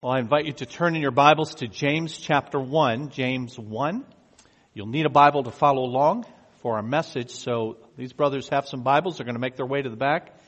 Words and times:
Well, 0.00 0.12
I 0.12 0.20
invite 0.20 0.46
you 0.46 0.52
to 0.52 0.64
turn 0.64 0.94
in 0.94 1.02
your 1.02 1.10
Bibles 1.10 1.56
to 1.56 1.66
James 1.66 2.16
chapter 2.16 2.60
1, 2.60 3.10
James 3.10 3.58
1. 3.58 4.04
You'll 4.72 4.86
need 4.86 5.06
a 5.06 5.10
Bible 5.10 5.42
to 5.42 5.50
follow 5.50 5.82
along 5.82 6.24
for 6.62 6.76
our 6.76 6.84
message, 6.84 7.32
so 7.32 7.78
these 7.96 8.12
brothers 8.12 8.48
have 8.50 8.68
some 8.68 8.84
Bibles. 8.84 9.16
They're 9.16 9.24
going 9.24 9.34
to 9.34 9.40
make 9.40 9.56
their 9.56 9.66
way 9.66 9.82
to 9.82 9.90
the 9.90 9.96
back. 9.96 10.38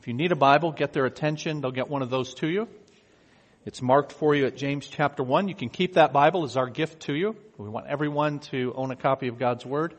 If 0.00 0.08
you 0.08 0.14
need 0.14 0.32
a 0.32 0.36
Bible, 0.36 0.72
get 0.72 0.94
their 0.94 1.04
attention. 1.04 1.60
They'll 1.60 1.70
get 1.70 1.90
one 1.90 2.00
of 2.00 2.08
those 2.08 2.32
to 2.36 2.48
you. 2.48 2.66
It's 3.66 3.82
marked 3.82 4.12
for 4.12 4.34
you 4.34 4.46
at 4.46 4.56
James 4.56 4.86
chapter 4.86 5.22
1. 5.22 5.48
You 5.48 5.54
can 5.54 5.68
keep 5.68 5.96
that 5.96 6.14
Bible 6.14 6.44
as 6.44 6.56
our 6.56 6.70
gift 6.70 7.00
to 7.00 7.14
you. 7.14 7.36
We 7.58 7.68
want 7.68 7.88
everyone 7.88 8.38
to 8.52 8.72
own 8.74 8.90
a 8.90 8.96
copy 8.96 9.28
of 9.28 9.38
God's 9.38 9.66
Word. 9.66 9.94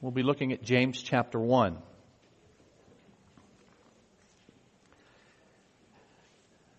We'll 0.00 0.10
be 0.10 0.24
looking 0.24 0.52
at 0.52 0.60
James 0.60 1.00
chapter 1.00 1.38
1. 1.38 1.78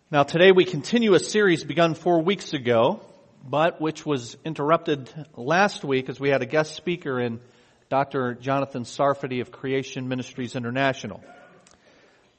Now 0.10 0.24
today 0.24 0.54
we 0.54 0.64
continue 0.64 1.16
a 1.16 1.20
series 1.20 1.66
begun 1.66 1.94
four 1.94 2.22
weeks 2.22 2.54
ago, 2.54 3.02
but 3.46 3.82
which 3.82 4.06
was 4.06 4.38
interrupted 4.46 5.14
last 5.36 5.84
week 5.84 6.08
as 6.08 6.18
we 6.18 6.30
had 6.30 6.42
a 6.42 6.46
guest 6.46 6.76
speaker 6.76 7.20
in 7.20 7.42
Dr. 7.90 8.34
Jonathan 8.36 8.84
Sarfati 8.84 9.42
of 9.42 9.52
Creation 9.52 10.08
Ministries 10.08 10.56
International. 10.56 11.22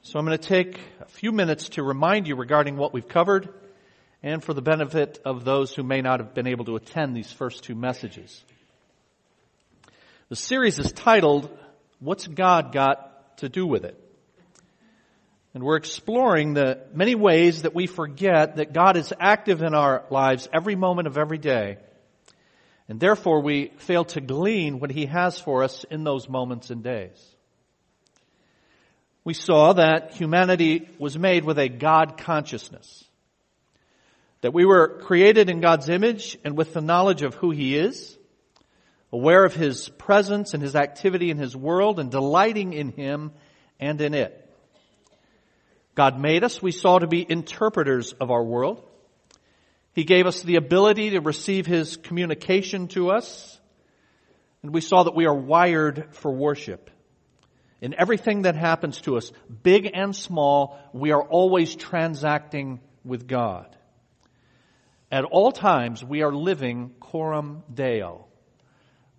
So 0.01 0.17
I'm 0.17 0.25
going 0.25 0.35
to 0.35 0.47
take 0.47 0.79
a 0.99 1.05
few 1.09 1.31
minutes 1.31 1.69
to 1.69 1.83
remind 1.83 2.27
you 2.27 2.35
regarding 2.35 2.75
what 2.75 2.91
we've 2.91 3.07
covered 3.07 3.49
and 4.23 4.43
for 4.43 4.55
the 4.55 4.63
benefit 4.63 5.19
of 5.23 5.45
those 5.45 5.71
who 5.75 5.83
may 5.83 6.01
not 6.01 6.21
have 6.21 6.33
been 6.33 6.47
able 6.47 6.65
to 6.65 6.75
attend 6.75 7.15
these 7.15 7.31
first 7.31 7.63
two 7.63 7.75
messages. 7.75 8.43
The 10.29 10.35
series 10.35 10.79
is 10.79 10.91
titled, 10.91 11.55
What's 11.99 12.25
God 12.25 12.73
Got 12.73 13.37
to 13.37 13.47
Do 13.47 13.67
with 13.67 13.85
It? 13.85 14.08
And 15.53 15.63
we're 15.63 15.77
exploring 15.77 16.53
the 16.53 16.79
many 16.93 17.15
ways 17.15 17.63
that 17.63 17.73
we 17.73 17.87
forget 17.87 18.57
that 18.57 18.71
God 18.71 18.97
is 18.97 19.13
active 19.19 19.63
in 19.63 19.73
our 19.73 20.05
lives 20.11 20.47
every 20.53 20.75
moment 20.75 21.07
of 21.07 21.17
every 21.17 21.39
day. 21.39 21.77
And 22.87 22.99
therefore 22.99 23.41
we 23.41 23.71
fail 23.77 24.05
to 24.05 24.21
glean 24.21 24.79
what 24.79 24.91
He 24.91 25.07
has 25.07 25.39
for 25.39 25.63
us 25.63 25.85
in 25.89 26.03
those 26.03 26.29
moments 26.29 26.69
and 26.69 26.83
days. 26.83 27.19
We 29.23 29.33
saw 29.33 29.73
that 29.73 30.13
humanity 30.13 30.89
was 30.97 31.17
made 31.17 31.45
with 31.45 31.59
a 31.59 31.69
God 31.69 32.17
consciousness. 32.17 33.03
That 34.41 34.53
we 34.53 34.65
were 34.65 34.99
created 35.01 35.49
in 35.49 35.61
God's 35.61 35.89
image 35.89 36.37
and 36.43 36.57
with 36.57 36.73
the 36.73 36.81
knowledge 36.81 37.21
of 37.21 37.35
who 37.35 37.51
He 37.51 37.75
is, 37.75 38.17
aware 39.11 39.43
of 39.45 39.53
His 39.53 39.89
presence 39.89 40.53
and 40.53 40.63
His 40.63 40.75
activity 40.75 41.31
in 41.31 41.37
His 41.37 41.55
world 41.55 41.99
and 41.99 42.09
delighting 42.09 42.73
in 42.73 42.91
Him 42.91 43.31
and 43.79 43.99
in 43.99 44.13
it. 44.13 44.48
God 45.99 46.17
made 46.17 46.45
us, 46.45 46.61
we 46.61 46.71
saw, 46.71 46.97
to 46.97 47.07
be 47.07 47.29
interpreters 47.29 48.13
of 48.13 48.31
our 48.31 48.41
world. 48.41 48.81
He 49.91 50.05
gave 50.05 50.27
us 50.27 50.41
the 50.41 50.55
ability 50.55 51.09
to 51.09 51.19
receive 51.19 51.65
His 51.65 51.97
communication 51.97 52.87
to 52.95 53.11
us. 53.11 53.59
And 54.63 54.73
we 54.73 54.79
saw 54.79 55.03
that 55.03 55.13
we 55.13 55.25
are 55.25 55.35
wired 55.35 56.15
for 56.15 56.31
worship. 56.31 56.89
In 57.81 57.93
everything 57.99 58.43
that 58.43 58.55
happens 58.55 59.01
to 59.01 59.17
us, 59.17 59.33
big 59.61 59.91
and 59.93 60.15
small, 60.15 60.79
we 60.93 61.11
are 61.11 61.21
always 61.21 61.75
transacting 61.75 62.79
with 63.03 63.27
God. 63.27 63.75
At 65.11 65.25
all 65.25 65.51
times, 65.51 66.01
we 66.01 66.21
are 66.21 66.31
living 66.31 66.91
coram 67.01 67.61
deo, 67.73 68.25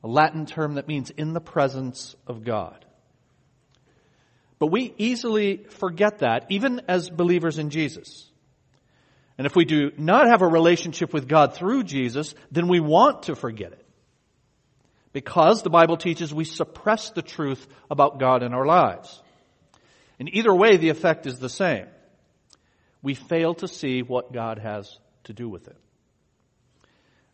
a 0.02 0.08
Latin 0.08 0.46
term 0.46 0.76
that 0.76 0.88
means 0.88 1.10
in 1.10 1.34
the 1.34 1.42
presence 1.42 2.16
of 2.26 2.42
God. 2.42 2.86
But 4.60 4.66
we 4.66 4.94
easily 4.98 5.64
forget 5.70 6.18
that, 6.18 6.46
even 6.50 6.82
as 6.86 7.08
believers 7.08 7.58
in 7.58 7.70
Jesus. 7.70 8.30
And 9.38 9.46
if 9.46 9.56
we 9.56 9.64
do 9.64 9.90
not 9.96 10.28
have 10.28 10.42
a 10.42 10.46
relationship 10.46 11.14
with 11.14 11.26
God 11.26 11.54
through 11.54 11.84
Jesus, 11.84 12.34
then 12.52 12.68
we 12.68 12.78
want 12.78 13.24
to 13.24 13.34
forget 13.34 13.72
it. 13.72 13.84
Because 15.14 15.62
the 15.62 15.70
Bible 15.70 15.96
teaches 15.96 16.32
we 16.32 16.44
suppress 16.44 17.08
the 17.10 17.22
truth 17.22 17.66
about 17.90 18.20
God 18.20 18.42
in 18.42 18.52
our 18.52 18.66
lives. 18.66 19.20
In 20.18 20.36
either 20.36 20.54
way, 20.54 20.76
the 20.76 20.90
effect 20.90 21.26
is 21.26 21.38
the 21.38 21.48
same. 21.48 21.86
We 23.02 23.14
fail 23.14 23.54
to 23.54 23.66
see 23.66 24.02
what 24.02 24.30
God 24.30 24.58
has 24.58 24.98
to 25.24 25.32
do 25.32 25.48
with 25.48 25.68
it. 25.68 25.76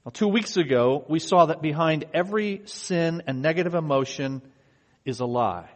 Now, 0.05 0.13
two 0.13 0.29
weeks 0.29 0.57
ago, 0.57 1.05
we 1.09 1.19
saw 1.19 1.47
that 1.47 1.61
behind 1.61 2.05
every 2.15 2.63
sin 2.67 3.25
and 3.27 3.43
negative 3.43 3.75
emotion 3.75 4.43
is 5.05 5.19
a 5.19 5.27
lie 5.27 5.69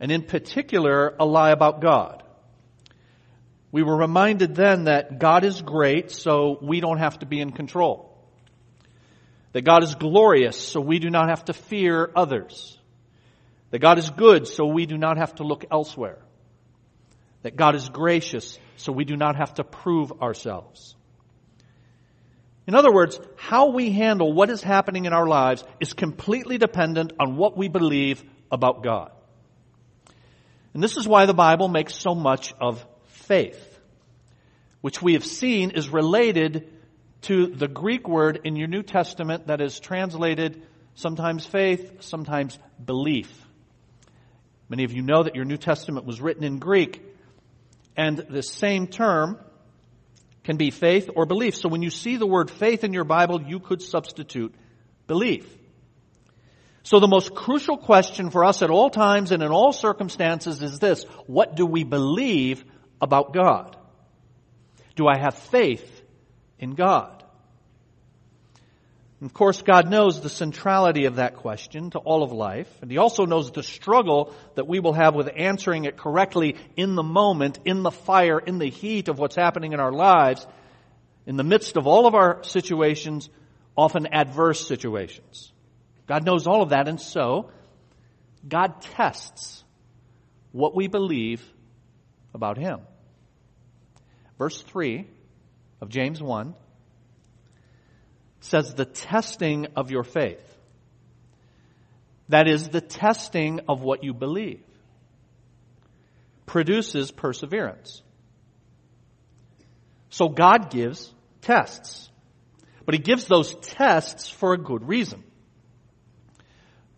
and 0.00 0.10
in 0.10 0.22
particular, 0.22 1.14
a 1.20 1.26
lie 1.26 1.50
about 1.50 1.82
God. 1.82 2.22
We 3.70 3.82
were 3.82 3.96
reminded 3.96 4.54
then 4.54 4.84
that 4.84 5.18
God 5.18 5.44
is 5.44 5.60
great, 5.60 6.10
so 6.10 6.58
we 6.60 6.80
don't 6.80 6.98
have 6.98 7.18
to 7.20 7.26
be 7.26 7.40
in 7.40 7.52
control. 7.52 8.18
That 9.52 9.62
God 9.62 9.84
is 9.84 9.94
glorious, 9.94 10.58
so 10.58 10.80
we 10.80 10.98
do 10.98 11.10
not 11.10 11.28
have 11.28 11.44
to 11.44 11.52
fear 11.52 12.10
others. 12.16 12.78
That 13.70 13.80
God 13.80 13.98
is 13.98 14.10
good, 14.10 14.48
so 14.48 14.66
we 14.66 14.86
do 14.86 14.96
not 14.96 15.18
have 15.18 15.34
to 15.36 15.44
look 15.44 15.66
elsewhere. 15.70 16.18
That 17.42 17.56
God 17.56 17.74
is 17.74 17.88
gracious, 17.88 18.58
so 18.76 18.92
we 18.92 19.04
do 19.04 19.16
not 19.16 19.36
have 19.36 19.54
to 19.54 19.64
prove 19.64 20.12
ourselves. 20.22 20.96
In 22.66 22.74
other 22.74 22.92
words, 22.92 23.20
how 23.36 23.70
we 23.70 23.92
handle 23.92 24.32
what 24.32 24.50
is 24.50 24.62
happening 24.62 25.04
in 25.04 25.12
our 25.12 25.26
lives 25.26 25.64
is 25.80 25.92
completely 25.92 26.58
dependent 26.58 27.12
on 27.20 27.36
what 27.36 27.56
we 27.56 27.68
believe 27.68 28.22
about 28.50 28.82
God. 28.82 29.10
And 30.74 30.82
this 30.82 30.96
is 30.96 31.06
why 31.06 31.26
the 31.26 31.34
Bible 31.34 31.68
makes 31.68 31.94
so 31.94 32.14
much 32.14 32.52
of 32.60 32.84
faith, 33.06 33.78
which 34.80 35.02
we 35.02 35.14
have 35.14 35.24
seen 35.24 35.70
is 35.70 35.88
related 35.88 36.72
to 37.22 37.48
the 37.48 37.68
Greek 37.68 38.08
word 38.08 38.40
in 38.44 38.56
your 38.56 38.68
New 38.68 38.82
Testament 38.82 39.48
that 39.48 39.60
is 39.60 39.78
translated 39.80 40.62
sometimes 40.94 41.44
faith, 41.44 42.02
sometimes 42.02 42.58
belief. 42.82 43.30
Many 44.68 44.84
of 44.84 44.92
you 44.92 45.02
know 45.02 45.22
that 45.22 45.34
your 45.34 45.44
New 45.44 45.56
Testament 45.56 46.06
was 46.06 46.20
written 46.20 46.44
in 46.44 46.58
Greek, 46.58 47.02
and 47.96 48.18
the 48.18 48.42
same 48.42 48.86
term 48.86 49.38
can 50.44 50.56
be 50.56 50.70
faith 50.70 51.10
or 51.14 51.26
belief. 51.26 51.56
So 51.56 51.68
when 51.68 51.82
you 51.82 51.90
see 51.90 52.16
the 52.16 52.26
word 52.26 52.50
faith 52.50 52.84
in 52.84 52.92
your 52.92 53.04
Bible, 53.04 53.42
you 53.42 53.58
could 53.58 53.82
substitute 53.82 54.54
belief. 55.06 55.46
So 56.82 56.98
the 56.98 57.08
most 57.08 57.34
crucial 57.34 57.76
question 57.76 58.30
for 58.30 58.44
us 58.44 58.62
at 58.62 58.70
all 58.70 58.90
times 58.90 59.32
and 59.32 59.42
in 59.42 59.50
all 59.50 59.72
circumstances 59.72 60.62
is 60.62 60.78
this. 60.78 61.04
What 61.26 61.54
do 61.54 61.66
we 61.66 61.84
believe 61.84 62.64
about 63.00 63.34
God? 63.34 63.76
Do 64.96 65.06
I 65.06 65.18
have 65.18 65.34
faith 65.34 66.02
in 66.58 66.74
God? 66.74 67.20
of 69.22 69.34
course, 69.34 69.60
God 69.60 69.90
knows 69.90 70.20
the 70.20 70.30
centrality 70.30 71.04
of 71.04 71.16
that 71.16 71.36
question 71.36 71.90
to 71.90 71.98
all 71.98 72.22
of 72.22 72.32
life, 72.32 72.70
and 72.80 72.90
He 72.90 72.96
also 72.96 73.26
knows 73.26 73.50
the 73.50 73.62
struggle 73.62 74.34
that 74.54 74.66
we 74.66 74.80
will 74.80 74.94
have 74.94 75.14
with 75.14 75.28
answering 75.36 75.84
it 75.84 75.98
correctly 75.98 76.56
in 76.74 76.94
the 76.94 77.02
moment, 77.02 77.58
in 77.66 77.82
the 77.82 77.90
fire, 77.90 78.38
in 78.38 78.58
the 78.58 78.70
heat 78.70 79.08
of 79.08 79.18
what's 79.18 79.36
happening 79.36 79.74
in 79.74 79.80
our 79.80 79.92
lives, 79.92 80.46
in 81.26 81.36
the 81.36 81.44
midst 81.44 81.76
of 81.76 81.86
all 81.86 82.06
of 82.06 82.14
our 82.14 82.42
situations, 82.44 83.28
often 83.76 84.06
adverse 84.06 84.66
situations. 84.66 85.49
God 86.10 86.26
knows 86.26 86.48
all 86.48 86.60
of 86.60 86.70
that, 86.70 86.88
and 86.88 87.00
so 87.00 87.52
God 88.48 88.82
tests 88.82 89.62
what 90.50 90.74
we 90.74 90.88
believe 90.88 91.40
about 92.34 92.58
Him. 92.58 92.80
Verse 94.36 94.60
3 94.60 95.06
of 95.80 95.88
James 95.88 96.20
1 96.20 96.56
says, 98.40 98.74
The 98.74 98.86
testing 98.86 99.68
of 99.76 99.92
your 99.92 100.02
faith. 100.02 100.42
That 102.28 102.48
is, 102.48 102.70
the 102.70 102.80
testing 102.80 103.60
of 103.68 103.82
what 103.82 104.02
you 104.02 104.12
believe 104.12 104.64
produces 106.44 107.12
perseverance. 107.12 108.02
So 110.08 110.28
God 110.28 110.72
gives 110.72 111.14
tests. 111.40 112.10
But 112.84 112.96
He 112.96 113.00
gives 113.00 113.26
those 113.26 113.54
tests 113.60 114.28
for 114.28 114.54
a 114.54 114.58
good 114.58 114.88
reason. 114.88 115.22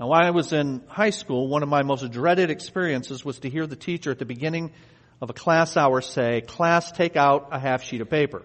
Now, 0.03 0.09
while 0.09 0.27
I 0.27 0.31
was 0.31 0.53
in 0.53 0.83
high 0.89 1.11
school, 1.11 1.47
one 1.47 1.63
of 1.63 1.69
my 1.69 1.85
most 1.85 2.11
dreaded 2.11 2.51
experiences 2.51 3.25
was 3.25 3.39
to 3.39 3.49
hear 3.49 3.69
the 3.69 3.77
teacher 3.77 4.11
at 4.11 4.19
the 4.19 4.25
beginning 4.25 4.73
of 5.21 5.31
a 5.31 5.33
class 5.33 5.77
hour 5.77 6.01
say, 6.01 6.41
class, 6.41 6.91
take 6.91 7.15
out 7.15 7.51
a 7.53 7.61
half 7.61 7.85
sheet 7.85 8.01
of 8.01 8.11
paper. 8.11 8.43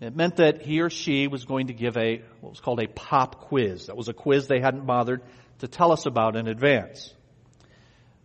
It 0.00 0.14
meant 0.14 0.36
that 0.36 0.62
he 0.62 0.82
or 0.82 0.88
she 0.88 1.26
was 1.26 1.46
going 1.46 1.66
to 1.66 1.72
give 1.72 1.96
a, 1.96 2.22
what 2.40 2.50
was 2.50 2.60
called 2.60 2.80
a 2.80 2.86
pop 2.86 3.40
quiz. 3.48 3.86
That 3.86 3.96
was 3.96 4.06
a 4.06 4.12
quiz 4.12 4.46
they 4.46 4.60
hadn't 4.60 4.86
bothered 4.86 5.22
to 5.58 5.66
tell 5.66 5.90
us 5.90 6.06
about 6.06 6.36
in 6.36 6.46
advance. 6.46 7.12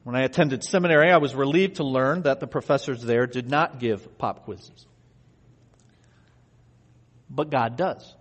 When 0.03 0.15
I 0.15 0.21
attended 0.25 0.63
seminary, 0.63 1.11
I 1.11 1.17
was 1.17 1.33
relieved 1.33 1.77
to 1.77 1.83
learn 1.83 2.21
that 2.21 2.39
the 2.39 2.45
professors 2.45 3.01
there 3.01 3.25
did 3.25 3.49
not 3.49 3.79
give 3.79 4.19
pop 4.19 4.43
quizzes. 4.43 4.85
But 7.31 7.49
God 7.49 7.77
does. 7.77 8.13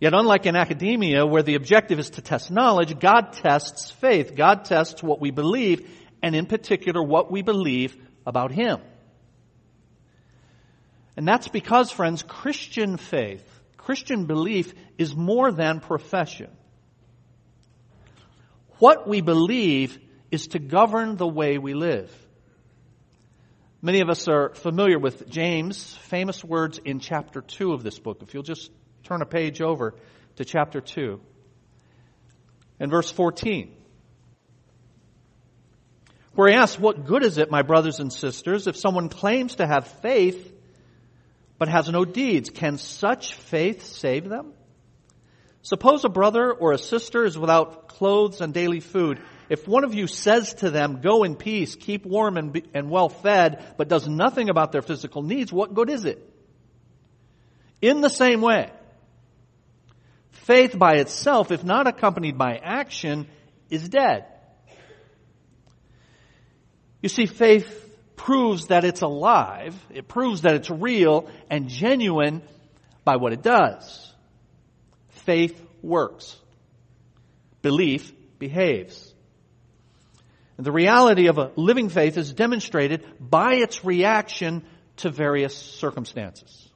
Yet 0.00 0.12
unlike 0.12 0.46
in 0.46 0.56
academia 0.56 1.24
where 1.24 1.42
the 1.42 1.54
objective 1.54 1.98
is 1.98 2.10
to 2.10 2.22
test 2.22 2.50
knowledge, 2.50 2.98
God 2.98 3.32
tests 3.32 3.90
faith. 3.90 4.34
God 4.34 4.64
tests 4.64 5.02
what 5.02 5.20
we 5.20 5.30
believe, 5.30 5.88
and 6.22 6.34
in 6.34 6.46
particular 6.46 7.02
what 7.02 7.30
we 7.30 7.42
believe 7.42 7.96
about 8.26 8.50
Him. 8.50 8.80
And 11.16 11.26
that's 11.28 11.48
because, 11.48 11.90
friends, 11.90 12.22
Christian 12.22 12.96
faith, 12.96 13.44
Christian 13.76 14.26
belief 14.26 14.74
is 14.98 15.14
more 15.14 15.52
than 15.52 15.80
profession. 15.80 16.50
What 18.78 19.06
we 19.06 19.20
believe 19.20 19.98
is 20.30 20.48
to 20.48 20.58
govern 20.58 21.16
the 21.16 21.28
way 21.28 21.58
we 21.58 21.74
live. 21.74 22.12
Many 23.80 24.00
of 24.00 24.08
us 24.08 24.26
are 24.26 24.54
familiar 24.54 24.98
with 24.98 25.28
James' 25.28 25.94
famous 25.94 26.42
words 26.42 26.80
in 26.84 26.98
chapter 26.98 27.42
2 27.42 27.72
of 27.72 27.82
this 27.84 27.98
book. 27.98 28.22
If 28.22 28.34
you'll 28.34 28.42
just 28.42 28.70
turn 29.04 29.22
a 29.22 29.26
page 29.26 29.60
over 29.60 29.94
to 30.36 30.44
chapter 30.44 30.80
2 30.80 31.20
and 32.80 32.90
verse 32.90 33.10
14 33.10 33.74
where 36.34 36.48
he 36.48 36.54
asks, 36.54 36.78
what 36.78 37.06
good 37.06 37.22
is 37.22 37.38
it, 37.38 37.50
my 37.50 37.62
brothers 37.62 38.00
and 38.00 38.12
sisters, 38.12 38.66
if 38.66 38.76
someone 38.76 39.08
claims 39.08 39.56
to 39.56 39.66
have 39.66 39.86
faith 40.02 40.52
but 41.58 41.68
has 41.68 41.88
no 41.88 42.04
deeds? 42.04 42.50
Can 42.50 42.78
such 42.78 43.34
faith 43.34 43.84
save 43.84 44.28
them? 44.28 44.52
Suppose 45.62 46.04
a 46.04 46.08
brother 46.08 46.52
or 46.52 46.72
a 46.72 46.78
sister 46.78 47.24
is 47.24 47.38
without 47.38 47.88
clothes 47.88 48.40
and 48.40 48.52
daily 48.52 48.80
food. 48.80 49.20
If 49.48 49.68
one 49.68 49.84
of 49.84 49.94
you 49.94 50.06
says 50.06 50.54
to 50.54 50.70
them, 50.70 51.00
go 51.00 51.22
in 51.22 51.36
peace, 51.36 51.76
keep 51.76 52.04
warm 52.04 52.36
and, 52.36 52.52
be, 52.52 52.64
and 52.74 52.90
well 52.90 53.08
fed, 53.08 53.74
but 53.76 53.88
does 53.88 54.08
nothing 54.08 54.50
about 54.50 54.72
their 54.72 54.82
physical 54.82 55.22
needs, 55.22 55.52
what 55.52 55.72
good 55.72 55.88
is 55.88 56.04
it? 56.04 56.30
In 57.80 58.00
the 58.00 58.10
same 58.10 58.40
way, 58.40 58.70
faith 60.34 60.78
by 60.78 60.96
itself, 60.96 61.50
if 61.50 61.64
not 61.64 61.86
accompanied 61.86 62.38
by 62.38 62.56
action, 62.62 63.26
is 63.70 63.88
dead. 63.88 64.26
You 67.02 67.08
see, 67.08 67.26
faith 67.26 67.80
proves 68.16 68.68
that 68.68 68.84
it's 68.84 69.02
alive. 69.02 69.74
It 69.90 70.08
proves 70.08 70.42
that 70.42 70.54
it's 70.54 70.70
real 70.70 71.28
and 71.50 71.68
genuine 71.68 72.42
by 73.04 73.16
what 73.16 73.32
it 73.32 73.42
does. 73.42 74.12
Faith 75.10 75.60
works. 75.82 76.36
Belief 77.62 78.12
behaves. 78.38 79.12
And 80.56 80.64
the 80.64 80.72
reality 80.72 81.26
of 81.26 81.38
a 81.38 81.50
living 81.56 81.88
faith 81.88 82.16
is 82.16 82.32
demonstrated 82.32 83.04
by 83.20 83.54
its 83.54 83.84
reaction 83.84 84.64
to 84.98 85.10
various 85.10 85.56
circumstances. 85.56 86.68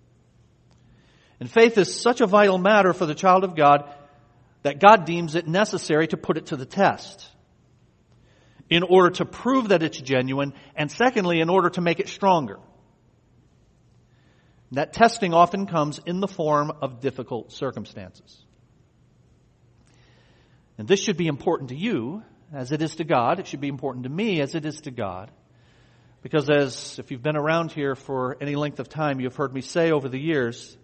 And 1.41 1.51
faith 1.51 1.79
is 1.79 1.95
such 1.95 2.21
a 2.21 2.27
vital 2.27 2.59
matter 2.59 2.93
for 2.93 3.07
the 3.07 3.15
child 3.15 3.45
of 3.45 3.55
God 3.55 3.93
that 4.63 4.81
God 4.81 5.05
deems 5.05 5.35
it 5.35 5.47
necessary 5.47 6.09
to 6.09 6.17
put 6.17 6.37
it 6.37 6.47
to 6.47 6.57
the 6.57 6.67
test 6.67 7.29
in 8.69 8.83
order 8.83 9.11
to 9.11 9.25
prove 9.25 9.69
that 9.69 9.83
it's 9.83 9.99
genuine, 9.99 10.53
and 10.77 10.91
secondly, 10.91 11.41
in 11.41 11.49
order 11.49 11.71
to 11.71 11.81
make 11.81 12.01
it 12.01 12.09
stronger. 12.09 12.59
That 14.73 14.93
testing 14.93 15.33
often 15.33 15.67
comes 15.67 15.99
in 16.05 16.21
the 16.21 16.29
form 16.29 16.71
of 16.83 17.01
difficult 17.01 17.53
circumstances. 17.53 18.45
And 20.77 20.87
this 20.87 21.03
should 21.03 21.17
be 21.17 21.27
important 21.27 21.71
to 21.71 21.77
you 21.77 22.23
as 22.53 22.73
it 22.73 22.83
is 22.83 22.97
to 22.97 23.05
God. 23.05 23.41
It 23.41 23.47
should 23.47 23.61
be 23.61 23.69
important 23.69 24.05
to 24.05 24.11
me 24.11 24.41
as 24.41 24.55
it 24.55 24.65
is 24.65 24.83
to 24.83 24.91
God. 24.91 25.31
Because 26.23 26.51
as, 26.51 26.99
if 26.99 27.11
you've 27.11 27.23
been 27.23 27.37
around 27.37 27.73
here 27.73 27.95
for 27.95 28.37
any 28.41 28.55
length 28.55 28.81
of 28.81 28.89
time, 28.89 29.21
you've 29.21 29.37
heard 29.37 29.53
me 29.53 29.61
say 29.61 29.91
over 29.91 30.09
the 30.09 30.21
years 30.21 30.77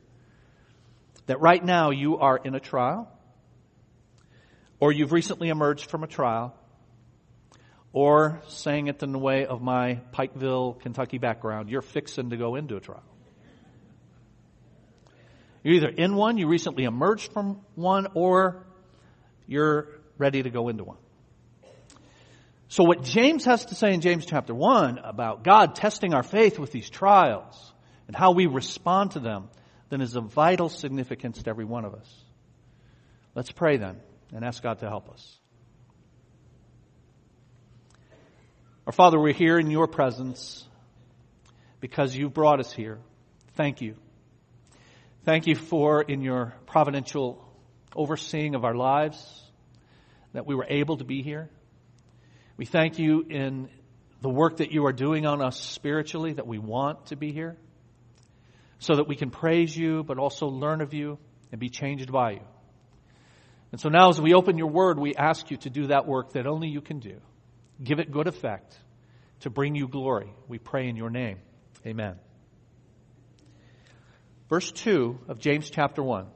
that 1.27 1.41
right 1.41 1.65
now 1.65 1.91
you 1.91 2.19
are 2.19 2.37
in 2.37 2.55
a 2.55 2.61
trial, 2.61 3.11
or 4.81 4.93
you've 4.93 5.13
recently 5.13 5.49
emerged 5.49 5.91
from 5.91 6.05
a 6.05 6.07
trial, 6.07 6.55
or 7.93 8.43
saying 8.49 8.89
it 8.89 9.03
in 9.03 9.13
the 9.13 9.19
way 9.19 9.47
of 9.47 9.63
my 9.63 10.01
Pikeville, 10.13 10.81
Kentucky 10.81 11.19
background, 11.19 11.71
you're 11.71 11.81
fixing 11.81 12.31
to 12.31 12.37
go 12.37 12.57
into 12.57 12.77
a 12.77 12.81
trial. 12.81 13.05
You're 15.63 15.75
either 15.75 15.89
in 15.89 16.15
one, 16.15 16.37
you 16.37 16.47
recently 16.47 16.85
emerged 16.85 17.33
from 17.33 17.61
one, 17.75 18.09
or 18.15 18.67
you're 19.47 19.89
ready 20.19 20.43
to 20.43 20.51
go 20.51 20.69
into 20.69 20.85
one. 20.85 20.99
So 22.69 22.83
what 22.83 23.05
James 23.05 23.45
has 23.45 23.67
to 23.67 23.75
say 23.75 23.95
in 23.95 24.01
James 24.01 24.27
chapter 24.27 24.55
1 24.55 24.99
about 24.99 25.45
God 25.45 25.77
testing 25.77 26.13
our 26.13 26.25
faith 26.25 26.59
with 26.59 26.73
these 26.73 26.91
trials 26.91 27.73
and 28.09 28.17
how 28.17 28.33
we 28.33 28.47
respond 28.47 29.13
to 29.13 29.21
them, 29.21 29.49
then 29.95 30.01
is 30.01 30.17
of 30.17 30.25
vital 30.25 30.69
significance 30.69 31.41
to 31.41 31.49
every 31.49 31.65
one 31.65 31.85
of 31.85 31.95
us. 31.95 32.13
Let's 33.37 33.53
pray 33.53 33.77
then 33.77 34.01
and 34.35 34.45
ask 34.45 34.61
God 34.61 34.81
to 34.81 34.89
help 34.89 35.09
us. 35.09 35.39
Our 38.89 38.93
Father, 38.93 39.21
we're 39.21 39.33
here 39.33 39.57
in 39.57 39.71
your 39.71 39.87
presence 39.87 40.67
because 41.79 42.13
you 42.17 42.29
brought 42.29 42.59
us 42.59 42.73
here. 42.73 42.99
Thank 43.53 43.83
you. 43.83 43.95
Thank 45.23 45.47
you 45.47 45.55
for 45.55 46.03
in 46.03 46.23
your 46.23 46.55
providential 46.67 47.49
overseeing 47.95 48.57
of 48.57 48.65
our 48.65 48.75
lives 48.75 49.45
that 50.33 50.45
we 50.45 50.57
were 50.57 50.67
able 50.69 50.97
to 50.97 51.05
be 51.05 51.23
here. 51.23 51.49
We 52.57 52.65
thank 52.65 52.99
you 52.99 53.25
in 53.31 53.69
the 54.23 54.29
work 54.29 54.57
that 54.57 54.73
you 54.73 54.87
are 54.87 54.93
doing 54.93 55.25
on 55.25 55.41
us 55.41 55.57
spiritually 55.57 56.33
that 56.33 56.49
we 56.49 56.59
want 56.59 57.07
to 57.07 57.17
be 57.17 57.31
here 57.31 57.57
so 58.85 58.97
that 58.97 59.09
we 59.09 59.17
can 59.17 59.31
praise 59.31 59.75
you 59.75 60.03
but 60.03 60.19
also 60.19 60.47
learn 60.47 60.83
of 60.83 60.93
you 60.93 61.19
and 61.51 61.61
be 61.61 61.71
changed 61.71 62.13
by 62.13 62.33
you. 62.33 62.43
And 63.73 63.81
so 63.81 63.89
now 63.89 64.11
as 64.11 64.21
we 64.21 64.35
open 64.35 64.59
your 64.59 64.71
word, 64.71 64.99
we 64.99 65.15
ask 65.15 65.51
you 65.51 65.57
to 65.59 65.71
do 65.71 65.87
that 65.87 66.07
work 66.07 66.35
that 66.35 66.47
only 66.47 66.69
you 66.69 66.83
can 66.83 67.01
do. 67.01 67.17
Give 67.83 67.99
it 67.99 68.13
good 68.13 68.27
effect 68.27 68.77
to 69.41 69.51
bring 69.51 69.75
you 69.75 69.89
glory. 69.89 70.33
We 70.49 70.59
pray 70.59 70.89
in 70.89 70.97
your 70.97 71.11
name. 71.11 71.39
Amen. 71.87 72.17
Verse 74.51 74.71
2 74.71 75.19
of 75.29 75.39
James 75.39 75.71
chapter 75.71 76.03
1. 76.03 76.27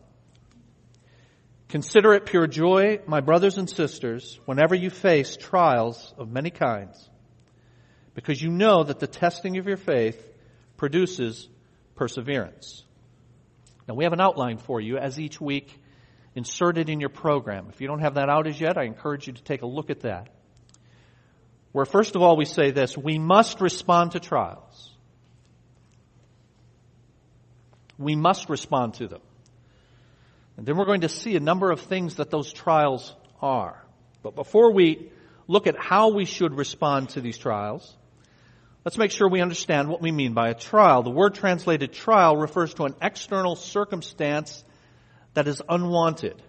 Consider 1.69 2.15
it 2.15 2.25
pure 2.25 2.47
joy, 2.47 3.00
my 3.06 3.21
brothers 3.21 3.59
and 3.59 3.69
sisters, 3.69 4.41
whenever 4.47 4.75
you 4.75 4.89
face 4.89 5.37
trials 5.37 6.15
of 6.17 6.31
many 6.31 6.49
kinds, 6.49 7.11
because 8.15 8.41
you 8.41 8.49
know 8.49 8.85
that 8.85 9.00
the 9.00 9.06
testing 9.06 9.59
of 9.59 9.67
your 9.67 9.77
faith 9.77 10.19
produces 10.79 11.47
perseverance. 11.99 12.85
Now 13.87 13.95
we 13.95 14.05
have 14.05 14.12
an 14.12 14.21
outline 14.21 14.59
for 14.59 14.81
you 14.81 14.97
as 14.97 15.19
each 15.19 15.41
week 15.41 15.73
inserted 16.35 16.89
in 16.89 17.00
your 17.00 17.09
program. 17.11 17.67
If 17.69 17.81
you 17.81 17.89
don't 17.89 18.00
have 18.00 18.15
that 18.15 18.29
out 18.29 18.47
as 18.47 18.61
yet, 18.61 18.79
I 18.79 18.85
encourage 18.85 19.27
you 19.27 19.33
to 19.33 19.43
take 19.43 19.62
a 19.62 19.67
look 19.67 19.91
at 19.91 20.00
that 20.00 20.29
where 21.73 21.85
first 21.85 22.17
of 22.17 22.23
all 22.23 22.37
we 22.37 22.45
say 22.45 22.71
this, 22.71 22.97
we 22.97 23.19
must 23.19 23.61
respond 23.61 24.12
to 24.12 24.21
trials. 24.21 24.95
We 27.99 28.17
must 28.17 28.49
respond 28.49 28.95
to 28.95 29.09
them. 29.09 29.21
And 30.57 30.67
then 30.67 30.76
we're 30.76 30.87
going 30.87 31.02
to 31.02 31.09
see 31.09 31.37
a 31.37 31.40
number 31.40 31.71
of 31.71 31.81
things 31.81 32.17
that 32.17 32.31
those 32.31 32.52
trials 32.52 33.14
are. 33.40 33.83
But 34.23 34.35
before 34.35 34.73
we 34.73 35.11
look 35.47 35.67
at 35.67 35.76
how 35.78 36.11
we 36.11 36.25
should 36.25 36.55
respond 36.55 37.11
to 37.11 37.21
these 37.21 37.38
trials, 37.38 37.97
let's 38.85 38.99
make 38.99 39.11
sure 39.11 39.28
we 39.28 39.40
understand 39.40 39.88
what 39.88 40.02
we 40.02 40.12
mean 40.12 40.35
by 40.35 40.49
a 40.49 40.54
trial. 40.54 41.02
The 41.02 41.11
word 41.11 41.35
translated 41.35 41.92
trial 41.92 42.37
refers 42.37 42.75
to 42.75 42.85
an 42.85 42.94
external 43.00 43.56
circumstance 43.56 44.64
that 45.35 45.49
is 45.49 45.62
unwanted 45.68 46.42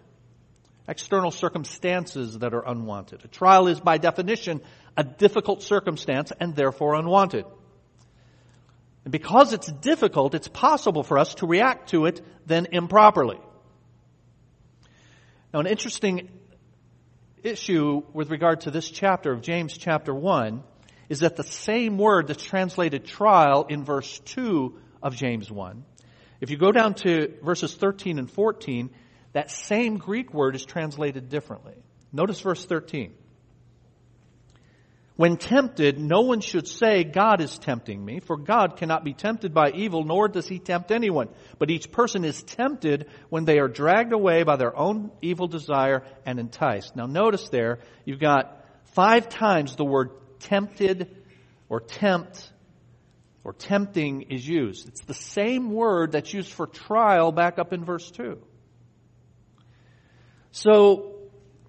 external 0.90 1.30
circumstances 1.30 2.40
that 2.40 2.54
are 2.54 2.68
unwanted. 2.68 3.24
A 3.24 3.28
trial 3.28 3.68
is 3.68 3.80
by 3.80 4.00
definition 4.00 4.60
a 4.98 5.04
difficult 5.04 5.62
circumstance 5.62 6.34
and 6.38 6.56
therefore 6.56 6.96
unwanted. 6.96 7.46
And 9.06 9.12
because 9.12 9.54
it's 9.54 9.72
difficult, 9.72 10.34
it's 10.34 10.48
possible 10.48 11.04
for 11.04 11.20
us 11.20 11.36
to 11.36 11.48
react 11.48 11.90
to 11.92 12.06
it 12.06 12.22
then 12.48 12.68
improperly. 12.72 13.40
Now 15.54 15.60
an 15.60 15.68
interesting 15.68 16.28
issue 17.44 18.02
with 18.12 18.32
regard 18.32 18.62
to 18.62 18.72
this 18.72 18.90
chapter 18.90 19.32
of 19.32 19.42
James 19.42 19.78
chapter 19.78 20.14
1 20.14 20.64
is 21.10 21.20
that 21.20 21.36
the 21.36 21.44
same 21.44 21.98
word 21.98 22.28
that's 22.28 22.44
translated 22.44 23.06
trial 23.06 23.66
in 23.68 23.84
verse 23.84 24.20
2 24.26 24.80
of 25.02 25.16
James 25.16 25.52
1, 25.52 25.84
if 26.40 26.52
you 26.52 26.58
go 26.58 26.72
down 26.72 26.94
to 26.96 27.34
verses 27.44 27.74
13 27.74 28.20
and 28.20 28.32
14, 28.32 28.90
that 29.34 29.52
same 29.52 29.98
Greek 29.98 30.34
word 30.34 30.56
is 30.56 30.64
translated 30.64 31.30
differently. 31.30 31.76
Notice 32.14 32.40
verse 32.40 32.64
13. 32.66 33.14
When 35.20 35.36
tempted, 35.36 36.00
no 36.00 36.22
one 36.22 36.40
should 36.40 36.66
say, 36.66 37.04
God 37.04 37.42
is 37.42 37.60
tempting 37.60 38.04
me, 38.04 38.22
for 38.22 38.38
God 38.38 38.78
cannot 38.78 39.04
be 39.04 39.12
tempted 39.14 39.54
by 39.54 39.72
evil, 39.72 40.06
nor 40.06 40.30
does 40.30 40.48
he 40.48 40.60
tempt 40.60 40.92
anyone. 40.92 41.28
But 41.58 41.70
each 41.70 41.92
person 41.92 42.24
is 42.24 42.42
tempted 42.42 43.08
when 43.28 43.44
they 43.44 43.60
are 43.60 43.68
dragged 43.68 44.14
away 44.14 44.44
by 44.44 44.56
their 44.56 44.74
own 44.74 45.12
evil 45.22 45.48
desire 45.48 46.04
and 46.26 46.40
enticed. 46.40 46.96
Now 46.96 47.06
notice 47.06 47.50
there, 47.50 47.80
you've 48.06 48.22
got 48.22 48.64
five 48.94 49.28
times 49.28 49.76
the 49.76 49.84
word 49.84 50.12
tempted 50.40 51.16
or 51.70 51.80
tempt 51.80 52.52
or 53.44 53.54
tempting 53.54 54.24
is 54.24 54.48
used. 54.48 54.88
It's 54.88 55.02
the 55.02 55.14
same 55.14 55.72
word 55.72 56.12
that's 56.12 56.34
used 56.34 56.52
for 56.52 56.68
trial 56.68 57.32
back 57.32 57.58
up 57.58 57.74
in 57.74 57.86
verse 57.86 58.10
2. 58.12 58.38
So, 60.52 61.16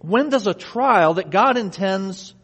when 0.01 0.31
does 0.31 0.47
a 0.47 0.55
trial 0.55 1.15
that 1.15 1.31
God 1.31 1.57
intends 1.59 2.35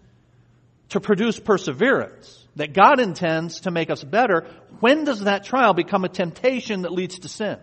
to 0.90 1.00
produce 1.00 1.40
perseverance, 1.40 2.46
that 2.56 2.72
God 2.72 3.00
intends 3.00 3.60
to 3.60 3.70
make 3.70 3.90
us 3.90 4.04
better, 4.04 4.46
when 4.80 5.04
does 5.04 5.20
that 5.20 5.44
trial 5.44 5.74
become 5.74 6.04
a 6.04 6.08
temptation 6.08 6.82
that 6.82 6.92
leads 6.92 7.18
to 7.20 7.28
sin? 7.28 7.58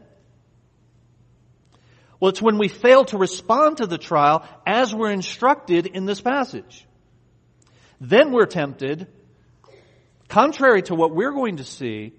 Well, 2.19 2.29
it's 2.29 2.41
when 2.41 2.57
we 2.57 2.67
fail 2.67 3.05
to 3.05 3.17
respond 3.17 3.77
to 3.77 3.85
the 3.85 3.97
trial 3.97 4.47
as 4.65 4.93
we're 4.93 5.11
instructed 5.11 5.87
in 5.87 6.05
this 6.05 6.21
passage. 6.21 6.85
Then 8.03 8.33
we're 8.33 8.47
tempted, 8.47 9.07
contrary 10.27 10.81
to 10.83 10.93
what 10.93 11.15
we're 11.15 11.31
going 11.31 11.57
to 11.57 11.63
see 11.63 12.11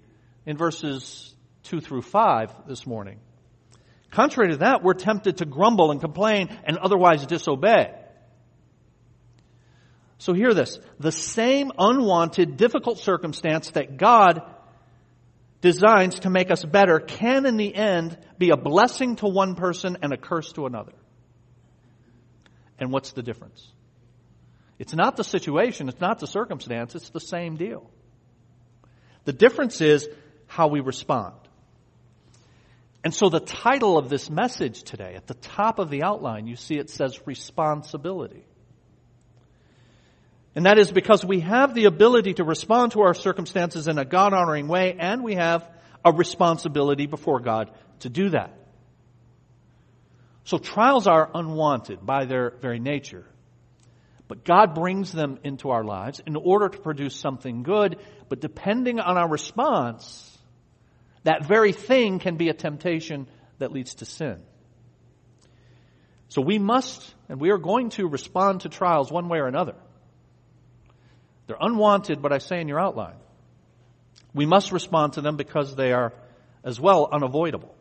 in 0.43 0.57
verses 0.57 1.35
2 1.65 1.79
through 1.79 2.01
5 2.01 2.67
this 2.67 2.87
morning. 2.87 3.19
Contrary 4.09 4.53
to 4.53 4.57
that, 4.57 4.81
we're 4.81 4.95
tempted 4.95 5.37
to 5.37 5.45
grumble 5.45 5.91
and 5.91 6.01
complain 6.01 6.49
and 6.63 6.79
otherwise 6.79 7.23
disobey. 7.27 7.93
So 10.17 10.33
hear 10.33 10.55
this. 10.55 10.79
The 10.99 11.11
same 11.11 11.71
unwanted, 11.77 12.57
difficult 12.57 12.97
circumstance 12.97 13.69
that 13.71 13.97
God 13.97 14.41
designs 15.61 16.21
to 16.21 16.31
make 16.31 16.49
us 16.49 16.65
better 16.65 16.99
can 16.99 17.45
in 17.45 17.57
the 17.57 17.75
end 17.75 18.17
be 18.39 18.49
a 18.49 18.57
blessing 18.57 19.17
to 19.17 19.27
one 19.27 19.53
person 19.53 19.97
and 20.01 20.11
a 20.13 20.17
curse 20.17 20.51
to 20.53 20.65
another. 20.65 20.93
And 22.79 22.91
what's 22.91 23.11
the 23.11 23.21
difference? 23.21 23.71
It's 24.77 24.93
not 24.93 25.15
the 25.15 25.23
situation, 25.23 25.87
it's 25.87 26.01
not 26.01 26.19
the 26.19 26.27
circumstance, 26.27 26.95
it's 26.95 27.09
the 27.09 27.19
same 27.19 27.55
deal. 27.55 27.89
The 29.23 29.33
difference 29.33 29.81
is 29.81 30.07
how 30.47 30.67
we 30.67 30.81
respond. 30.81 31.35
And 33.03 33.13
so 33.13 33.29
the 33.29 33.39
title 33.39 33.97
of 33.97 34.09
this 34.09 34.29
message 34.29 34.83
today, 34.83 35.13
at 35.15 35.27
the 35.27 35.35
top 35.35 35.79
of 35.79 35.89
the 35.89 36.03
outline, 36.03 36.47
you 36.47 36.55
see 36.55 36.75
it 36.75 36.89
says 36.89 37.19
responsibility. 37.25 38.45
And 40.55 40.65
that 40.65 40.79
is 40.79 40.91
because 40.91 41.23
we 41.23 41.41
have 41.41 41.75
the 41.75 41.85
ability 41.85 42.35
to 42.35 42.43
respond 42.43 42.93
to 42.93 43.01
our 43.01 43.13
circumstances 43.13 43.87
in 43.87 43.97
a 43.97 44.05
God 44.05 44.33
honoring 44.33 44.67
way, 44.67 44.95
and 44.97 45.23
we 45.23 45.35
have 45.35 45.69
a 46.03 46.11
responsibility 46.11 47.05
before 47.07 47.39
God 47.39 47.71
to 47.99 48.09
do 48.09 48.29
that. 48.29 48.53
So 50.45 50.57
trials 50.57 51.07
are 51.07 51.29
unwanted 51.33 52.05
by 52.05 52.25
their 52.25 52.51
very 52.61 52.79
nature. 52.79 53.25
But 54.27 54.43
God 54.43 54.73
brings 54.73 55.11
them 55.11 55.39
into 55.43 55.69
our 55.69 55.83
lives 55.83 56.19
in 56.25 56.35
order 56.35 56.69
to 56.69 56.77
produce 56.79 57.15
something 57.15 57.63
good, 57.63 57.97
but 58.27 58.41
depending 58.41 58.99
on 58.99 59.17
our 59.17 59.29
response, 59.29 60.37
that 61.23 61.45
very 61.45 61.73
thing 61.73 62.19
can 62.19 62.35
be 62.35 62.49
a 62.49 62.53
temptation 62.53 63.27
that 63.59 63.71
leads 63.71 63.95
to 63.95 64.05
sin. 64.05 64.41
So 66.29 66.41
we 66.41 66.57
must, 66.57 67.13
and 67.29 67.39
we 67.39 67.51
are 67.51 67.57
going 67.57 67.89
to 67.91 68.07
respond 68.07 68.61
to 68.61 68.69
trials 68.69 69.11
one 69.11 69.29
way 69.29 69.37
or 69.37 69.47
another. 69.47 69.75
They're 71.47 71.57
unwanted, 71.59 72.21
but 72.21 72.33
I 72.33 72.39
say 72.39 72.59
in 72.59 72.67
your 72.67 72.79
outline. 72.79 73.15
We 74.33 74.45
must 74.45 74.71
respond 74.71 75.13
to 75.13 75.21
them 75.21 75.37
because 75.37 75.75
they 75.75 75.93
are 75.93 76.13
as 76.63 76.79
well 76.79 77.07
unavoidable. 77.11 77.75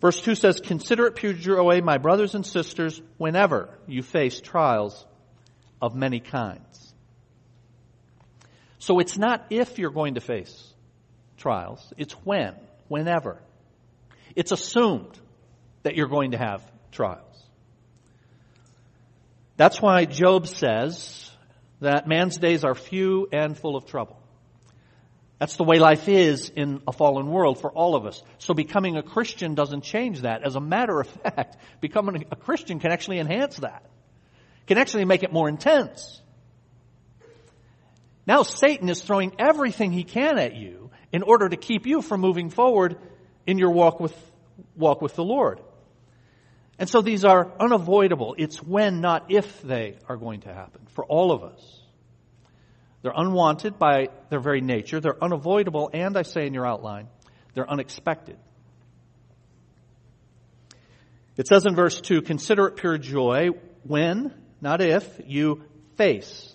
Verse 0.00 0.20
2 0.20 0.34
says, 0.34 0.60
Consider 0.60 1.06
it 1.06 1.16
pure 1.16 1.32
joy, 1.32 1.80
my 1.82 1.98
brothers 1.98 2.34
and 2.34 2.46
sisters, 2.46 3.00
whenever 3.16 3.78
you 3.86 4.02
face 4.02 4.40
trials 4.40 5.06
of 5.82 5.94
many 5.94 6.20
kinds. 6.20 6.94
So 8.78 9.00
it's 9.00 9.18
not 9.18 9.46
if 9.50 9.78
you're 9.78 9.90
going 9.90 10.14
to 10.14 10.20
face 10.20 10.72
trials, 11.36 11.92
it's 11.96 12.12
when, 12.24 12.54
whenever. 12.88 13.38
It's 14.36 14.52
assumed 14.52 15.18
that 15.82 15.96
you're 15.96 16.08
going 16.08 16.30
to 16.32 16.38
have 16.38 16.62
trials. 16.92 17.24
That's 19.56 19.82
why 19.82 20.04
Job 20.04 20.46
says 20.46 21.30
that 21.80 22.06
man's 22.06 22.38
days 22.38 22.64
are 22.64 22.76
few 22.76 23.28
and 23.32 23.58
full 23.58 23.76
of 23.76 23.86
trouble. 23.86 24.17
That's 25.38 25.56
the 25.56 25.64
way 25.64 25.78
life 25.78 26.08
is 26.08 26.48
in 26.48 26.82
a 26.88 26.92
fallen 26.92 27.28
world 27.28 27.60
for 27.60 27.70
all 27.70 27.94
of 27.94 28.06
us. 28.06 28.22
So 28.38 28.54
becoming 28.54 28.96
a 28.96 29.02
Christian 29.02 29.54
doesn't 29.54 29.82
change 29.82 30.22
that. 30.22 30.42
As 30.42 30.56
a 30.56 30.60
matter 30.60 31.00
of 31.00 31.06
fact, 31.22 31.56
becoming 31.80 32.24
a 32.30 32.36
Christian 32.36 32.80
can 32.80 32.90
actually 32.90 33.20
enhance 33.20 33.56
that. 33.58 33.84
Can 34.66 34.78
actually 34.78 35.04
make 35.04 35.22
it 35.22 35.32
more 35.32 35.48
intense. 35.48 36.20
Now 38.26 38.42
Satan 38.42 38.88
is 38.88 39.00
throwing 39.00 39.32
everything 39.38 39.92
he 39.92 40.04
can 40.04 40.38
at 40.38 40.54
you 40.54 40.90
in 41.12 41.22
order 41.22 41.48
to 41.48 41.56
keep 41.56 41.86
you 41.86 42.02
from 42.02 42.20
moving 42.20 42.50
forward 42.50 42.96
in 43.46 43.58
your 43.58 43.70
walk 43.70 44.00
with, 44.00 44.14
walk 44.76 45.00
with 45.00 45.14
the 45.14 45.24
Lord. 45.24 45.60
And 46.78 46.88
so 46.88 47.00
these 47.00 47.24
are 47.24 47.50
unavoidable. 47.58 48.34
It's 48.38 48.62
when, 48.62 49.00
not 49.00 49.30
if 49.30 49.62
they 49.62 49.98
are 50.08 50.16
going 50.16 50.40
to 50.40 50.52
happen 50.52 50.82
for 50.90 51.04
all 51.04 51.32
of 51.32 51.42
us. 51.42 51.77
They're 53.08 53.24
unwanted 53.24 53.78
by 53.78 54.08
their 54.28 54.38
very 54.38 54.60
nature. 54.60 55.00
They're 55.00 55.24
unavoidable, 55.24 55.88
and 55.94 56.14
I 56.14 56.24
say 56.24 56.46
in 56.46 56.52
your 56.52 56.66
outline, 56.66 57.08
they're 57.54 57.70
unexpected. 57.70 58.36
It 61.38 61.46
says 61.48 61.64
in 61.64 61.74
verse 61.74 62.02
2, 62.02 62.20
consider 62.20 62.66
it 62.66 62.76
pure 62.76 62.98
joy 62.98 63.48
when, 63.82 64.34
not 64.60 64.82
if, 64.82 65.08
you 65.24 65.64
face 65.96 66.54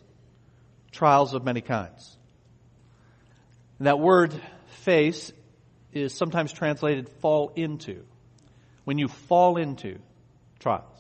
trials 0.91 1.33
of 1.33 1.43
many 1.43 1.61
kinds. 1.61 2.15
And 3.79 3.87
that 3.87 3.97
word 3.97 4.39
face 4.83 5.33
is 5.91 6.13
sometimes 6.13 6.53
translated 6.53 7.09
fall 7.19 7.51
into. 7.55 8.03
When 8.83 8.99
you 8.99 9.07
fall 9.07 9.57
into 9.57 9.97
trials. 10.59 10.99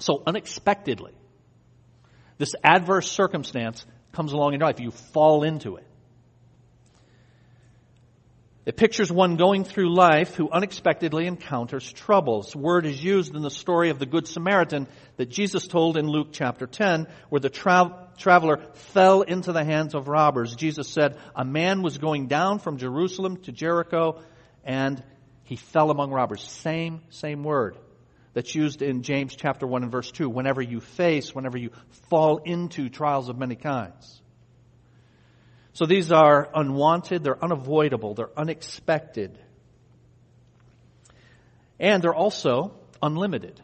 So 0.00 0.22
unexpectedly, 0.26 1.14
this 2.38 2.54
adverse 2.62 3.10
circumstance 3.10 3.84
comes 4.12 4.32
along 4.32 4.54
in 4.54 4.60
your 4.60 4.68
life. 4.68 4.80
You 4.80 4.90
fall 4.90 5.42
into 5.42 5.76
it. 5.76 5.86
It 8.66 8.76
pictures 8.76 9.12
one 9.12 9.36
going 9.36 9.62
through 9.62 9.94
life 9.94 10.34
who 10.34 10.50
unexpectedly 10.50 11.28
encounters 11.28 11.92
troubles. 11.92 12.54
Word 12.56 12.84
is 12.84 13.02
used 13.02 13.36
in 13.36 13.42
the 13.42 13.50
story 13.50 13.90
of 13.90 14.00
the 14.00 14.06
Good 14.06 14.26
Samaritan 14.26 14.88
that 15.18 15.30
Jesus 15.30 15.68
told 15.68 15.96
in 15.96 16.08
Luke 16.08 16.30
chapter 16.32 16.66
10, 16.66 17.06
where 17.28 17.38
the 17.40 17.48
tra- 17.48 18.08
traveler 18.18 18.58
fell 18.74 19.22
into 19.22 19.52
the 19.52 19.64
hands 19.64 19.94
of 19.94 20.08
robbers. 20.08 20.56
Jesus 20.56 20.88
said, 20.88 21.16
a 21.36 21.44
man 21.44 21.82
was 21.82 21.98
going 21.98 22.26
down 22.26 22.58
from 22.58 22.76
Jerusalem 22.76 23.36
to 23.42 23.52
Jericho 23.52 24.20
and 24.64 25.00
he 25.44 25.54
fell 25.54 25.92
among 25.92 26.10
robbers. 26.10 26.42
Same, 26.42 27.02
same 27.10 27.44
word 27.44 27.76
that's 28.36 28.54
used 28.54 28.82
in 28.82 29.02
James 29.02 29.34
chapter 29.34 29.66
1 29.66 29.84
and 29.84 29.90
verse 29.90 30.10
2. 30.10 30.28
Whenever 30.28 30.60
you 30.60 30.78
face, 30.78 31.34
whenever 31.34 31.56
you 31.56 31.70
fall 32.10 32.36
into 32.44 32.90
trials 32.90 33.30
of 33.30 33.38
many 33.38 33.56
kinds. 33.56 34.20
So 35.72 35.86
these 35.86 36.12
are 36.12 36.46
unwanted, 36.54 37.24
they're 37.24 37.42
unavoidable, 37.42 38.12
they're 38.12 38.38
unexpected. 38.38 39.38
And 41.80 42.02
they're 42.02 42.14
also 42.14 42.74
unlimited. 43.02 43.58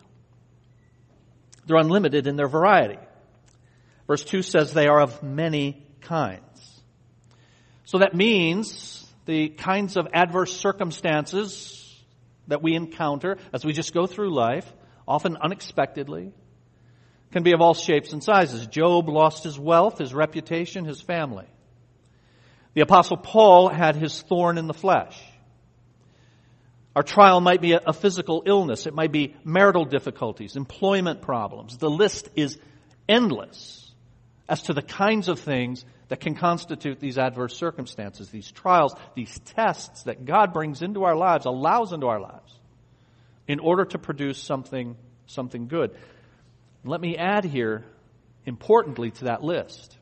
They're 1.67 1.77
unlimited 1.77 2.27
in 2.27 2.37
their 2.37 2.49
variety. 2.49 2.99
Verse 4.07 4.25
2 4.25 4.41
says 4.41 4.73
they 4.73 4.87
are 4.87 5.03
of 5.03 5.23
many 5.23 5.87
kinds. 6.01 6.81
So 7.85 7.99
that 7.99 8.15
means 8.15 9.07
the 9.27 9.51
kinds 9.51 9.99
of 9.99 10.09
adverse 10.15 10.57
circumstances 10.57 11.82
that 12.49 12.63
we 12.63 12.75
encounter 12.75 13.39
as 13.53 13.65
we 13.65 13.73
just 13.73 13.95
go 13.95 14.07
through 14.07 14.35
life, 14.35 14.71
often 15.07 15.37
unexpectedly, 15.37 16.33
can 17.33 17.43
be 17.43 17.53
of 17.53 17.61
all 17.61 17.75
shapes 17.75 18.13
and 18.13 18.23
sizes. 18.23 18.67
Job 18.67 19.09
lost 19.09 19.45
his 19.45 19.59
wealth, 19.59 19.99
his 19.99 20.13
reputation, 20.13 20.85
his 20.85 21.01
family. 21.01 21.47
The 22.75 22.83
apostle 22.83 23.17
Paul 23.17 23.69
had 23.69 23.97
his 23.97 24.21
thorn 24.23 24.59
in 24.59 24.67
the 24.67 24.75
flesh. 24.75 25.21
Our 26.95 27.03
trial 27.03 27.41
might 27.41 27.63
be 27.63 27.73
a 27.73 27.93
physical 27.93 28.43
illness. 28.45 28.87
It 28.87 28.95
might 28.95 29.13
be 29.13 29.35
marital 29.45 29.87
difficulties, 29.87 30.57
employment 30.57 31.23
problems. 31.23 31.79
The 31.79 31.89
list 31.89 32.29
is 32.37 32.59
endless 33.09 33.91
as 34.49 34.63
to 34.65 34.75
the 34.75 34.83
kinds 34.83 35.29
of 35.29 35.41
things 35.41 35.87
that 36.13 36.21
can 36.21 36.35
constitute 36.35 37.01
these 37.01 37.17
adverse 37.17 37.57
circumstances, 37.57 38.29
these 38.29 38.53
trials, 38.53 38.95
these 39.15 39.39
tests 39.57 40.03
that 40.03 40.27
God 40.27 40.53
brings 40.53 40.83
into 40.83 41.05
our 41.05 41.17
lives, 41.17 41.47
allows 41.47 41.95
into 41.95 42.07
our 42.07 42.21
lives, 42.21 42.53
in 43.49 43.59
order 43.59 43.87
to 43.87 43.99
produce 43.99 44.37
something, 44.39 44.95
something 45.25 45.69
good. 45.69 45.97
Let 46.85 47.01
me 47.01 47.17
add 47.17 47.47
here, 47.47 47.87
importantly 48.45 49.13
to 49.13 49.25
that 49.25 49.43
list, 49.43 49.97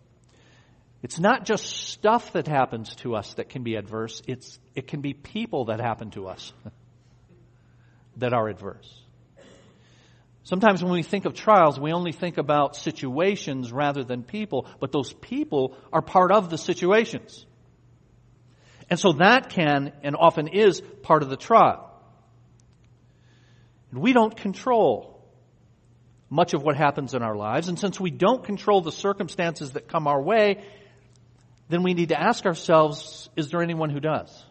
it's 1.00 1.20
not 1.20 1.44
just 1.44 1.64
stuff 1.64 2.32
that 2.32 2.48
happens 2.48 2.92
to 2.96 3.14
us 3.14 3.34
that 3.34 3.48
can 3.48 3.62
be 3.62 3.76
adverse, 3.76 4.20
it's, 4.26 4.58
it 4.74 4.88
can 4.88 5.02
be 5.02 5.14
people 5.14 5.66
that 5.66 5.78
happen 5.78 6.10
to 6.10 6.26
us 6.26 6.52
that 8.16 8.32
are 8.32 8.48
adverse. 8.48 9.00
Sometimes 10.42 10.82
when 10.82 10.92
we 10.92 11.02
think 11.02 11.26
of 11.26 11.34
trials, 11.34 11.78
we 11.78 11.92
only 11.92 12.12
think 12.12 12.38
about 12.38 12.74
situations 12.74 13.72
rather 13.72 14.02
than 14.02 14.22
people, 14.22 14.66
but 14.80 14.90
those 14.90 15.12
people 15.12 15.76
are 15.92 16.02
part 16.02 16.32
of 16.32 16.50
the 16.50 16.58
situations. 16.58 17.44
And 18.88 18.98
so 18.98 19.12
that 19.14 19.50
can 19.50 19.92
and 20.02 20.16
often 20.16 20.48
is 20.48 20.80
part 21.02 21.22
of 21.22 21.28
the 21.28 21.36
trial. 21.36 21.86
And 23.90 24.00
we 24.00 24.12
don't 24.12 24.36
control 24.36 25.20
much 26.28 26.54
of 26.54 26.62
what 26.62 26.76
happens 26.76 27.12
in 27.12 27.22
our 27.22 27.36
lives. 27.36 27.68
And 27.68 27.78
since 27.78 28.00
we 28.00 28.10
don't 28.10 28.44
control 28.44 28.80
the 28.80 28.92
circumstances 28.92 29.72
that 29.72 29.88
come 29.88 30.06
our 30.06 30.22
way, 30.22 30.64
then 31.68 31.82
we 31.82 31.94
need 31.94 32.08
to 32.10 32.20
ask 32.20 32.46
ourselves, 32.46 33.28
is 33.36 33.50
there 33.50 33.62
anyone 33.62 33.90
who 33.90 34.00
does? 34.00 34.44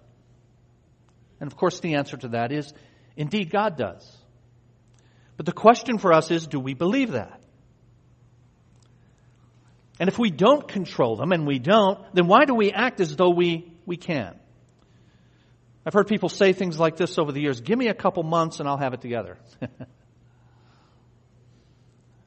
And 1.40 1.50
of 1.52 1.58
course 1.58 1.80
the 1.80 1.96
answer 1.96 2.18
to 2.18 2.30
that 2.30 2.52
is, 2.52 2.74
indeed 3.16 3.50
God 3.50 3.78
does. 3.78 4.19
But 5.40 5.46
the 5.46 5.54
question 5.54 6.00
for 6.00 6.12
us 6.12 6.32
is, 6.32 6.48
do 6.48 6.60
we 6.60 6.74
believe 6.74 7.12
that? 7.12 7.40
And 9.98 10.10
if 10.10 10.20
we 10.20 10.32
don't 10.32 10.68
control 10.68 11.16
them, 11.16 11.32
and 11.32 11.48
we 11.48 11.60
don't, 11.60 11.98
then 12.14 12.28
why 12.28 12.44
do 12.44 12.54
we 12.54 12.74
act 12.74 13.00
as 13.00 13.16
though 13.16 13.30
we, 13.30 13.72
we 13.86 13.96
can? 13.96 14.38
I've 15.86 15.94
heard 15.94 16.08
people 16.10 16.28
say 16.28 16.52
things 16.52 16.78
like 16.78 16.98
this 16.98 17.18
over 17.18 17.32
the 17.32 17.40
years, 17.40 17.62
give 17.62 17.80
me 17.80 17.88
a 17.88 17.94
couple 17.94 18.22
months 18.24 18.60
and 18.60 18.68
I'll 18.68 18.80
have 18.80 18.94
it 18.94 19.00
together. 19.00 19.38
as 19.62 19.70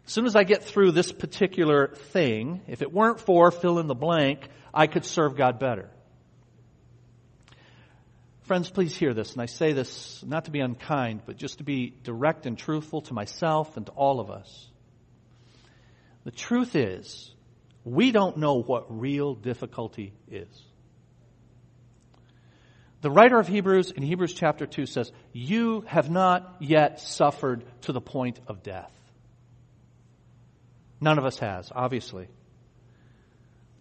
soon 0.07 0.25
as 0.25 0.35
I 0.35 0.45
get 0.45 0.65
through 0.65 0.93
this 0.93 1.13
particular 1.13 1.89
thing, 1.89 2.63
if 2.67 2.81
it 2.81 2.91
weren't 2.91 3.21
for 3.21 3.51
fill 3.51 3.79
in 3.79 3.89
the 3.89 3.95
blank, 3.95 4.49
I 4.73 4.87
could 4.87 5.05
serve 5.05 5.37
God 5.37 5.59
better. 5.59 5.91
Friends, 8.43 8.69
please 8.69 8.97
hear 8.97 9.15
this, 9.15 9.33
and 9.33 9.41
I 9.41 9.47
say 9.47 9.73
this 9.73 10.23
not 10.27 10.47
to 10.47 10.51
be 10.51 10.61
unkind, 10.61 11.23
but 11.27 11.37
just 11.37 11.59
to 11.59 11.65
be 11.65 11.95
direct 12.03 12.45
and 12.45 12.59
truthful 12.59 13.03
to 13.03 13.15
myself 13.15 13.77
and 13.77 13.87
to 13.87 13.93
all 13.93 14.19
of 14.19 14.31
us. 14.31 14.69
The 16.25 16.33
truth 16.33 16.75
is, 16.75 17.33
we 17.85 18.11
don't 18.11 18.39
know 18.39 18.61
what 18.61 19.01
real 19.01 19.35
difficulty 19.35 20.13
is. 20.29 20.49
The 23.01 23.11
writer 23.11 23.39
of 23.39 23.49
Hebrews 23.49 23.93
in 23.93 24.03
Hebrews 24.03 24.35
chapter 24.35 24.67
2 24.67 24.87
says, 24.87 25.11
You 25.33 25.83
have 25.87 26.11
not 26.11 26.57
yet 26.61 27.01
suffered 27.01 27.65
to 27.83 27.93
the 27.93 28.01
point 28.01 28.41
of 28.47 28.63
death. 28.63 28.93
None 31.01 31.19
of 31.19 31.25
us 31.25 31.39
has, 31.41 31.71
obviously. 31.75 32.29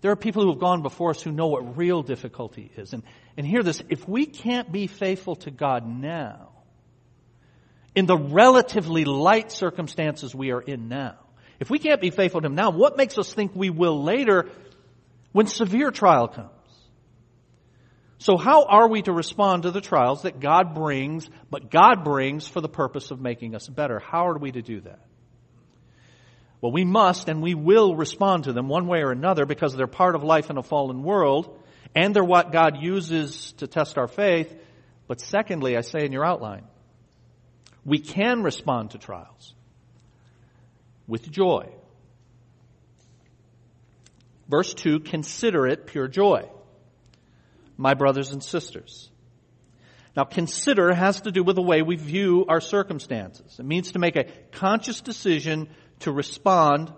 There 0.01 0.11
are 0.11 0.15
people 0.15 0.43
who 0.43 0.49
have 0.49 0.59
gone 0.59 0.81
before 0.81 1.11
us 1.11 1.21
who 1.21 1.31
know 1.31 1.47
what 1.47 1.77
real 1.77 2.01
difficulty 2.01 2.71
is. 2.75 2.93
And, 2.93 3.03
and 3.37 3.45
hear 3.45 3.63
this, 3.63 3.81
if 3.89 4.07
we 4.07 4.25
can't 4.25 4.71
be 4.71 4.87
faithful 4.87 5.35
to 5.37 5.51
God 5.51 5.87
now, 5.87 6.49
in 7.93 8.07
the 8.07 8.17
relatively 8.17 9.05
light 9.05 9.51
circumstances 9.51 10.33
we 10.33 10.51
are 10.51 10.61
in 10.61 10.87
now, 10.87 11.17
if 11.59 11.69
we 11.69 11.77
can't 11.77 12.01
be 12.01 12.09
faithful 12.09 12.41
to 12.41 12.47
Him 12.47 12.55
now, 12.55 12.71
what 12.71 12.97
makes 12.97 13.17
us 13.19 13.31
think 13.31 13.51
we 13.53 13.69
will 13.69 14.03
later 14.03 14.49
when 15.31 15.45
severe 15.45 15.91
trial 15.91 16.27
comes? 16.27 16.49
So 18.17 18.37
how 18.37 18.65
are 18.65 18.87
we 18.87 19.03
to 19.03 19.11
respond 19.11 19.63
to 19.63 19.71
the 19.71 19.81
trials 19.81 20.23
that 20.23 20.39
God 20.39 20.73
brings, 20.73 21.29
but 21.49 21.69
God 21.69 22.03
brings 22.03 22.47
for 22.47 22.61
the 22.61 22.69
purpose 22.69 23.11
of 23.11 23.19
making 23.21 23.55
us 23.55 23.67
better? 23.67 23.99
How 23.99 24.27
are 24.27 24.37
we 24.37 24.51
to 24.51 24.61
do 24.61 24.81
that? 24.81 24.99
Well, 26.61 26.71
we 26.71 26.85
must 26.85 27.27
and 27.27 27.41
we 27.41 27.55
will 27.55 27.95
respond 27.95 28.43
to 28.43 28.53
them 28.53 28.67
one 28.67 28.87
way 28.87 29.01
or 29.01 29.11
another 29.11 29.45
because 29.45 29.75
they're 29.75 29.87
part 29.87 30.15
of 30.15 30.23
life 30.23 30.51
in 30.51 30.57
a 30.57 30.63
fallen 30.63 31.01
world 31.01 31.59
and 31.95 32.15
they're 32.15 32.23
what 32.23 32.51
God 32.51 32.77
uses 32.81 33.53
to 33.53 33.67
test 33.67 33.97
our 33.97 34.07
faith. 34.07 34.53
But 35.07 35.19
secondly, 35.19 35.75
I 35.75 35.81
say 35.81 36.05
in 36.05 36.11
your 36.11 36.23
outline, 36.23 36.63
we 37.83 37.97
can 37.99 38.43
respond 38.43 38.91
to 38.91 38.99
trials 38.99 39.55
with 41.07 41.29
joy. 41.31 41.67
Verse 44.47 44.73
2 44.73 44.99
Consider 44.99 45.65
it 45.65 45.87
pure 45.87 46.07
joy, 46.07 46.47
my 47.75 47.95
brothers 47.95 48.31
and 48.31 48.43
sisters. 48.43 49.09
Now, 50.15 50.25
consider 50.25 50.93
has 50.93 51.21
to 51.21 51.31
do 51.31 51.41
with 51.41 51.55
the 51.55 51.61
way 51.61 51.81
we 51.81 51.95
view 51.95 52.45
our 52.49 52.59
circumstances. 52.59 53.57
It 53.59 53.65
means 53.65 53.93
to 53.93 53.99
make 53.99 54.17
a 54.17 54.25
conscious 54.51 54.99
decision 54.99 55.69
to 56.01 56.11
respond 56.11 56.91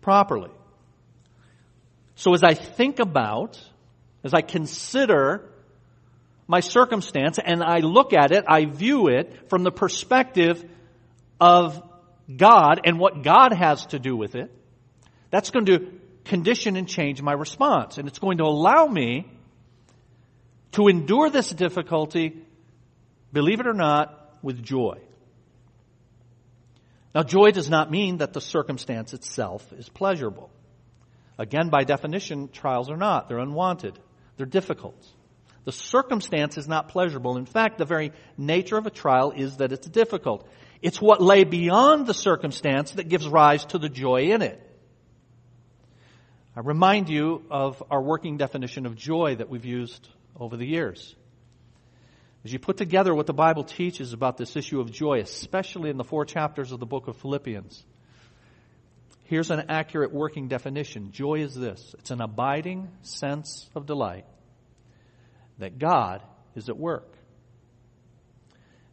properly. 0.00 0.50
So, 2.14 2.34
as 2.34 2.42
I 2.42 2.54
think 2.54 2.98
about, 2.98 3.60
as 4.24 4.34
I 4.34 4.40
consider 4.40 5.48
my 6.46 6.60
circumstance 6.60 7.38
and 7.38 7.62
I 7.62 7.78
look 7.78 8.12
at 8.12 8.32
it, 8.32 8.44
I 8.48 8.64
view 8.64 9.08
it 9.08 9.48
from 9.50 9.62
the 9.62 9.70
perspective 9.70 10.64
of 11.40 11.82
God 12.34 12.80
and 12.84 12.98
what 12.98 13.22
God 13.22 13.52
has 13.52 13.86
to 13.86 13.98
do 13.98 14.16
with 14.16 14.34
it, 14.34 14.50
that's 15.30 15.50
going 15.50 15.66
to 15.66 15.92
condition 16.24 16.76
and 16.76 16.88
change 16.88 17.22
my 17.22 17.32
response. 17.32 17.98
And 17.98 18.08
it's 18.08 18.18
going 18.18 18.38
to 18.38 18.44
allow 18.44 18.86
me 18.86 19.30
to 20.72 20.88
endure 20.88 21.30
this 21.30 21.50
difficulty, 21.50 22.42
believe 23.32 23.60
it 23.60 23.66
or 23.66 23.74
not, 23.74 24.38
with 24.42 24.62
joy. 24.62 24.98
Now, 27.18 27.24
joy 27.24 27.50
does 27.50 27.68
not 27.68 27.90
mean 27.90 28.18
that 28.18 28.32
the 28.32 28.40
circumstance 28.40 29.12
itself 29.12 29.72
is 29.72 29.88
pleasurable. 29.88 30.50
Again, 31.36 31.68
by 31.68 31.82
definition, 31.82 32.48
trials 32.48 32.88
are 32.92 32.96
not. 32.96 33.28
They're 33.28 33.40
unwanted. 33.40 33.98
They're 34.36 34.46
difficult. 34.46 35.04
The 35.64 35.72
circumstance 35.72 36.56
is 36.56 36.68
not 36.68 36.90
pleasurable. 36.90 37.36
In 37.36 37.44
fact, 37.44 37.78
the 37.78 37.84
very 37.84 38.12
nature 38.36 38.76
of 38.76 38.86
a 38.86 38.90
trial 38.90 39.32
is 39.32 39.56
that 39.56 39.72
it's 39.72 39.88
difficult. 39.88 40.48
It's 40.80 41.02
what 41.02 41.20
lay 41.20 41.42
beyond 41.42 42.06
the 42.06 42.14
circumstance 42.14 42.92
that 42.92 43.08
gives 43.08 43.26
rise 43.26 43.64
to 43.64 43.78
the 43.78 43.88
joy 43.88 44.30
in 44.30 44.40
it. 44.40 44.62
I 46.54 46.60
remind 46.60 47.08
you 47.08 47.42
of 47.50 47.82
our 47.90 48.00
working 48.00 48.36
definition 48.36 48.86
of 48.86 48.94
joy 48.94 49.34
that 49.34 49.48
we've 49.48 49.64
used 49.64 50.08
over 50.38 50.56
the 50.56 50.66
years. 50.66 51.16
As 52.44 52.52
you 52.52 52.58
put 52.58 52.76
together 52.76 53.14
what 53.14 53.26
the 53.26 53.32
Bible 53.32 53.64
teaches 53.64 54.12
about 54.12 54.36
this 54.36 54.54
issue 54.54 54.80
of 54.80 54.92
joy, 54.92 55.20
especially 55.20 55.90
in 55.90 55.96
the 55.96 56.04
four 56.04 56.24
chapters 56.24 56.70
of 56.70 56.78
the 56.78 56.86
book 56.86 57.08
of 57.08 57.16
Philippians, 57.16 57.84
here's 59.24 59.50
an 59.50 59.64
accurate 59.68 60.12
working 60.12 60.48
definition. 60.48 61.10
Joy 61.10 61.40
is 61.40 61.54
this 61.54 61.94
it's 61.98 62.10
an 62.10 62.20
abiding 62.20 62.88
sense 63.02 63.68
of 63.74 63.86
delight 63.86 64.24
that 65.58 65.78
God 65.78 66.22
is 66.54 66.68
at 66.68 66.76
work. 66.76 67.12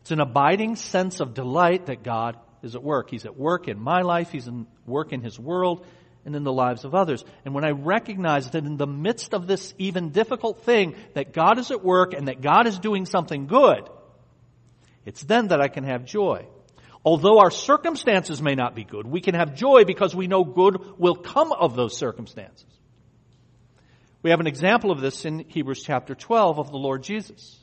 It's 0.02 0.12
an 0.12 0.20
abiding 0.20 0.76
sense 0.76 1.20
of 1.20 1.34
delight 1.34 1.88
that 1.88 2.04
God 2.04 2.38
is 2.62 2.76
at 2.76 2.84
work. 2.84 3.10
He's 3.10 3.26
at 3.26 3.38
work 3.38 3.68
in 3.68 3.80
my 3.80 4.02
life, 4.02 4.32
He's 4.32 4.48
at 4.48 4.54
work 4.86 5.14
in 5.14 5.22
His 5.22 5.40
world, 5.40 5.86
and 6.26 6.36
in 6.36 6.44
the 6.44 6.52
lives 6.52 6.84
of 6.84 6.96
others. 6.96 7.24
And 7.46 7.54
when 7.54 7.64
I 7.64 7.72
recognize 7.72 8.50
that 8.50 8.66
in 8.66 8.78
the 8.78 8.88
midst 8.88 9.34
of 9.34 9.48
this 9.48 9.74
even 9.78 10.10
difficult 10.10 10.64
thing, 10.64 10.96
that 11.14 11.34
God 11.34 11.60
is 11.60 11.72
at 11.72 11.84
work 11.84 12.14
and 12.14 12.28
that 12.28 12.42
God 12.42 12.68
is 12.68 12.80
doing 12.80 13.06
something 13.06 13.48
good, 13.48 13.88
it's 15.06 15.24
then 15.24 15.50
that 15.50 15.62
I 15.62 15.68
can 15.68 15.84
have 15.84 16.06
joy. 16.06 16.48
Although 17.06 17.38
our 17.38 17.52
circumstances 17.52 18.42
may 18.42 18.56
not 18.56 18.76
be 18.76 18.84
good, 18.84 19.06
we 19.06 19.22
can 19.22 19.36
have 19.36 19.56
joy 19.56 19.86
because 19.86 20.16
we 20.16 20.26
know 20.26 20.44
good 20.44 20.98
will 20.98 21.16
come 21.16 21.52
of 21.52 21.76
those 21.76 21.96
circumstances. 21.96 22.66
We 24.24 24.32
have 24.32 24.40
an 24.40 24.48
example 24.48 24.90
of 24.90 25.02
this 25.02 25.24
in 25.24 25.46
Hebrews 25.48 25.84
chapter 25.84 26.16
12 26.16 26.58
of 26.58 26.72
the 26.72 26.78
Lord 26.78 27.04
Jesus. 27.04 27.60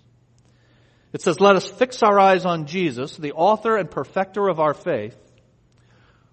It 1.12 1.20
says, 1.20 1.40
let 1.40 1.56
us 1.56 1.68
fix 1.68 2.04
our 2.04 2.20
eyes 2.20 2.46
on 2.46 2.66
Jesus, 2.66 3.16
the 3.16 3.32
author 3.32 3.76
and 3.76 3.90
perfecter 3.90 4.48
of 4.48 4.60
our 4.60 4.72
faith, 4.72 5.16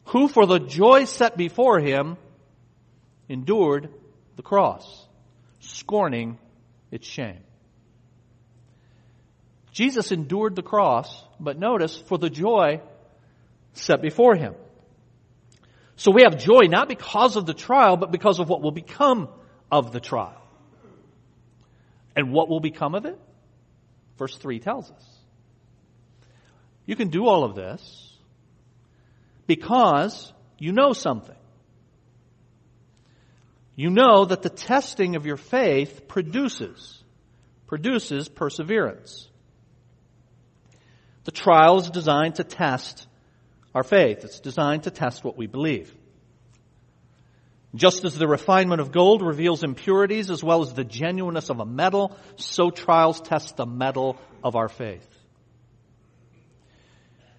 who 0.09 0.27
for 0.27 0.45
the 0.45 0.59
joy 0.59 1.05
set 1.05 1.37
before 1.37 1.79
him 1.79 2.17
endured 3.27 3.89
the 4.35 4.41
cross, 4.41 5.07
scorning 5.59 6.39
its 6.91 7.07
shame. 7.07 7.43
Jesus 9.71 10.11
endured 10.11 10.55
the 10.55 10.63
cross, 10.63 11.23
but 11.39 11.59
notice, 11.59 11.95
for 11.95 12.17
the 12.17 12.29
joy 12.29 12.81
set 13.73 14.01
before 14.01 14.35
him. 14.35 14.55
So 15.95 16.11
we 16.11 16.23
have 16.23 16.39
joy 16.39 16.61
not 16.67 16.89
because 16.89 17.35
of 17.35 17.45
the 17.45 17.53
trial, 17.53 17.95
but 17.95 18.11
because 18.11 18.39
of 18.39 18.49
what 18.49 18.61
will 18.61 18.71
become 18.71 19.29
of 19.71 19.91
the 19.91 19.99
trial. 19.99 20.41
And 22.15 22.31
what 22.31 22.49
will 22.49 22.59
become 22.59 22.95
of 22.95 23.05
it? 23.05 23.19
Verse 24.17 24.35
3 24.35 24.59
tells 24.59 24.89
us. 24.89 25.19
You 26.87 26.95
can 26.95 27.09
do 27.09 27.27
all 27.27 27.43
of 27.43 27.53
this 27.53 28.08
because 29.49 30.31
you 30.59 30.71
know 30.71 30.93
something. 30.93 31.35
You 33.75 33.89
know 33.89 34.25
that 34.25 34.43
the 34.43 34.49
testing 34.49 35.15
of 35.15 35.25
your 35.25 35.37
faith 35.37 36.07
produces, 36.07 37.03
produces 37.65 38.29
perseverance. 38.29 39.27
The 41.23 41.31
trial 41.31 41.79
is 41.79 41.89
designed 41.89 42.35
to 42.35 42.43
test 42.43 43.07
our 43.73 43.83
faith. 43.83 44.23
It's 44.23 44.39
designed 44.39 44.83
to 44.83 44.91
test 44.91 45.23
what 45.23 45.35
we 45.35 45.47
believe. 45.47 45.91
Just 47.73 48.05
as 48.05 48.15
the 48.15 48.27
refinement 48.27 48.81
of 48.81 48.91
gold 48.91 49.23
reveals 49.23 49.63
impurities 49.63 50.29
as 50.29 50.43
well 50.43 50.61
as 50.61 50.73
the 50.73 50.83
genuineness 50.83 51.49
of 51.49 51.59
a 51.59 51.65
metal, 51.65 52.15
so 52.35 52.69
trials 52.69 53.19
test 53.19 53.57
the 53.57 53.65
metal 53.65 54.17
of 54.43 54.55
our 54.55 54.69
faith. 54.69 55.18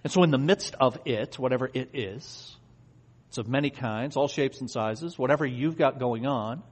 And 0.03 0.11
so 0.11 0.23
in 0.23 0.31
the 0.31 0.37
midst 0.37 0.75
of 0.79 0.97
it, 1.05 1.37
whatever 1.37 1.69
it 1.73 1.89
is, 1.93 2.55
it's 3.29 3.37
of 3.37 3.47
many 3.47 3.69
kinds, 3.69 4.17
all 4.17 4.27
shapes 4.27 4.59
and 4.59 4.69
sizes, 4.69 5.17
whatever 5.17 5.45
you've 5.45 5.77
got 5.77 5.99
going 5.99 6.25
on, 6.25 6.63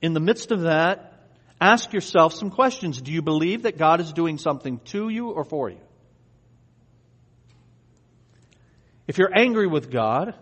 in 0.00 0.12
the 0.12 0.20
midst 0.20 0.52
of 0.52 0.62
that, 0.62 1.28
ask 1.60 1.92
yourself 1.92 2.34
some 2.34 2.50
questions. 2.50 3.00
Do 3.00 3.12
you 3.12 3.22
believe 3.22 3.62
that 3.62 3.78
God 3.78 4.00
is 4.00 4.12
doing 4.12 4.38
something 4.38 4.78
to 4.86 5.08
you 5.08 5.30
or 5.30 5.44
for 5.44 5.70
you? 5.70 5.80
If 9.06 9.18
you're 9.18 9.36
angry 9.36 9.66
with 9.66 9.90
God 9.90 10.34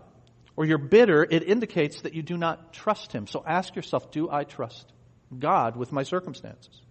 or 0.55 0.65
you're 0.65 0.77
bitter, 0.77 1.23
it 1.23 1.43
indicates 1.43 2.01
that 2.01 2.13
you 2.13 2.21
do 2.21 2.37
not 2.37 2.73
trust 2.73 3.11
Him. 3.11 3.27
So 3.27 3.43
ask 3.45 3.75
yourself, 3.75 4.11
do 4.11 4.29
I 4.29 4.43
trust 4.43 4.91
God 5.37 5.75
with 5.75 5.91
my 5.91 6.03
circumstances? 6.03 6.82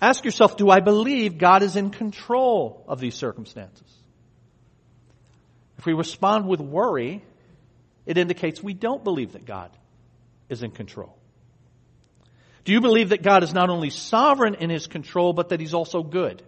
Ask 0.00 0.24
yourself, 0.24 0.56
do 0.56 0.68
I 0.68 0.80
believe 0.80 1.38
God 1.38 1.62
is 1.62 1.76
in 1.76 1.90
control 1.90 2.84
of 2.86 3.00
these 3.00 3.14
circumstances? 3.14 3.90
If 5.78 5.86
we 5.86 5.94
respond 5.94 6.46
with 6.46 6.60
worry, 6.60 7.24
it 8.04 8.18
indicates 8.18 8.62
we 8.62 8.74
don't 8.74 9.02
believe 9.02 9.32
that 9.32 9.46
God 9.46 9.70
is 10.48 10.62
in 10.62 10.70
control. 10.70 11.16
Do 12.64 12.72
you 12.72 12.80
believe 12.80 13.10
that 13.10 13.22
God 13.22 13.42
is 13.42 13.54
not 13.54 13.70
only 13.70 13.90
sovereign 13.90 14.56
in 14.56 14.70
his 14.70 14.86
control, 14.86 15.32
but 15.32 15.50
that 15.50 15.60
he's 15.60 15.74
also 15.74 16.02
good? 16.02 16.42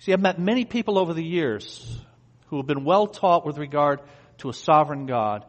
See, 0.00 0.12
I've 0.12 0.20
met 0.20 0.38
many 0.38 0.64
people 0.64 0.98
over 0.98 1.14
the 1.14 1.24
years 1.24 2.00
who 2.46 2.56
have 2.56 2.66
been 2.66 2.84
well 2.84 3.06
taught 3.06 3.46
with 3.46 3.58
regard 3.58 4.00
to 4.38 4.48
a 4.48 4.52
sovereign 4.52 5.06
God 5.06 5.44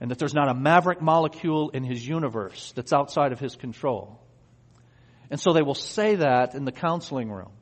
and 0.00 0.10
that 0.10 0.18
there's 0.18 0.34
not 0.34 0.48
a 0.48 0.54
maverick 0.54 1.00
molecule 1.00 1.70
in 1.70 1.84
his 1.84 2.06
universe 2.06 2.72
that's 2.74 2.92
outside 2.92 3.32
of 3.32 3.38
his 3.38 3.54
control. 3.54 4.20
And 5.30 5.40
so 5.40 5.52
they 5.52 5.62
will 5.62 5.74
say 5.74 6.16
that 6.16 6.54
in 6.54 6.64
the 6.64 6.72
counseling 6.72 7.30
room. 7.30 7.52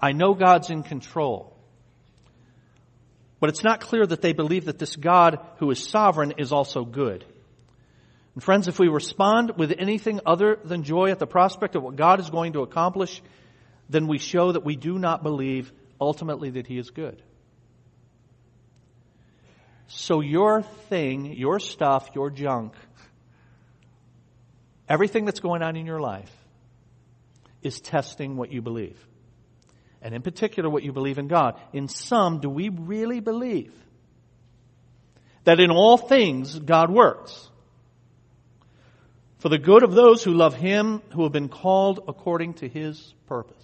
I 0.00 0.12
know 0.12 0.34
God's 0.34 0.70
in 0.70 0.82
control. 0.82 1.56
But 3.40 3.50
it's 3.50 3.64
not 3.64 3.80
clear 3.80 4.06
that 4.06 4.22
they 4.22 4.32
believe 4.32 4.66
that 4.66 4.78
this 4.78 4.96
God 4.96 5.38
who 5.58 5.70
is 5.70 5.86
sovereign 5.86 6.34
is 6.38 6.52
also 6.52 6.84
good. 6.84 7.24
And 8.34 8.42
friends, 8.42 8.68
if 8.68 8.78
we 8.78 8.88
respond 8.88 9.52
with 9.56 9.72
anything 9.78 10.20
other 10.24 10.58
than 10.64 10.82
joy 10.82 11.10
at 11.10 11.18
the 11.18 11.26
prospect 11.26 11.76
of 11.76 11.82
what 11.82 11.96
God 11.96 12.20
is 12.20 12.30
going 12.30 12.54
to 12.54 12.62
accomplish, 12.62 13.20
then 13.88 14.06
we 14.06 14.18
show 14.18 14.52
that 14.52 14.64
we 14.64 14.76
do 14.76 14.98
not 14.98 15.22
believe 15.22 15.72
ultimately 16.00 16.50
that 16.50 16.66
He 16.66 16.78
is 16.78 16.90
good. 16.90 17.22
So 19.86 20.20
your 20.20 20.62
thing, 20.62 21.34
your 21.34 21.60
stuff, 21.60 22.08
your 22.14 22.30
junk, 22.30 22.72
everything 24.88 25.24
that's 25.24 25.40
going 25.40 25.62
on 25.62 25.76
in 25.76 25.86
your 25.86 26.00
life 26.00 26.30
is 27.64 27.80
testing 27.80 28.36
what 28.36 28.52
you 28.52 28.62
believe. 28.62 29.04
And 30.00 30.14
in 30.14 30.22
particular, 30.22 30.70
what 30.70 30.84
you 30.84 30.92
believe 30.92 31.18
in 31.18 31.28
God. 31.28 31.58
In 31.72 31.88
some, 31.88 32.40
do 32.40 32.48
we 32.48 32.68
really 32.68 33.20
believe 33.20 33.72
that 35.44 35.58
in 35.58 35.70
all 35.70 35.96
things 35.96 36.58
God 36.58 36.90
works? 36.90 37.48
for 39.44 39.50
the 39.50 39.58
good 39.58 39.82
of 39.82 39.92
those 39.92 40.24
who 40.24 40.32
love 40.32 40.54
him, 40.54 41.02
who 41.12 41.24
have 41.24 41.32
been 41.32 41.50
called 41.50 42.00
according 42.08 42.54
to 42.54 42.66
his 42.66 43.12
purpose. 43.26 43.62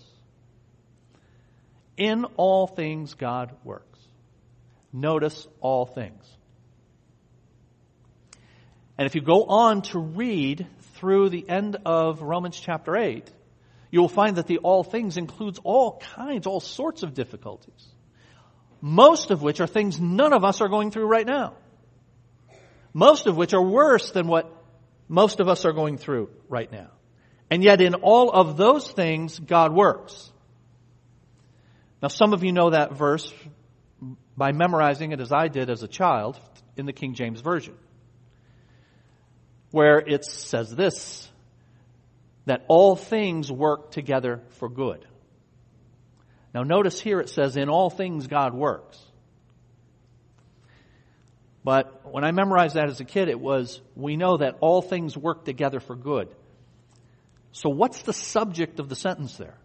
In 1.97 2.27
all 2.37 2.67
things 2.67 3.15
God 3.15 3.51
works. 3.65 3.99
Notice 4.93 5.49
all 5.63 5.87
things. 5.87 6.23
And 8.99 9.07
if 9.07 9.15
you 9.15 9.23
go 9.23 9.45
on 9.45 9.81
to 9.81 9.99
read 9.99 10.67
through 10.97 11.31
the 11.31 11.49
end 11.49 11.79
of 11.87 12.21
Romans 12.21 12.61
chapter 12.61 12.95
8, 12.95 13.27
you 13.91 14.01
will 14.01 14.09
find 14.09 14.37
that 14.37 14.47
the 14.47 14.59
all 14.59 14.85
things 14.85 15.17
includes 15.17 15.59
all 15.65 15.99
kinds, 16.15 16.47
all 16.47 16.61
sorts 16.61 17.03
of 17.03 17.15
difficulties. 17.15 17.89
Most 18.81 19.31
of 19.31 19.43
which 19.43 19.61
are 19.61 19.67
things 19.67 20.01
none 20.01 20.33
of 20.33 20.45
us 20.45 20.61
are 20.61 20.69
going 20.69 20.91
through 20.91 21.07
right 21.07 21.27
now. 21.27 21.55
Most 22.93 23.27
of 23.27 23.37
which 23.37 23.53
are 23.53 23.63
worse 23.63 24.11
than 24.13 24.27
what 24.27 24.53
most 25.09 25.41
of 25.41 25.49
us 25.49 25.65
are 25.65 25.73
going 25.73 25.99
through 25.99 26.31
right 26.49 26.71
now. 26.71 26.89
And 27.51 27.65
yet 27.65 27.81
in 27.81 27.95
all 27.95 28.31
of 28.31 28.57
those 28.57 28.91
things, 28.91 29.39
God 29.39 29.75
works. 29.75 30.31
Now 32.01 32.09
some 32.09 32.33
of 32.33 32.45
you 32.45 32.53
know 32.53 32.71
that 32.71 32.93
verse 32.93 33.33
by 34.37 34.53
memorizing 34.53 35.13
it 35.13 35.21
as 35.21 35.33
I 35.33 35.49
did 35.49 35.69
as 35.69 35.83
a 35.83 35.89
child 35.89 36.39
in 36.77 36.87
the 36.87 36.93
King 36.93 37.15
James 37.15 37.41
Version. 37.41 37.75
Where 39.71 39.99
it 39.99 40.25
says 40.25 40.75
this, 40.75 41.30
that 42.47 42.65
all 42.69 42.97
things 42.97 43.51
work 43.51 43.93
together 43.93 44.43
for 44.59 44.69
good. 44.69 45.07
Now 46.55 46.63
notice 46.63 47.01
here 47.01 47.21
it 47.21 47.29
says, 47.29 47.57
in 47.57 47.69
all 47.69 47.91
things 47.91 48.27
God 48.27 48.55
works. 48.55 48.99
But 51.63 52.11
when 52.11 52.25
I 52.25 52.33
memorized 52.33 52.75
that 52.77 52.89
as 52.89 53.01
a 53.01 53.05
kid, 53.05 53.29
it 53.29 53.39
was, 53.39 53.81
we 53.95 54.17
know 54.17 54.39
that 54.39 54.57
all 54.61 54.81
things 54.81 55.17
work 55.17 55.45
together 55.45 55.79
for 55.79 55.95
good. 55.95 56.29
So 57.53 57.69
what's 57.69 58.03
the 58.03 58.13
subject 58.13 58.81
of 58.81 58.89
the 58.89 58.97
sentence 58.97 59.37
there? 59.37 59.59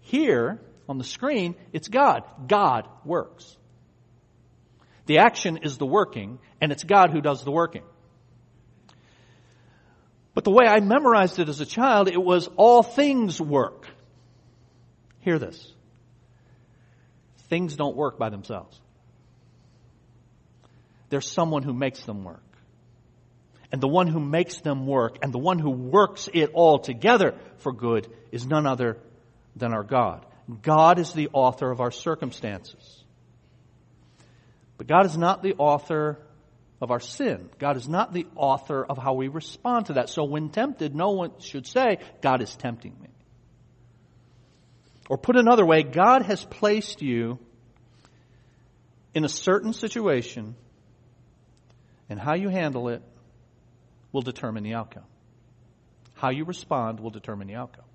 Here, 0.00 0.60
on 0.88 0.98
the 0.98 1.04
screen, 1.04 1.54
it's 1.72 1.88
God. 1.88 2.24
God 2.46 2.86
works. 3.04 3.56
The 5.06 5.18
action 5.18 5.60
is 5.62 5.78
the 5.78 5.86
working, 5.86 6.38
and 6.60 6.72
it's 6.72 6.84
God 6.84 7.10
who 7.10 7.20
does 7.20 7.42
the 7.42 7.50
working. 7.50 7.84
But 10.34 10.44
the 10.44 10.50
way 10.50 10.66
I 10.66 10.80
memorized 10.80 11.38
it 11.38 11.48
as 11.48 11.60
a 11.60 11.66
child, 11.66 12.08
it 12.08 12.22
was 12.22 12.48
all 12.56 12.82
things 12.82 13.40
work. 13.40 13.86
Hear 15.20 15.38
this. 15.38 15.72
Things 17.48 17.76
don't 17.76 17.96
work 17.96 18.18
by 18.18 18.30
themselves 18.30 18.80
there's 21.14 21.30
someone 21.30 21.62
who 21.62 21.72
makes 21.72 22.02
them 22.02 22.24
work. 22.24 22.42
And 23.70 23.80
the 23.80 23.86
one 23.86 24.08
who 24.08 24.18
makes 24.18 24.56
them 24.60 24.84
work 24.84 25.18
and 25.22 25.32
the 25.32 25.38
one 25.38 25.60
who 25.60 25.70
works 25.70 26.28
it 26.34 26.50
all 26.54 26.80
together 26.80 27.34
for 27.58 27.72
good 27.72 28.08
is 28.32 28.44
none 28.44 28.66
other 28.66 28.98
than 29.54 29.72
our 29.72 29.84
God. 29.84 30.26
God 30.62 30.98
is 30.98 31.12
the 31.12 31.28
author 31.32 31.70
of 31.70 31.80
our 31.80 31.92
circumstances. 31.92 33.04
But 34.76 34.88
God 34.88 35.06
is 35.06 35.16
not 35.16 35.40
the 35.40 35.54
author 35.54 36.18
of 36.84 36.90
our 36.90 37.00
sin. 37.00 37.48
God 37.58 37.78
is 37.78 37.88
not 37.88 38.12
the 38.12 38.26
author 38.36 38.84
of 38.84 38.98
how 38.98 39.14
we 39.14 39.28
respond 39.28 39.86
to 39.86 39.94
that. 39.94 40.10
So 40.10 40.24
when 40.24 40.50
tempted, 40.50 40.94
no 40.94 41.12
one 41.12 41.40
should 41.40 41.66
say, 41.66 41.96
God 42.20 42.42
is 42.42 42.54
tempting 42.54 42.94
me. 43.00 43.08
Or 45.08 45.16
put 45.16 45.36
another 45.36 45.64
way, 45.64 45.82
God 45.82 46.22
has 46.22 46.44
placed 46.44 47.00
you 47.00 47.38
in 49.14 49.24
a 49.24 49.30
certain 49.30 49.72
situation 49.72 50.54
and 52.10 52.20
how 52.20 52.34
you 52.34 52.50
handle 52.50 52.90
it 52.90 53.02
will 54.12 54.22
determine 54.22 54.62
the 54.62 54.74
outcome. 54.74 55.04
How 56.12 56.30
you 56.30 56.44
respond 56.44 57.00
will 57.00 57.10
determine 57.10 57.48
the 57.48 57.54
outcome. 57.54 57.86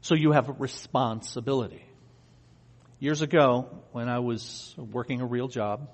So 0.00 0.14
you 0.14 0.30
have 0.30 0.48
a 0.48 0.52
responsibility. 0.52 1.84
Years 3.04 3.20
ago, 3.20 3.68
when 3.92 4.08
I 4.08 4.20
was 4.20 4.74
working 4.78 5.20
a 5.20 5.26
real 5.26 5.46
job 5.46 5.90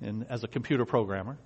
in, 0.00 0.26
as 0.28 0.42
a 0.42 0.48
computer 0.48 0.84
programmer, 0.84 1.38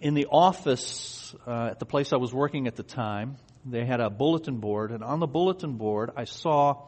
in 0.00 0.14
the 0.14 0.26
office 0.30 1.34
uh, 1.48 1.70
at 1.72 1.80
the 1.80 1.84
place 1.84 2.12
I 2.12 2.16
was 2.16 2.32
working 2.32 2.68
at 2.68 2.76
the 2.76 2.84
time, 2.84 3.38
they 3.64 3.84
had 3.84 3.98
a 3.98 4.08
bulletin 4.08 4.60
board, 4.60 4.92
and 4.92 5.02
on 5.02 5.18
the 5.18 5.26
bulletin 5.26 5.78
board, 5.78 6.10
I 6.16 6.26
saw 6.26 6.84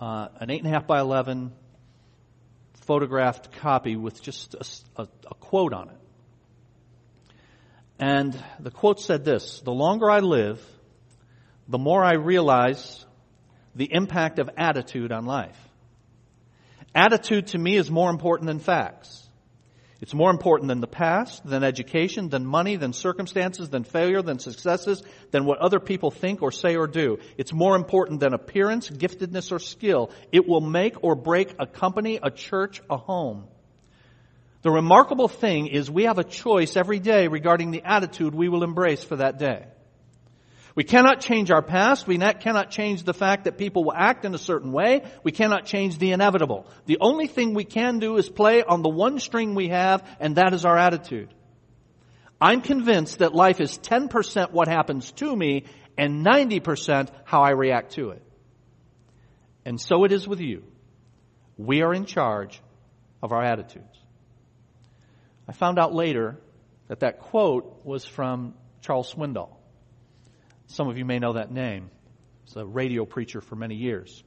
uh, 0.00 0.28
an 0.40 0.50
eight 0.50 0.64
and 0.64 0.68
a 0.68 0.70
half 0.70 0.86
by 0.86 1.00
eleven 1.00 1.52
photographed 2.86 3.52
copy 3.60 3.94
with 3.94 4.22
just 4.22 4.54
a, 4.54 5.02
a, 5.02 5.08
a 5.30 5.34
quote 5.34 5.74
on 5.74 5.90
it. 5.90 5.98
And 7.98 8.42
the 8.58 8.70
quote 8.70 9.00
said 9.00 9.22
this, 9.22 9.60
the 9.60 9.70
longer 9.70 10.10
I 10.10 10.20
live, 10.20 10.66
the 11.68 11.76
more 11.76 12.02
I 12.02 12.14
realize 12.14 13.04
the 13.78 13.94
impact 13.94 14.40
of 14.40 14.50
attitude 14.56 15.12
on 15.12 15.24
life. 15.24 15.56
Attitude 16.96 17.46
to 17.48 17.58
me 17.58 17.76
is 17.76 17.88
more 17.90 18.10
important 18.10 18.48
than 18.48 18.58
facts. 18.58 19.24
It's 20.00 20.14
more 20.14 20.30
important 20.30 20.68
than 20.68 20.80
the 20.80 20.88
past, 20.88 21.46
than 21.46 21.62
education, 21.62 22.28
than 22.28 22.44
money, 22.44 22.74
than 22.74 22.92
circumstances, 22.92 23.68
than 23.68 23.84
failure, 23.84 24.20
than 24.20 24.40
successes, 24.40 25.02
than 25.30 25.44
what 25.44 25.58
other 25.58 25.78
people 25.78 26.10
think 26.10 26.42
or 26.42 26.50
say 26.50 26.74
or 26.74 26.88
do. 26.88 27.18
It's 27.36 27.52
more 27.52 27.76
important 27.76 28.18
than 28.18 28.34
appearance, 28.34 28.90
giftedness, 28.90 29.52
or 29.52 29.60
skill. 29.60 30.10
It 30.32 30.48
will 30.48 30.60
make 30.60 31.04
or 31.04 31.14
break 31.14 31.54
a 31.60 31.66
company, 31.66 32.18
a 32.20 32.32
church, 32.32 32.82
a 32.90 32.96
home. 32.96 33.46
The 34.62 34.70
remarkable 34.70 35.28
thing 35.28 35.68
is 35.68 35.88
we 35.88 36.04
have 36.04 36.18
a 36.18 36.24
choice 36.24 36.76
every 36.76 36.98
day 36.98 37.28
regarding 37.28 37.70
the 37.70 37.82
attitude 37.84 38.34
we 38.34 38.48
will 38.48 38.64
embrace 38.64 39.04
for 39.04 39.16
that 39.16 39.38
day. 39.38 39.66
We 40.78 40.84
cannot 40.84 41.20
change 41.20 41.50
our 41.50 41.60
past. 41.60 42.06
We 42.06 42.18
cannot 42.18 42.70
change 42.70 43.02
the 43.02 43.12
fact 43.12 43.46
that 43.46 43.58
people 43.58 43.82
will 43.82 43.96
act 43.96 44.24
in 44.24 44.32
a 44.32 44.38
certain 44.38 44.70
way. 44.70 45.02
We 45.24 45.32
cannot 45.32 45.64
change 45.64 45.98
the 45.98 46.12
inevitable. 46.12 46.68
The 46.86 46.98
only 47.00 47.26
thing 47.26 47.52
we 47.52 47.64
can 47.64 47.98
do 47.98 48.16
is 48.16 48.28
play 48.28 48.62
on 48.62 48.82
the 48.82 48.88
one 48.88 49.18
string 49.18 49.56
we 49.56 49.70
have, 49.70 50.08
and 50.20 50.36
that 50.36 50.54
is 50.54 50.64
our 50.64 50.78
attitude. 50.78 51.34
I'm 52.40 52.60
convinced 52.60 53.18
that 53.18 53.34
life 53.34 53.60
is 53.60 53.76
10% 53.76 54.52
what 54.52 54.68
happens 54.68 55.10
to 55.14 55.34
me 55.34 55.64
and 55.96 56.24
90% 56.24 57.08
how 57.24 57.42
I 57.42 57.50
react 57.50 57.94
to 57.94 58.10
it. 58.10 58.22
And 59.64 59.80
so 59.80 60.04
it 60.04 60.12
is 60.12 60.28
with 60.28 60.38
you. 60.38 60.62
We 61.56 61.82
are 61.82 61.92
in 61.92 62.04
charge 62.04 62.62
of 63.20 63.32
our 63.32 63.42
attitudes. 63.42 63.98
I 65.48 65.54
found 65.54 65.80
out 65.80 65.92
later 65.92 66.38
that 66.86 67.00
that 67.00 67.18
quote 67.18 67.84
was 67.84 68.04
from 68.04 68.54
Charles 68.80 69.12
Swindoll. 69.12 69.57
Some 70.68 70.88
of 70.88 70.98
you 70.98 71.04
may 71.06 71.18
know 71.18 71.32
that 71.32 71.50
name. 71.50 71.90
was 72.44 72.56
a 72.56 72.66
radio 72.66 73.06
preacher 73.06 73.40
for 73.40 73.56
many 73.56 73.74
years. 73.74 74.22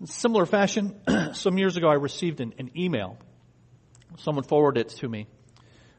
In 0.00 0.06
similar 0.06 0.46
fashion, 0.46 0.98
some 1.34 1.58
years 1.58 1.76
ago 1.76 1.88
I 1.88 1.94
received 1.94 2.40
an, 2.40 2.54
an, 2.58 2.70
email. 2.76 3.18
Someone 4.18 4.44
forwarded 4.44 4.86
it 4.86 4.88
to 5.00 5.08
me 5.08 5.26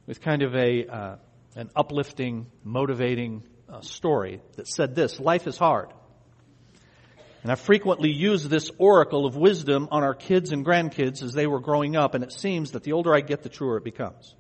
with 0.07 0.21
kind 0.21 0.41
of 0.41 0.55
a 0.55 0.87
uh, 0.87 1.15
an 1.55 1.69
uplifting, 1.75 2.47
motivating 2.63 3.43
uh, 3.69 3.81
story 3.81 4.41
that 4.55 4.67
said 4.67 4.95
this: 4.95 5.19
"Life 5.19 5.45
is 5.45 5.57
hard." 5.57 5.89
And 7.43 7.51
I 7.51 7.55
frequently 7.55 8.11
use 8.11 8.43
this 8.43 8.71
oracle 8.79 9.27
of 9.27 9.35
wisdom 9.35 9.87
on 9.91 10.03
our 10.03 10.15
kids 10.15 10.51
and 10.51 10.65
grandkids 10.65 11.21
as 11.21 11.33
they 11.33 11.45
were 11.45 11.59
growing 11.59 11.95
up, 11.95 12.15
and 12.15 12.23
it 12.23 12.33
seems 12.33 12.71
that 12.71 12.83
the 12.83 12.93
older 12.93 13.13
I 13.13 13.21
get, 13.21 13.43
the 13.43 13.49
truer 13.49 13.77
it 13.77 13.83
becomes. 13.83 14.33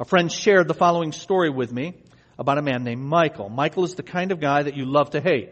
A 0.00 0.06
friend 0.06 0.32
shared 0.32 0.66
the 0.66 0.74
following 0.74 1.12
story 1.12 1.50
with 1.50 1.70
me 1.70 2.01
about 2.38 2.58
a 2.58 2.62
man 2.62 2.84
named 2.84 3.02
Michael. 3.02 3.48
Michael 3.48 3.84
is 3.84 3.94
the 3.94 4.02
kind 4.02 4.32
of 4.32 4.40
guy 4.40 4.62
that 4.62 4.76
you 4.76 4.84
love 4.84 5.10
to 5.10 5.20
hate. 5.20 5.50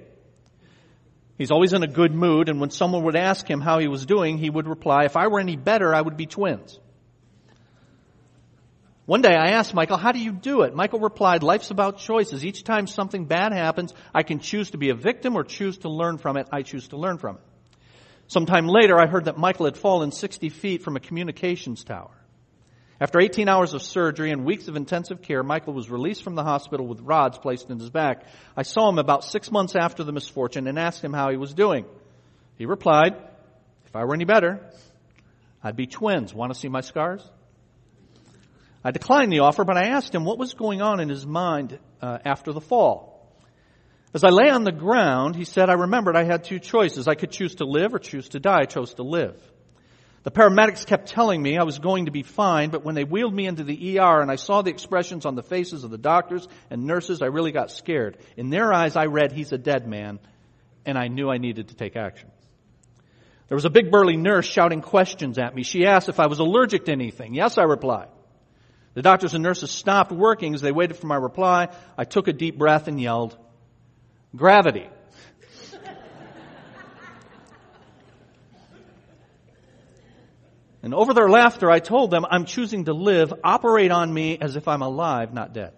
He's 1.38 1.50
always 1.50 1.72
in 1.72 1.82
a 1.82 1.88
good 1.88 2.14
mood, 2.14 2.48
and 2.48 2.60
when 2.60 2.70
someone 2.70 3.04
would 3.04 3.16
ask 3.16 3.48
him 3.48 3.60
how 3.60 3.78
he 3.78 3.88
was 3.88 4.04
doing, 4.04 4.36
he 4.36 4.50
would 4.50 4.68
reply, 4.68 5.04
if 5.04 5.16
I 5.16 5.28
were 5.28 5.40
any 5.40 5.56
better, 5.56 5.94
I 5.94 6.00
would 6.00 6.16
be 6.16 6.26
twins. 6.26 6.78
One 9.06 9.22
day 9.22 9.34
I 9.34 9.52
asked 9.52 9.74
Michael, 9.74 9.96
how 9.96 10.12
do 10.12 10.20
you 10.20 10.32
do 10.32 10.62
it? 10.62 10.74
Michael 10.74 11.00
replied, 11.00 11.42
life's 11.42 11.70
about 11.70 11.98
choices. 11.98 12.44
Each 12.44 12.62
time 12.62 12.86
something 12.86 13.24
bad 13.24 13.52
happens, 13.52 13.92
I 14.14 14.22
can 14.22 14.38
choose 14.38 14.70
to 14.70 14.78
be 14.78 14.90
a 14.90 14.94
victim 14.94 15.34
or 15.34 15.42
choose 15.42 15.78
to 15.78 15.88
learn 15.88 16.18
from 16.18 16.36
it. 16.36 16.46
I 16.52 16.62
choose 16.62 16.88
to 16.88 16.96
learn 16.96 17.18
from 17.18 17.36
it. 17.36 17.42
Sometime 18.28 18.68
later, 18.68 19.00
I 19.00 19.08
heard 19.08 19.24
that 19.24 19.36
Michael 19.36 19.64
had 19.64 19.76
fallen 19.76 20.12
60 20.12 20.50
feet 20.50 20.82
from 20.82 20.94
a 20.94 21.00
communications 21.00 21.82
tower. 21.82 22.19
After 23.00 23.18
18 23.18 23.48
hours 23.48 23.72
of 23.72 23.80
surgery 23.80 24.30
and 24.30 24.44
weeks 24.44 24.68
of 24.68 24.76
intensive 24.76 25.22
care, 25.22 25.42
Michael 25.42 25.72
was 25.72 25.88
released 25.88 26.22
from 26.22 26.34
the 26.34 26.44
hospital 26.44 26.86
with 26.86 27.00
rods 27.00 27.38
placed 27.38 27.70
in 27.70 27.78
his 27.78 27.88
back. 27.88 28.24
I 28.54 28.62
saw 28.62 28.90
him 28.90 28.98
about 28.98 29.24
six 29.24 29.50
months 29.50 29.74
after 29.74 30.04
the 30.04 30.12
misfortune 30.12 30.66
and 30.68 30.78
asked 30.78 31.02
him 31.02 31.14
how 31.14 31.30
he 31.30 31.38
was 31.38 31.54
doing. 31.54 31.86
He 32.58 32.66
replied, 32.66 33.16
if 33.86 33.96
I 33.96 34.04
were 34.04 34.12
any 34.12 34.26
better, 34.26 34.60
I'd 35.64 35.76
be 35.76 35.86
twins. 35.86 36.34
Want 36.34 36.52
to 36.52 36.58
see 36.58 36.68
my 36.68 36.82
scars? 36.82 37.26
I 38.84 38.90
declined 38.90 39.32
the 39.32 39.40
offer, 39.40 39.64
but 39.64 39.78
I 39.78 39.88
asked 39.88 40.14
him 40.14 40.26
what 40.26 40.38
was 40.38 40.52
going 40.52 40.82
on 40.82 41.00
in 41.00 41.08
his 41.08 41.26
mind 41.26 41.78
uh, 42.02 42.18
after 42.24 42.52
the 42.52 42.60
fall. 42.60 43.26
As 44.12 44.24
I 44.24 44.28
lay 44.28 44.50
on 44.50 44.64
the 44.64 44.72
ground, 44.72 45.36
he 45.36 45.44
said, 45.44 45.70
I 45.70 45.74
remembered 45.74 46.16
I 46.16 46.24
had 46.24 46.44
two 46.44 46.58
choices. 46.58 47.08
I 47.08 47.14
could 47.14 47.30
choose 47.30 47.54
to 47.56 47.64
live 47.64 47.94
or 47.94 47.98
choose 47.98 48.28
to 48.30 48.40
die. 48.40 48.60
I 48.62 48.66
chose 48.66 48.92
to 48.94 49.02
live. 49.02 49.40
The 50.22 50.30
paramedics 50.30 50.84
kept 50.84 51.08
telling 51.08 51.42
me 51.42 51.56
I 51.56 51.62
was 51.62 51.78
going 51.78 52.04
to 52.04 52.10
be 52.10 52.22
fine, 52.22 52.68
but 52.68 52.84
when 52.84 52.94
they 52.94 53.04
wheeled 53.04 53.34
me 53.34 53.46
into 53.46 53.64
the 53.64 53.98
ER 53.98 54.20
and 54.20 54.30
I 54.30 54.36
saw 54.36 54.60
the 54.60 54.70
expressions 54.70 55.24
on 55.24 55.34
the 55.34 55.42
faces 55.42 55.82
of 55.82 55.90
the 55.90 55.98
doctors 55.98 56.46
and 56.68 56.84
nurses, 56.84 57.22
I 57.22 57.26
really 57.26 57.52
got 57.52 57.70
scared. 57.70 58.18
In 58.36 58.50
their 58.50 58.72
eyes, 58.72 58.96
I 58.96 59.06
read, 59.06 59.32
he's 59.32 59.52
a 59.52 59.58
dead 59.58 59.86
man, 59.86 60.18
and 60.84 60.98
I 60.98 61.08
knew 61.08 61.30
I 61.30 61.38
needed 61.38 61.68
to 61.68 61.74
take 61.74 61.96
action. 61.96 62.30
There 63.48 63.56
was 63.56 63.64
a 63.64 63.70
big 63.70 63.90
burly 63.90 64.16
nurse 64.16 64.46
shouting 64.46 64.82
questions 64.82 65.38
at 65.38 65.54
me. 65.54 65.62
She 65.62 65.86
asked 65.86 66.10
if 66.10 66.20
I 66.20 66.26
was 66.26 66.38
allergic 66.38 66.84
to 66.84 66.92
anything. 66.92 67.34
Yes, 67.34 67.56
I 67.56 67.62
replied. 67.62 68.08
The 68.92 69.02
doctors 69.02 69.32
and 69.34 69.42
nurses 69.42 69.70
stopped 69.70 70.12
working 70.12 70.54
as 70.54 70.60
they 70.60 70.70
waited 70.70 70.98
for 70.98 71.06
my 71.06 71.16
reply. 71.16 71.68
I 71.96 72.04
took 72.04 72.28
a 72.28 72.32
deep 72.32 72.58
breath 72.58 72.88
and 72.88 73.00
yelled, 73.00 73.38
gravity. 74.36 74.86
And 80.82 80.94
over 80.94 81.12
their 81.12 81.28
laughter, 81.28 81.70
I 81.70 81.78
told 81.78 82.10
them, 82.10 82.24
I'm 82.28 82.44
choosing 82.44 82.86
to 82.86 82.92
live. 82.92 83.32
Operate 83.44 83.90
on 83.90 84.12
me 84.12 84.38
as 84.40 84.56
if 84.56 84.66
I'm 84.66 84.82
alive, 84.82 85.34
not 85.34 85.52
dead. 85.52 85.72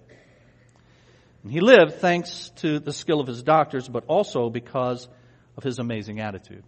And 1.42 1.50
he 1.50 1.60
lived 1.60 1.94
thanks 1.94 2.50
to 2.56 2.78
the 2.78 2.92
skill 2.92 3.20
of 3.20 3.26
his 3.26 3.42
doctors, 3.42 3.88
but 3.88 4.04
also 4.06 4.48
because 4.48 5.08
of 5.56 5.64
his 5.64 5.78
amazing 5.78 6.20
attitude. 6.20 6.64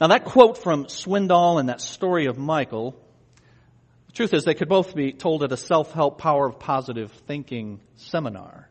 Now 0.00 0.06
that 0.08 0.24
quote 0.24 0.58
from 0.58 0.86
Swindoll 0.86 1.60
and 1.60 1.68
that 1.68 1.80
story 1.80 2.26
of 2.26 2.38
Michael 2.38 2.96
the 4.08 4.14
truth 4.14 4.32
is, 4.32 4.44
they 4.44 4.54
could 4.54 4.70
both 4.70 4.94
be 4.94 5.12
told 5.12 5.44
at 5.44 5.52
a 5.52 5.56
self-help 5.56 6.18
power 6.18 6.46
of 6.46 6.58
positive 6.58 7.12
thinking 7.26 7.80
seminar, 7.96 8.68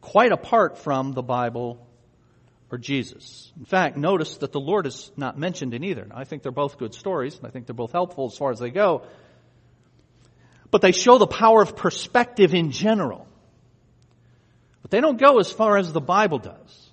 quite 0.00 0.32
apart 0.32 0.78
from 0.78 1.12
the 1.12 1.22
Bible 1.22 1.86
Jesus. 2.78 3.52
In 3.58 3.64
fact, 3.64 3.96
notice 3.96 4.36
that 4.38 4.52
the 4.52 4.60
Lord 4.60 4.86
is 4.86 5.10
not 5.16 5.38
mentioned 5.38 5.74
in 5.74 5.84
either. 5.84 6.08
I 6.12 6.24
think 6.24 6.42
they're 6.42 6.52
both 6.52 6.78
good 6.78 6.94
stories, 6.94 7.36
and 7.36 7.46
I 7.46 7.50
think 7.50 7.66
they're 7.66 7.74
both 7.74 7.92
helpful 7.92 8.26
as 8.26 8.36
far 8.36 8.50
as 8.50 8.58
they 8.58 8.70
go. 8.70 9.06
But 10.70 10.80
they 10.80 10.92
show 10.92 11.18
the 11.18 11.26
power 11.26 11.62
of 11.62 11.76
perspective 11.76 12.54
in 12.54 12.70
general. 12.70 13.26
But 14.82 14.90
they 14.90 15.00
don't 15.00 15.20
go 15.20 15.38
as 15.38 15.50
far 15.50 15.76
as 15.78 15.92
the 15.92 16.00
Bible 16.00 16.38
does. 16.38 16.90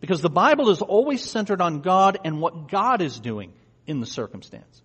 Because 0.00 0.22
the 0.22 0.30
Bible 0.30 0.70
is 0.70 0.80
always 0.80 1.22
centered 1.22 1.60
on 1.60 1.80
God 1.80 2.18
and 2.24 2.40
what 2.40 2.68
God 2.68 3.02
is 3.02 3.20
doing 3.20 3.52
in 3.86 4.00
the 4.00 4.06
circumstances. 4.06 4.82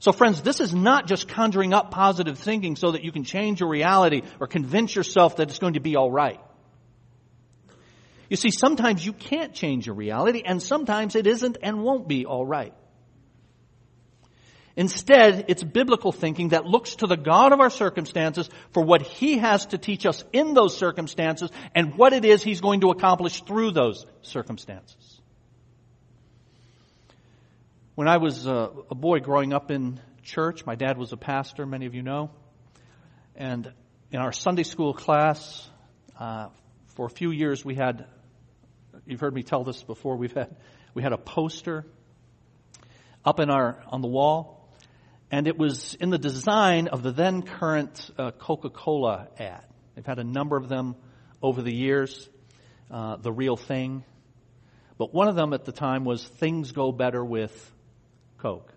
So 0.00 0.12
friends, 0.12 0.42
this 0.42 0.60
is 0.60 0.74
not 0.74 1.06
just 1.06 1.28
conjuring 1.28 1.74
up 1.74 1.90
positive 1.90 2.38
thinking 2.38 2.76
so 2.76 2.92
that 2.92 3.02
you 3.02 3.10
can 3.10 3.24
change 3.24 3.60
your 3.60 3.68
reality 3.68 4.22
or 4.38 4.46
convince 4.46 4.94
yourself 4.94 5.36
that 5.36 5.48
it's 5.48 5.58
going 5.58 5.74
to 5.74 5.80
be 5.80 5.96
alright. 5.96 6.40
You 8.28 8.36
see, 8.36 8.50
sometimes 8.50 9.04
you 9.04 9.12
can't 9.12 9.54
change 9.54 9.86
your 9.86 9.94
reality 9.94 10.42
and 10.44 10.62
sometimes 10.62 11.16
it 11.16 11.26
isn't 11.26 11.58
and 11.62 11.82
won't 11.82 12.06
be 12.08 12.26
alright. 12.26 12.74
Instead, 14.76 15.46
it's 15.48 15.64
biblical 15.64 16.12
thinking 16.12 16.50
that 16.50 16.64
looks 16.64 16.94
to 16.96 17.08
the 17.08 17.16
God 17.16 17.52
of 17.52 17.58
our 17.58 17.68
circumstances 17.68 18.48
for 18.70 18.84
what 18.84 19.02
He 19.02 19.38
has 19.38 19.66
to 19.66 19.78
teach 19.78 20.06
us 20.06 20.22
in 20.32 20.54
those 20.54 20.76
circumstances 20.76 21.50
and 21.74 21.96
what 21.96 22.12
it 22.12 22.24
is 22.24 22.44
He's 22.44 22.60
going 22.60 22.82
to 22.82 22.90
accomplish 22.90 23.42
through 23.42 23.72
those 23.72 24.06
circumstances. 24.22 25.20
When 27.96 28.06
I 28.06 28.18
was 28.18 28.46
a, 28.46 28.70
a 28.88 28.94
boy 28.94 29.18
growing 29.18 29.52
up 29.52 29.72
in 29.72 29.98
church, 30.22 30.64
my 30.64 30.76
dad 30.76 30.96
was 30.96 31.12
a 31.12 31.16
pastor, 31.16 31.66
many 31.66 31.86
of 31.86 31.96
you 31.96 32.02
know. 32.02 32.30
And 33.34 33.72
in 34.12 34.20
our 34.20 34.30
Sunday 34.30 34.62
school 34.62 34.94
class, 34.94 35.68
uh, 36.20 36.50
for 36.94 37.06
a 37.06 37.10
few 37.10 37.32
years 37.32 37.64
we 37.64 37.74
had, 37.74 38.06
you've 39.08 39.20
heard 39.20 39.34
me 39.34 39.42
tell 39.42 39.64
this 39.64 39.82
before, 39.82 40.16
we've 40.16 40.32
had, 40.32 40.56
we 40.94 41.02
had 41.02 41.12
a 41.12 41.18
poster 41.18 41.84
up 43.24 43.40
in 43.40 43.50
our, 43.50 43.82
on 43.88 44.02
the 44.02 44.08
wall. 44.08 44.68
And 45.30 45.46
it 45.46 45.58
was 45.58 45.94
in 45.94 46.10
the 46.10 46.18
design 46.18 46.88
of 46.88 47.02
the 47.02 47.12
then 47.12 47.42
current 47.42 48.10
uh, 48.18 48.30
Coca-Cola 48.30 49.28
ad. 49.38 49.64
They've 49.94 50.06
had 50.06 50.18
a 50.18 50.24
number 50.24 50.56
of 50.56 50.68
them 50.68 50.96
over 51.42 51.60
the 51.60 51.74
years. 51.74 52.28
Uh, 52.90 53.16
the 53.16 53.30
real 53.30 53.56
thing. 53.56 54.02
But 54.96 55.12
one 55.12 55.28
of 55.28 55.36
them 55.36 55.52
at 55.52 55.66
the 55.66 55.72
time 55.72 56.04
was 56.04 56.26
things 56.26 56.72
go 56.72 56.90
better 56.90 57.22
with 57.22 57.52
Coke. 58.38 58.72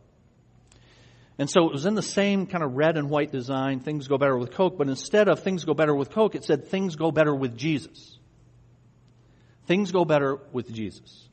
And 1.38 1.50
so 1.50 1.68
it 1.68 1.72
was 1.72 1.86
in 1.86 1.96
the 1.96 2.02
same 2.02 2.46
kind 2.46 2.62
of 2.62 2.74
red 2.74 2.98
and 2.98 3.10
white 3.10 3.32
design, 3.32 3.80
things 3.80 4.10
go 4.10 4.18
better 4.18 4.38
with 4.38 4.52
Coke, 4.52 4.78
but 4.78 4.90
instead 4.90 5.30
of 5.30 5.40
things 5.40 5.64
go 5.64 5.74
better 5.74 5.96
with 5.96 6.10
Coke, 6.10 6.36
it 6.36 6.44
said 6.44 6.68
things 6.68 6.98
go 6.98 7.10
better 7.10 7.34
with 7.34 7.58
Jesus. 7.58 8.20
Things 9.72 9.94
go 9.94 10.04
better 10.04 10.38
with 10.52 10.70
Jesus. 10.74 11.30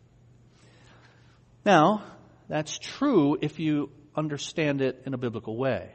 Now, 1.64 2.04
that's 2.48 2.78
true 2.78 3.36
if 3.40 3.58
you 3.58 3.90
understand 4.14 4.80
it 4.80 5.02
in 5.06 5.12
a 5.12 5.18
biblical 5.18 5.56
way. 5.56 5.90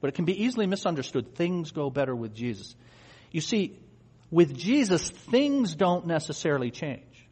But 0.00 0.08
it 0.08 0.14
can 0.16 0.24
be 0.24 0.42
easily 0.42 0.66
misunderstood. 0.66 1.36
Things 1.36 1.70
go 1.70 1.90
better 1.90 2.12
with 2.12 2.34
Jesus. 2.34 2.74
You 3.30 3.40
see, 3.40 3.78
with 4.32 4.58
Jesus, 4.58 5.08
things 5.08 5.76
don't 5.76 6.08
necessarily 6.08 6.72
change. 6.72 7.28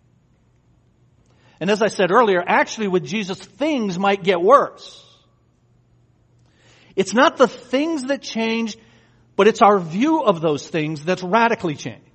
And 1.58 1.68
as 1.68 1.82
I 1.82 1.88
said 1.88 2.12
earlier, 2.12 2.44
actually 2.46 2.86
with 2.86 3.04
Jesus, 3.04 3.40
things 3.40 3.98
might 3.98 4.22
get 4.22 4.40
worse. 4.40 5.04
It's 6.94 7.12
not 7.12 7.38
the 7.38 7.48
things 7.48 8.04
that 8.04 8.22
change, 8.22 8.76
but 9.34 9.48
it's 9.48 9.62
our 9.62 9.80
view 9.80 10.22
of 10.22 10.40
those 10.40 10.68
things 10.68 11.04
that's 11.04 11.24
radically 11.24 11.74
changed. 11.74 12.11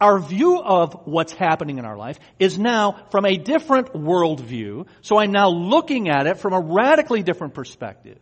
Our 0.00 0.18
view 0.18 0.60
of 0.60 1.06
what's 1.06 1.32
happening 1.32 1.78
in 1.78 1.86
our 1.86 1.96
life 1.96 2.18
is 2.38 2.58
now 2.58 3.06
from 3.10 3.24
a 3.24 3.38
different 3.38 3.94
worldview, 3.94 4.86
so 5.00 5.18
I'm 5.18 5.32
now 5.32 5.48
looking 5.48 6.10
at 6.10 6.26
it 6.26 6.38
from 6.38 6.52
a 6.52 6.60
radically 6.60 7.22
different 7.22 7.54
perspective. 7.54 8.18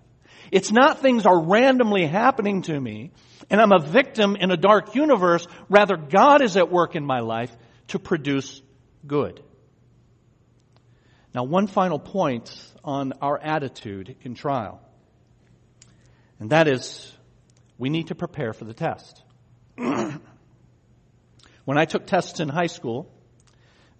It's 0.53 0.71
not 0.71 1.01
things 1.01 1.27
are 1.27 1.41
randomly 1.41 2.07
happening 2.07 2.63
to 2.63 2.81
me, 2.81 3.11
and 3.51 3.61
I'm 3.61 3.73
a 3.73 3.81
victim 3.81 4.37
in 4.37 4.53
a 4.53 4.57
dark 4.57 4.95
universe. 4.95 5.49
Rather, 5.69 5.97
God 5.97 6.43
is 6.43 6.57
at 6.57 6.71
work 6.71 6.95
in 6.95 7.05
my 7.05 7.21
life 7.21 7.55
to 7.89 7.99
produce 7.99 8.63
good. 9.05 9.43
Now, 11.35 11.43
one 11.43 11.67
final 11.67 11.99
point 11.99 12.57
on 12.85 13.15
our 13.21 13.37
attitude 13.37 14.15
in 14.23 14.37
trial, 14.37 14.81
and 16.39 16.51
that 16.51 16.69
is 16.69 17.13
we 17.79 17.91
need 17.91 18.09
to 18.09 18.15
prepare 18.15 18.53
for 18.53 18.65
the 18.65 18.75
test. 18.75 19.25
when 21.65 21.79
I 21.79 21.85
took 21.85 22.07
tests 22.07 22.41
in 22.41 22.49
high 22.49 22.67
school 22.67 23.11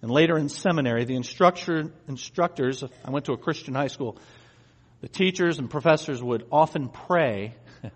and 0.01 0.11
later 0.11 0.37
in 0.37 0.49
seminary, 0.49 1.05
the 1.05 1.15
instructor, 1.15 1.91
instructors, 2.07 2.83
I 3.03 3.09
went 3.09 3.25
to 3.25 3.33
a 3.33 3.37
Christian 3.37 3.73
high 3.73 3.87
school, 3.87 4.17
the 5.01 5.07
teachers 5.07 5.59
and 5.59 5.69
professors 5.69 6.21
would 6.21 6.45
often 6.51 6.89
pray 6.89 7.55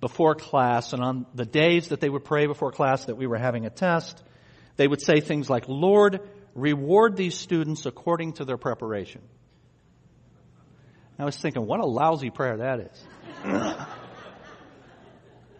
before 0.00 0.34
class, 0.34 0.92
and 0.92 1.02
on 1.02 1.26
the 1.34 1.44
days 1.44 1.88
that 1.88 2.00
they 2.00 2.08
would 2.08 2.24
pray 2.24 2.46
before 2.46 2.72
class 2.72 3.06
that 3.06 3.16
we 3.16 3.26
were 3.26 3.38
having 3.38 3.66
a 3.66 3.70
test, 3.70 4.22
they 4.76 4.86
would 4.88 5.00
say 5.00 5.20
things 5.20 5.48
like, 5.48 5.68
Lord, 5.68 6.20
reward 6.54 7.16
these 7.16 7.34
students 7.34 7.86
according 7.86 8.34
to 8.34 8.44
their 8.44 8.56
preparation. 8.56 9.20
I 11.18 11.24
was 11.24 11.36
thinking, 11.36 11.66
what 11.66 11.80
a 11.80 11.86
lousy 11.86 12.30
prayer 12.30 12.56
that 12.56 12.80
is. 12.80 13.04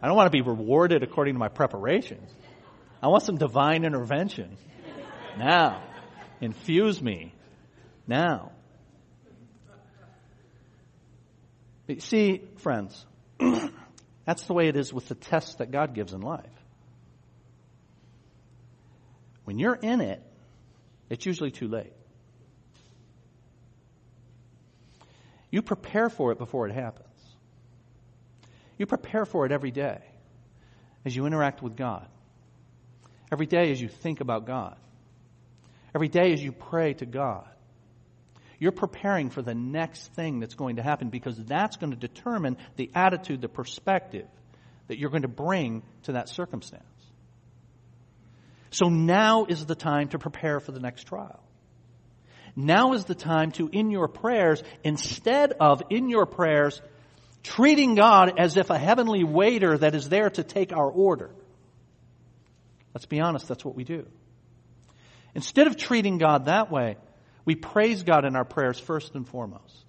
I 0.03 0.07
don't 0.07 0.17
want 0.17 0.27
to 0.27 0.31
be 0.31 0.41
rewarded 0.41 1.03
according 1.03 1.35
to 1.35 1.39
my 1.39 1.49
preparation. 1.49 2.19
I 3.03 3.09
want 3.09 3.23
some 3.23 3.37
divine 3.37 3.85
intervention. 3.85 4.57
Now. 5.39 5.83
Infuse 6.41 7.01
me. 7.01 7.35
Now. 8.07 8.53
But 11.87 12.03
see, 12.03 12.43
friends, 12.59 13.05
that's 14.25 14.45
the 14.45 14.55
way 14.55 14.69
it 14.69 14.77
is 14.77 14.93
with 14.93 15.09
the 15.09 15.15
tests 15.15 15.57
that 15.57 15.71
God 15.71 15.95
gives 15.95 16.13
in 16.13 16.21
life. 16.21 16.47
When 19.45 19.59
you're 19.59 19.75
in 19.75 20.01
it, 20.01 20.23
it's 21.09 21.27
usually 21.27 21.51
too 21.51 21.67
late. 21.67 21.93
You 25.51 25.63
prepare 25.63 26.09
for 26.09 26.31
it 26.31 26.39
before 26.39 26.69
it 26.69 26.73
happens. 26.73 27.09
You 28.79 28.87
prepare 28.87 29.25
for 29.25 29.45
it 29.45 29.53
every 29.53 29.73
day 29.73 30.01
as 31.05 31.15
you 31.15 31.27
interact 31.27 31.63
with 31.63 31.77
God. 31.77 32.07
Every 33.33 33.47
day 33.47 33.71
as 33.71 33.81
you 33.81 33.89
think 33.89 34.21
about 34.21 34.47
God. 34.47 34.77
Every 35.95 36.09
day 36.09 36.33
as 36.33 36.43
you 36.43 36.53
pray 36.53 36.95
to 36.95 37.07
God. 37.07 37.49
You're 38.59 38.73
preparing 38.73 39.31
for 39.31 39.41
the 39.41 39.55
next 39.55 40.13
thing 40.15 40.41
that's 40.41 40.55
going 40.55 40.77
to 40.77 40.83
happen 40.83 41.09
because 41.09 41.37
that's 41.37 41.77
going 41.77 41.93
to 41.93 41.97
determine 41.97 42.59
the 42.77 42.91
attitude, 42.95 43.41
the 43.41 43.49
perspective 43.49 44.27
that 44.89 44.99
you're 44.99 45.11
going 45.11 45.23
to 45.23 45.29
bring 45.29 45.83
to 46.03 46.13
that 46.13 46.29
circumstance. 46.29 46.85
So 48.71 48.89
now 48.89 49.47
is 49.47 49.65
the 49.65 49.75
time 49.75 50.09
to 50.09 50.19
prepare 50.19 50.61
for 50.61 50.73
the 50.73 50.81
next 50.81 51.05
trial. 51.05 51.41
Now 52.55 52.93
is 52.93 53.05
the 53.05 53.15
time 53.15 53.53
to, 53.53 53.69
in 53.69 53.91
your 53.91 54.09
prayers, 54.09 54.63
instead 54.85 55.53
of 55.59 55.83
in 55.91 56.09
your 56.09 56.27
prayers, 56.27 56.81
treating 57.43 57.95
God 57.95 58.35
as 58.39 58.57
if 58.57 58.71
a 58.71 58.79
heavenly 58.79 59.25
waiter 59.25 59.79
that 59.79 59.95
is 59.95 60.09
there 60.09 60.31
to 60.31 60.43
take 60.43 60.73
our 60.73 60.91
order. 60.91 61.31
Let's 62.95 63.07
be 63.07 63.21
honest, 63.21 63.49
that's 63.49 63.65
what 63.65 63.77
we 63.77 63.85
do. 63.85 64.07
Instead 65.35 65.67
of 65.67 65.77
treating 65.77 66.19
God 66.19 66.47
that 66.47 66.71
way, 66.71 66.97
we 67.45 67.55
praise 67.55 68.03
God 68.03 68.25
in 68.25 68.37
our 68.37 68.45
prayers 68.45 68.79
first 68.79 69.15
and 69.15 69.27
foremost. 69.27 69.85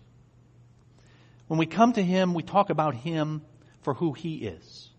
When 1.47 1.57
we 1.57 1.65
come 1.65 1.93
to 1.93 2.03
Him, 2.03 2.33
we 2.33 2.43
talk 2.43 2.69
about 2.69 2.95
Him 2.95 3.41
for 3.81 3.93
who 3.93 4.13
He 4.13 4.35
is. 4.35 4.89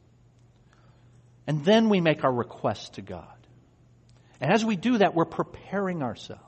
And 1.47 1.65
then 1.65 1.89
we 1.89 2.01
make 2.01 2.25
our 2.25 2.33
request 2.33 2.95
to 2.95 3.03
God. 3.03 3.27
And 4.41 4.53
as 4.53 4.65
we 4.65 4.77
do 4.77 4.99
that, 4.99 5.15
we're 5.15 5.25
preparing 5.25 6.03
ourselves. 6.03 6.43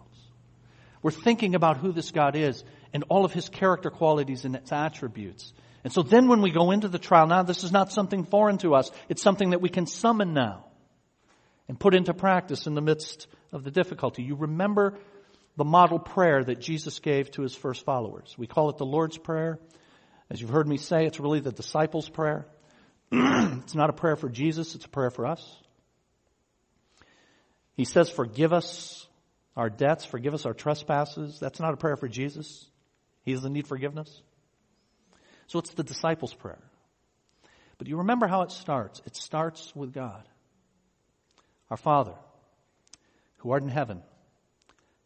We're 1.02 1.10
thinking 1.10 1.54
about 1.54 1.78
who 1.78 1.92
this 1.92 2.10
God 2.10 2.36
is 2.36 2.64
and 2.92 3.04
all 3.08 3.24
of 3.24 3.32
His 3.32 3.48
character 3.48 3.90
qualities 3.90 4.44
and 4.44 4.56
its 4.56 4.72
attributes. 4.72 5.52
And 5.84 5.92
so 5.92 6.02
then 6.02 6.28
when 6.28 6.42
we 6.42 6.50
go 6.50 6.70
into 6.70 6.88
the 6.88 6.98
trial, 6.98 7.26
now 7.26 7.42
this 7.42 7.62
is 7.62 7.72
not 7.72 7.92
something 7.92 8.24
foreign 8.24 8.58
to 8.58 8.74
us. 8.74 8.90
It's 9.08 9.22
something 9.22 9.50
that 9.50 9.60
we 9.60 9.68
can 9.68 9.86
summon 9.86 10.32
now 10.34 10.64
and 11.68 11.79
put 11.79 11.94
into 11.94 12.14
practice 12.14 12.66
in 12.66 12.74
the 12.74 12.81
midst 12.81 13.27
of 13.53 13.64
the 13.64 13.70
difficulty. 13.70 14.22
You 14.22 14.37
remember 14.37 14.98
the 15.57 15.64
model 15.64 15.98
prayer 15.98 16.42
that 16.44 16.61
Jesus 16.61 16.98
gave 16.98 17.31
to 17.33 17.42
his 17.42 17.55
first 17.55 17.85
followers. 17.85 18.35
We 18.37 18.46
call 18.46 18.70
it 18.70 18.77
the 18.77 18.87
Lord's 18.87 19.16
Prayer. 19.16 19.59
As 20.31 20.40
you've 20.40 20.50
heard 20.50 20.66
me 20.66 20.79
say, 20.79 21.07
it's 21.07 21.20
really 21.20 21.40
the 21.40 21.53
disciples' 21.53 22.09
prayer. 22.09 22.46
it's 23.12 23.74
not 23.74 23.90
a 23.90 23.92
prayer 23.92 24.16
for 24.16 24.29
Jesus, 24.29 24.74
it's 24.74 24.85
a 24.85 24.88
prayer 24.88 25.11
for 25.11 25.27
us. 25.27 25.62
He 27.77 27.85
says, 27.85 28.11
Forgive 28.11 28.53
us 28.53 29.07
our 29.57 29.70
debts, 29.70 30.05
forgive 30.05 30.35
us 30.35 30.46
our 30.46 30.55
trespasses. 30.55 31.38
That's 31.38 31.61
not 31.61 31.74
a 31.74 31.77
prayer 31.77 31.96
for 31.96 32.09
Jesus. 32.09 32.66
He 33.22 33.33
doesn't 33.33 33.53
need 33.53 33.68
forgiveness. 33.68 34.20
So 35.46 35.59
it's 35.59 35.72
the 35.74 35.85
disciples' 35.85 36.35
prayer. 36.35 36.62
But 37.79 37.88
you 37.88 37.98
remember 37.98 38.27
how 38.27 38.42
it 38.42 38.50
starts. 38.50 39.00
It 39.07 39.16
starts 39.16 39.74
with 39.74 39.92
God. 39.92 40.29
Our 41.70 41.77
Father, 41.77 42.14
who 43.38 43.50
art 43.50 43.62
in 43.62 43.68
heaven, 43.68 44.03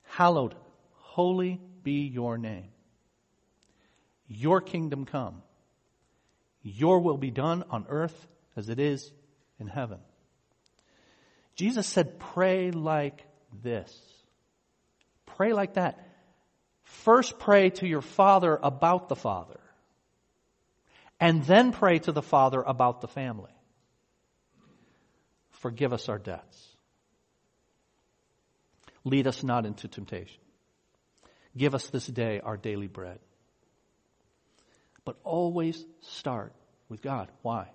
hallowed, 0.04 0.54
holy 0.92 1.60
be 1.82 2.06
your 2.06 2.38
name. 2.38 2.68
Your 4.26 4.60
kingdom 4.60 5.06
come. 5.06 5.42
Your 6.62 7.00
will 7.00 7.16
be 7.16 7.30
done 7.30 7.64
on 7.70 7.86
earth 7.88 8.26
as 8.56 8.68
it 8.68 8.78
is 8.78 9.10
in 9.58 9.68
heaven. 9.68 9.98
Jesus 11.54 11.86
said, 11.86 12.18
pray 12.18 12.70
like 12.70 13.24
this. 13.62 13.96
Pray 15.26 15.52
like 15.52 15.74
that. 15.74 16.06
First 16.82 17.38
pray 17.38 17.70
to 17.70 17.86
your 17.86 18.02
Father 18.02 18.58
about 18.62 19.08
the 19.08 19.16
Father. 19.16 19.60
And 21.20 21.44
then 21.44 21.72
pray 21.72 21.98
to 22.00 22.12
the 22.12 22.22
Father 22.22 22.62
about 22.62 23.00
the 23.00 23.08
family. 23.08 23.50
Forgive 25.58 25.92
us 25.92 26.08
our 26.08 26.18
debts. 26.18 26.66
Lead 29.04 29.26
us 29.26 29.42
not 29.42 29.66
into 29.66 29.88
temptation. 29.88 30.40
Give 31.56 31.74
us 31.74 31.86
this 31.88 32.06
day 32.06 32.40
our 32.40 32.56
daily 32.56 32.86
bread. 32.86 33.18
But 35.04 35.16
always 35.24 35.84
start 36.00 36.52
with 36.88 37.02
God. 37.02 37.30
Why? 37.42 37.68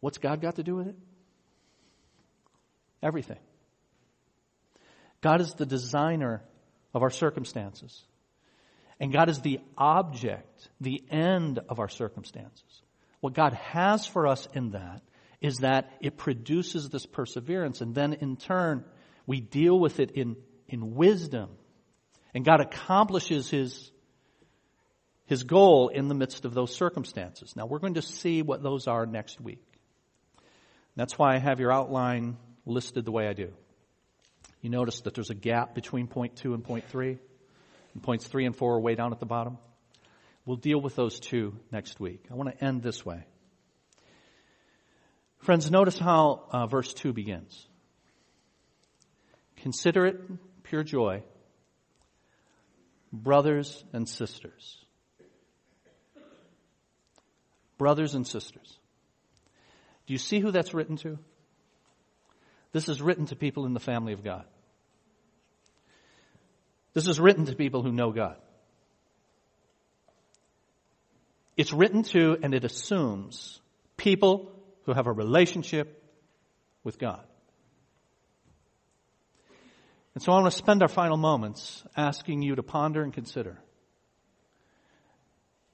What's 0.00 0.18
God 0.18 0.40
got 0.40 0.56
to 0.56 0.62
do 0.62 0.74
with 0.74 0.88
it? 0.88 0.96
Everything. 3.02 3.38
God 5.20 5.40
is 5.40 5.54
the 5.54 5.66
designer 5.66 6.42
of 6.94 7.02
our 7.02 7.10
circumstances. 7.10 8.02
And 8.98 9.12
God 9.12 9.28
is 9.28 9.40
the 9.40 9.60
object, 9.76 10.68
the 10.80 11.02
end 11.10 11.60
of 11.68 11.78
our 11.80 11.88
circumstances. 11.88 12.82
What 13.20 13.34
God 13.34 13.52
has 13.54 14.06
for 14.06 14.26
us 14.26 14.48
in 14.54 14.70
that 14.70 15.02
is 15.44 15.58
that 15.58 15.90
it 16.00 16.16
produces 16.16 16.88
this 16.88 17.04
perseverance. 17.04 17.82
And 17.82 17.94
then 17.94 18.14
in 18.14 18.36
turn, 18.36 18.82
we 19.26 19.40
deal 19.40 19.78
with 19.78 20.00
it 20.00 20.12
in, 20.12 20.36
in 20.68 20.94
wisdom. 20.94 21.50
And 22.32 22.46
God 22.46 22.62
accomplishes 22.62 23.50
His, 23.50 23.90
His 25.26 25.42
goal 25.42 25.88
in 25.88 26.08
the 26.08 26.14
midst 26.14 26.46
of 26.46 26.54
those 26.54 26.74
circumstances. 26.74 27.54
Now 27.56 27.66
we're 27.66 27.78
going 27.78 27.94
to 27.94 28.02
see 28.02 28.40
what 28.40 28.62
those 28.62 28.88
are 28.88 29.04
next 29.04 29.38
week. 29.38 29.62
That's 30.96 31.18
why 31.18 31.34
I 31.34 31.38
have 31.38 31.60
your 31.60 31.70
outline 31.70 32.38
listed 32.64 33.04
the 33.04 33.12
way 33.12 33.28
I 33.28 33.34
do. 33.34 33.52
You 34.62 34.70
notice 34.70 35.02
that 35.02 35.12
there's 35.12 35.28
a 35.28 35.34
gap 35.34 35.74
between 35.74 36.06
point 36.06 36.36
two 36.36 36.54
and 36.54 36.64
point 36.64 36.88
three. 36.88 37.18
And 37.92 38.02
points 38.02 38.26
three 38.26 38.46
and 38.46 38.56
four 38.56 38.76
are 38.76 38.80
way 38.80 38.94
down 38.94 39.12
at 39.12 39.20
the 39.20 39.26
bottom. 39.26 39.58
We'll 40.46 40.56
deal 40.56 40.80
with 40.80 40.96
those 40.96 41.20
two 41.20 41.54
next 41.70 42.00
week. 42.00 42.24
I 42.30 42.34
want 42.34 42.48
to 42.48 42.64
end 42.64 42.82
this 42.82 43.04
way. 43.04 43.26
Friends, 45.44 45.70
notice 45.70 45.98
how 45.98 46.44
uh, 46.52 46.66
verse 46.66 46.94
2 46.94 47.12
begins. 47.12 47.68
Consider 49.58 50.06
it 50.06 50.16
pure 50.62 50.82
joy, 50.82 51.22
brothers 53.12 53.84
and 53.92 54.08
sisters. 54.08 54.82
Brothers 57.76 58.14
and 58.14 58.26
sisters. 58.26 58.78
Do 60.06 60.14
you 60.14 60.18
see 60.18 60.40
who 60.40 60.50
that's 60.50 60.72
written 60.72 60.96
to? 60.98 61.18
This 62.72 62.88
is 62.88 63.02
written 63.02 63.26
to 63.26 63.36
people 63.36 63.66
in 63.66 63.74
the 63.74 63.80
family 63.80 64.14
of 64.14 64.24
God. 64.24 64.46
This 66.94 67.06
is 67.06 67.20
written 67.20 67.44
to 67.44 67.54
people 67.54 67.82
who 67.82 67.92
know 67.92 68.12
God. 68.12 68.36
It's 71.54 71.74
written 71.74 72.02
to 72.04 72.38
and 72.42 72.54
it 72.54 72.64
assumes 72.64 73.60
people 73.98 74.53
who 74.84 74.92
have 74.92 75.06
a 75.06 75.12
relationship 75.12 76.02
with 76.82 76.98
God. 76.98 77.24
And 80.14 80.22
so 80.22 80.32
I 80.32 80.40
want 80.40 80.52
to 80.52 80.56
spend 80.56 80.82
our 80.82 80.88
final 80.88 81.16
moments 81.16 81.82
asking 81.96 82.42
you 82.42 82.54
to 82.54 82.62
ponder 82.62 83.02
and 83.02 83.12
consider. 83.12 83.58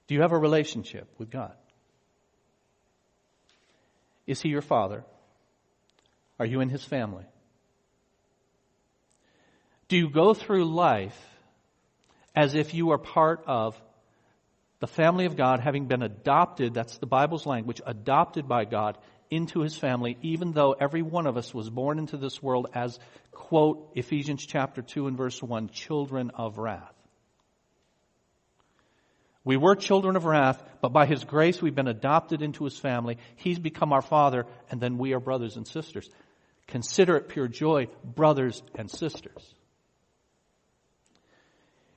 Do 0.07 0.15
you 0.15 0.23
have 0.23 0.33
a 0.33 0.39
relationship 0.39 1.09
with 1.19 1.31
God? 1.31 1.55
Is 4.27 4.41
He 4.41 4.49
your 4.49 4.63
Father? 4.63 5.05
Are 6.39 6.47
you 6.47 6.61
in 6.61 6.69
His 6.69 6.85
family? 6.85 7.25
Do 9.89 9.97
you 9.97 10.09
go 10.09 10.35
through 10.35 10.65
life 10.65 11.21
as 12.35 12.55
if 12.55 12.73
you 12.73 12.93
are 12.93 12.99
part 12.99 13.43
of 13.47 13.81
the 14.81 14.87
family 14.87 15.26
of 15.26 15.37
God, 15.37 15.61
having 15.61 15.87
been 15.87 16.03
adopted, 16.03 16.74
that's 16.74 16.99
the 16.99 17.07
Bible's 17.07 17.47
language, 17.47 17.81
adopted 17.85 18.49
by 18.49 18.64
God 18.64 18.99
into 19.31 19.61
his 19.61 19.76
family, 19.76 20.16
even 20.22 20.53
though 20.53 20.72
every 20.72 21.03
one 21.03 21.26
of 21.26 21.37
us 21.37 21.55
was 21.55 21.70
born 21.70 21.99
into 21.99 22.16
this 22.16 22.43
world 22.43 22.66
as, 22.74 22.99
quote, 23.31 23.93
Ephesians 23.95 24.45
chapter 24.45 24.83
2 24.83 25.07
and 25.07 25.16
verse 25.16 25.41
1, 25.43 25.68
children 25.68 26.31
of 26.35 26.59
wrath? 26.59 26.95
We 29.45 29.57
were 29.57 29.76
children 29.76 30.16
of 30.16 30.24
wrath, 30.24 30.62
but 30.81 30.93
by 30.93 31.07
His 31.07 31.24
grace 31.24 31.62
we've 31.62 31.74
been 31.74 31.87
adopted 31.87 32.43
into 32.43 32.64
His 32.64 32.78
family. 32.78 33.18
He's 33.37 33.59
become 33.59 33.93
our 33.93 34.03
Father, 34.03 34.47
and 34.70 34.81
then 34.81 34.99
we 34.99 35.12
are 35.12 35.20
brothers 35.20 35.57
and 35.57 35.66
sisters. 35.66 36.09
Consider 36.66 37.16
it 37.16 37.28
pure 37.28 37.49
joy, 37.49 37.89
brothers 38.05 38.62
and 38.74 38.91
sisters. 38.91 39.55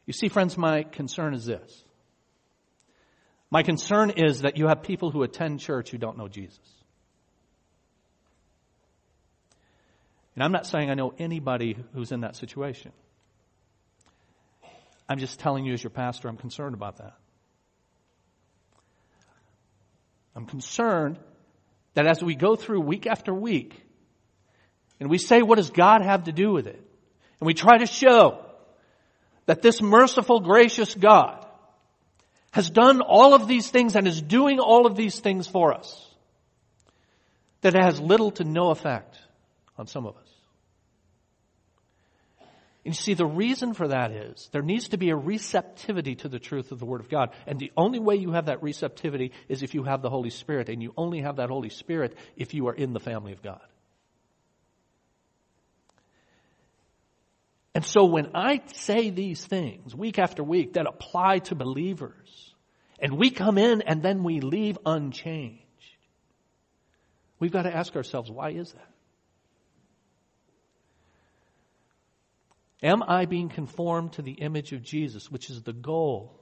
You 0.06 0.14
see, 0.14 0.28
friends, 0.28 0.58
my 0.58 0.84
concern 0.84 1.34
is 1.34 1.46
this. 1.46 1.84
My 3.54 3.62
concern 3.62 4.10
is 4.10 4.42
that 4.42 4.58
you 4.58 4.66
have 4.66 4.82
people 4.82 5.12
who 5.12 5.22
attend 5.22 5.60
church 5.60 5.92
who 5.92 6.00
don't 6.00 6.18
know 6.18 6.28
Jesus. 6.28 6.58
And 10.34 10.44
I'm 10.44 10.52
not 10.52 10.66
saying 10.66 10.90
I 10.90 10.96
know 10.96 11.14
anybody 11.20 11.78
who's 11.94 12.12
in 12.12 12.22
that 12.22 12.36
situation. 12.36 12.92
I'm 15.08 15.20
just 15.20 15.40
telling 15.40 15.66
you 15.66 15.74
as 15.74 15.84
your 15.84 15.92
pastor, 15.92 16.30
I'm 16.30 16.38
concerned 16.38 16.74
about 16.74 16.98
that. 16.98 17.14
I'm 20.36 20.48
concerned 20.48 21.20
that 21.94 22.08
as 22.08 22.24
we 22.24 22.34
go 22.34 22.56
through 22.56 22.82
week 22.82 23.06
after 23.06 23.36
week, 23.36 23.80
and 25.00 25.12
we 25.12 25.20
say, 25.20 25.44
what 25.44 25.58
does 25.58 25.70
God 25.70 26.02
have 26.02 26.24
to 26.24 26.32
do 26.32 26.52
with 26.54 26.66
it? 26.66 26.84
And 27.40 27.46
we 27.46 27.54
try 27.54 27.78
to 27.78 27.86
show 27.86 28.44
that 29.46 29.62
this 29.62 29.80
merciful, 29.80 30.40
gracious 30.40 30.96
God 30.96 31.43
has 32.54 32.70
done 32.70 33.02
all 33.02 33.34
of 33.34 33.48
these 33.48 33.70
things 33.70 33.96
and 33.96 34.08
is 34.08 34.22
doing 34.22 34.60
all 34.60 34.86
of 34.86 34.96
these 34.96 35.20
things 35.20 35.48
for 35.48 35.74
us, 35.74 36.08
that 37.62 37.74
it 37.74 37.84
has 37.84 38.00
little 38.00 38.30
to 38.30 38.44
no 38.44 38.70
effect 38.70 39.18
on 39.76 39.88
some 39.88 40.06
of 40.06 40.16
us. 40.16 40.30
And 42.86 42.94
you 42.94 43.02
see, 43.02 43.16
the 43.16 43.26
reason 43.26 43.74
for 43.74 43.88
that 43.88 44.12
is 44.12 44.50
there 44.52 44.62
needs 44.62 44.90
to 44.90 44.98
be 44.98 45.10
a 45.10 45.16
receptivity 45.16 46.14
to 46.16 46.30
the 46.30 46.38
truth 46.38 46.72
of 46.72 46.78
the 46.78 46.86
Word 46.86 47.02
of 47.02 47.10
God. 47.10 47.32
And 47.48 47.58
the 47.58 47.72
only 47.76 47.98
way 47.98 48.18
you 48.18 48.34
have 48.34 48.46
that 48.46 48.62
receptivity 48.62 49.32
is 49.48 49.64
if 49.64 49.74
you 49.74 49.84
have 49.84 50.04
the 50.04 50.10
Holy 50.12 50.30
Spirit. 50.30 50.70
And 50.70 50.84
you 50.84 50.94
only 50.96 51.22
have 51.22 51.38
that 51.38 51.50
Holy 51.50 51.70
Spirit 51.70 52.16
if 52.36 52.54
you 52.54 52.68
are 52.68 52.74
in 52.74 52.94
the 52.94 53.00
family 53.00 53.32
of 53.32 53.42
God. 53.42 53.62
And 57.76 57.84
so 57.84 58.06
when 58.06 58.36
I 58.36 58.62
say 58.74 59.10
these 59.10 59.44
things 59.44 59.96
week 59.96 60.20
after 60.20 60.44
week 60.44 60.74
that 60.74 60.86
apply 60.86 61.40
to 61.40 61.56
believers, 61.56 62.54
and 63.00 63.18
we 63.18 63.32
come 63.32 63.58
in 63.58 63.82
and 63.82 64.04
then 64.04 64.24
we 64.24 64.42
leave 64.42 64.78
unchanged, 64.86 65.62
we've 67.40 67.52
got 67.52 67.64
to 67.64 67.76
ask 67.76 67.96
ourselves, 67.96 68.30
why 68.30 68.52
is 68.52 68.72
that? 68.74 68.90
Am 72.84 73.02
I 73.02 73.26
being 73.26 73.50
conformed 73.50 74.14
to 74.14 74.22
the 74.22 74.34
image 74.34 74.74
of 74.74 74.84
Jesus, 74.84 75.32
which 75.32 75.50
is 75.50 75.64
the 75.64 75.74
goal 75.74 76.40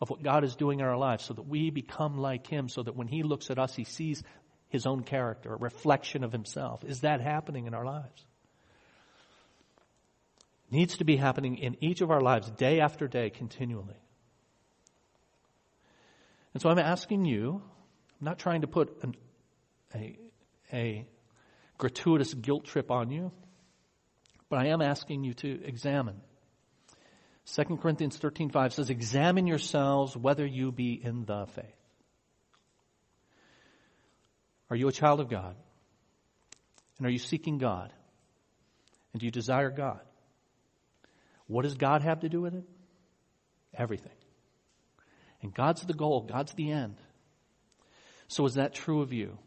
of 0.00 0.10
what 0.10 0.22
God 0.22 0.42
is 0.42 0.56
doing 0.56 0.80
in 0.80 0.86
our 0.86 0.96
lives, 0.96 1.24
so 1.24 1.34
that 1.34 1.46
we 1.46 1.70
become 1.70 2.18
like 2.18 2.46
Him, 2.46 2.68
so 2.68 2.82
that 2.82 2.96
when 2.96 3.08
He 3.08 3.22
looks 3.22 3.50
at 3.50 3.58
us, 3.58 3.74
He 3.74 3.84
sees 3.84 4.22
His 4.68 4.86
own 4.86 5.04
character, 5.04 5.52
a 5.52 5.56
reflection 5.56 6.24
of 6.24 6.32
Himself? 6.32 6.82
Is 6.82 7.02
that 7.02 7.20
happening 7.20 7.66
in 7.66 7.74
our 7.74 7.84
lives? 7.84 8.24
Needs 10.72 10.96
to 10.96 11.04
be 11.04 11.16
happening 11.16 11.58
in 11.58 11.76
each 11.84 12.00
of 12.00 12.10
our 12.10 12.22
lives, 12.22 12.50
day 12.50 12.80
after 12.80 13.06
day, 13.06 13.28
continually. 13.28 14.00
And 16.54 16.62
so 16.62 16.70
I'm 16.70 16.78
asking 16.78 17.26
you, 17.26 17.62
I'm 18.18 18.24
not 18.24 18.38
trying 18.38 18.62
to 18.62 18.66
put 18.66 19.02
an, 19.02 19.14
a, 19.94 20.16
a 20.72 21.06
gratuitous 21.76 22.32
guilt 22.32 22.64
trip 22.64 22.90
on 22.90 23.10
you. 23.10 23.32
But 24.48 24.60
I 24.60 24.68
am 24.68 24.80
asking 24.80 25.24
you 25.24 25.34
to 25.34 25.62
examine. 25.62 26.22
2 27.54 27.76
Corinthians 27.76 28.18
13:5 28.18 28.72
says, 28.72 28.88
"Examine 28.88 29.46
yourselves 29.46 30.16
whether 30.16 30.46
you 30.46 30.72
be 30.72 30.94
in 30.94 31.26
the 31.26 31.44
faith." 31.48 31.76
Are 34.70 34.76
you 34.76 34.88
a 34.88 34.92
child 34.92 35.20
of 35.20 35.28
God? 35.28 35.54
And 36.96 37.06
are 37.06 37.10
you 37.10 37.18
seeking 37.18 37.58
God? 37.58 37.92
And 39.12 39.20
do 39.20 39.26
you 39.26 39.30
desire 39.32 39.70
God? 39.70 40.00
What 41.46 41.62
does 41.62 41.74
God 41.74 42.02
have 42.02 42.20
to 42.20 42.28
do 42.28 42.40
with 42.40 42.54
it? 42.54 42.64
Everything. 43.74 44.12
And 45.42 45.52
God's 45.52 45.82
the 45.82 45.94
goal, 45.94 46.22
God's 46.22 46.52
the 46.54 46.70
end. 46.70 46.96
So 48.28 48.46
is 48.46 48.54
that 48.54 48.74
true 48.74 49.02
of 49.02 49.12
you? 49.12 49.38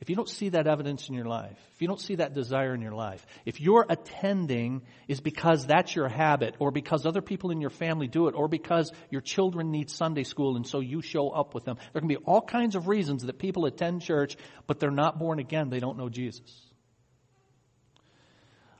if 0.00 0.08
you 0.08 0.14
don't 0.14 0.28
see 0.28 0.50
that 0.50 0.68
evidence 0.68 1.08
in 1.08 1.14
your 1.14 1.24
life, 1.24 1.58
if 1.74 1.82
you 1.82 1.88
don't 1.88 2.00
see 2.00 2.16
that 2.16 2.32
desire 2.32 2.72
in 2.72 2.80
your 2.80 2.92
life, 2.92 3.26
if 3.44 3.60
your 3.60 3.84
attending 3.88 4.82
is 5.08 5.20
because 5.20 5.66
that's 5.66 5.94
your 5.94 6.08
habit, 6.08 6.54
or 6.60 6.70
because 6.70 7.04
other 7.04 7.20
people 7.20 7.50
in 7.50 7.60
your 7.60 7.70
family 7.70 8.06
do 8.06 8.28
it, 8.28 8.34
or 8.36 8.46
because 8.46 8.92
your 9.10 9.20
children 9.20 9.72
need 9.72 9.90
Sunday 9.90 10.22
school 10.22 10.54
and 10.54 10.66
so 10.66 10.78
you 10.78 11.02
show 11.02 11.30
up 11.30 11.52
with 11.52 11.64
them, 11.64 11.78
there 11.92 12.00
can 12.00 12.08
be 12.08 12.16
all 12.16 12.40
kinds 12.40 12.76
of 12.76 12.86
reasons 12.86 13.24
that 13.24 13.38
people 13.40 13.66
attend 13.66 14.02
church, 14.02 14.36
but 14.68 14.78
they're 14.78 14.90
not 14.92 15.18
born 15.18 15.40
again. 15.40 15.68
They 15.68 15.80
don't 15.80 15.98
know 15.98 16.08
Jesus. 16.08 16.67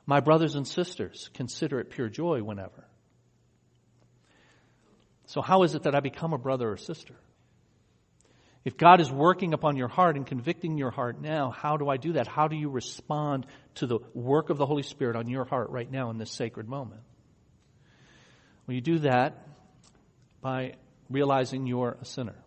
My 0.09 0.21
brothers 0.21 0.55
and 0.55 0.67
sisters, 0.67 1.29
consider 1.35 1.79
it 1.79 1.91
pure 1.91 2.09
joy 2.09 2.41
whenever. 2.41 2.87
So, 5.27 5.39
how 5.39 5.61
is 5.61 5.75
it 5.75 5.83
that 5.83 5.93
I 5.93 5.99
become 5.99 6.33
a 6.33 6.37
brother 6.39 6.71
or 6.71 6.77
sister? 6.77 7.13
If 8.65 8.75
God 8.75 9.01
is 9.01 9.11
working 9.11 9.53
upon 9.53 9.77
your 9.77 9.87
heart 9.87 10.15
and 10.15 10.25
convicting 10.25 10.79
your 10.79 10.89
heart 10.89 11.21
now, 11.21 11.51
how 11.51 11.77
do 11.77 11.87
I 11.87 11.97
do 11.97 12.13
that? 12.13 12.25
How 12.25 12.47
do 12.47 12.55
you 12.55 12.69
respond 12.71 13.45
to 13.75 13.85
the 13.85 13.99
work 14.15 14.49
of 14.49 14.57
the 14.57 14.65
Holy 14.65 14.81
Spirit 14.81 15.15
on 15.15 15.27
your 15.27 15.45
heart 15.45 15.69
right 15.69 15.89
now 15.89 16.09
in 16.09 16.17
this 16.17 16.31
sacred 16.31 16.67
moment? 16.67 17.01
Well, 18.65 18.73
you 18.73 18.81
do 18.81 18.97
that 18.99 19.47
by 20.41 20.73
realizing 21.11 21.67
you're 21.67 21.99
a 22.01 22.05
sinner. 22.05 22.43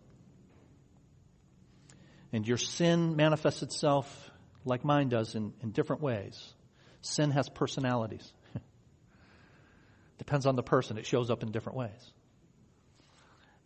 And 2.33 2.45
your 2.45 2.57
sin 2.57 3.15
manifests 3.15 3.63
itself, 3.63 4.31
like 4.65 4.83
mine 4.83 5.07
does, 5.07 5.33
in, 5.33 5.53
in 5.61 5.71
different 5.71 6.01
ways. 6.01 6.53
Sin 7.03 7.31
has 7.31 7.49
personalities. 7.49 8.31
Depends 10.17 10.45
on 10.45 10.55
the 10.55 10.63
person, 10.63 10.97
it 10.97 11.05
shows 11.05 11.29
up 11.29 11.43
in 11.43 11.51
different 11.51 11.77
ways. 11.77 12.11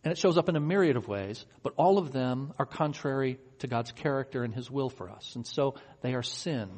And 0.04 0.12
it 0.12 0.18
shows 0.18 0.38
up 0.38 0.48
in 0.48 0.56
a 0.56 0.60
myriad 0.60 0.96
of 0.96 1.08
ways, 1.08 1.44
but 1.62 1.72
all 1.76 1.98
of 1.98 2.12
them 2.12 2.52
are 2.58 2.66
contrary 2.66 3.38
to 3.60 3.66
God's 3.66 3.92
character 3.92 4.44
and 4.44 4.54
His 4.54 4.70
will 4.70 4.90
for 4.90 5.10
us. 5.10 5.34
And 5.34 5.46
so 5.46 5.74
they 6.02 6.14
are 6.14 6.22
sin. 6.22 6.68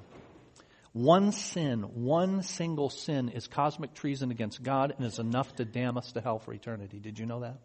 One 0.93 1.33
sin, 1.33 1.83
one 1.83 2.43
single 2.43 2.91
sin 2.91 3.29
is 3.29 3.47
cosmic 3.47 3.95
treason 3.95 4.31
against 4.31 4.63
God 4.63 4.95
and 4.97 5.07
is 5.07 5.19
enough 5.19 5.55
to 5.57 5.65
damn 5.65 5.97
us 5.97 6.13
to 6.13 6.21
hell 6.21 6.39
for 6.39 6.53
eternity. 6.53 6.99
Did 6.99 7.19
you 7.19 7.27
know 7.27 7.41
that? 7.41 7.59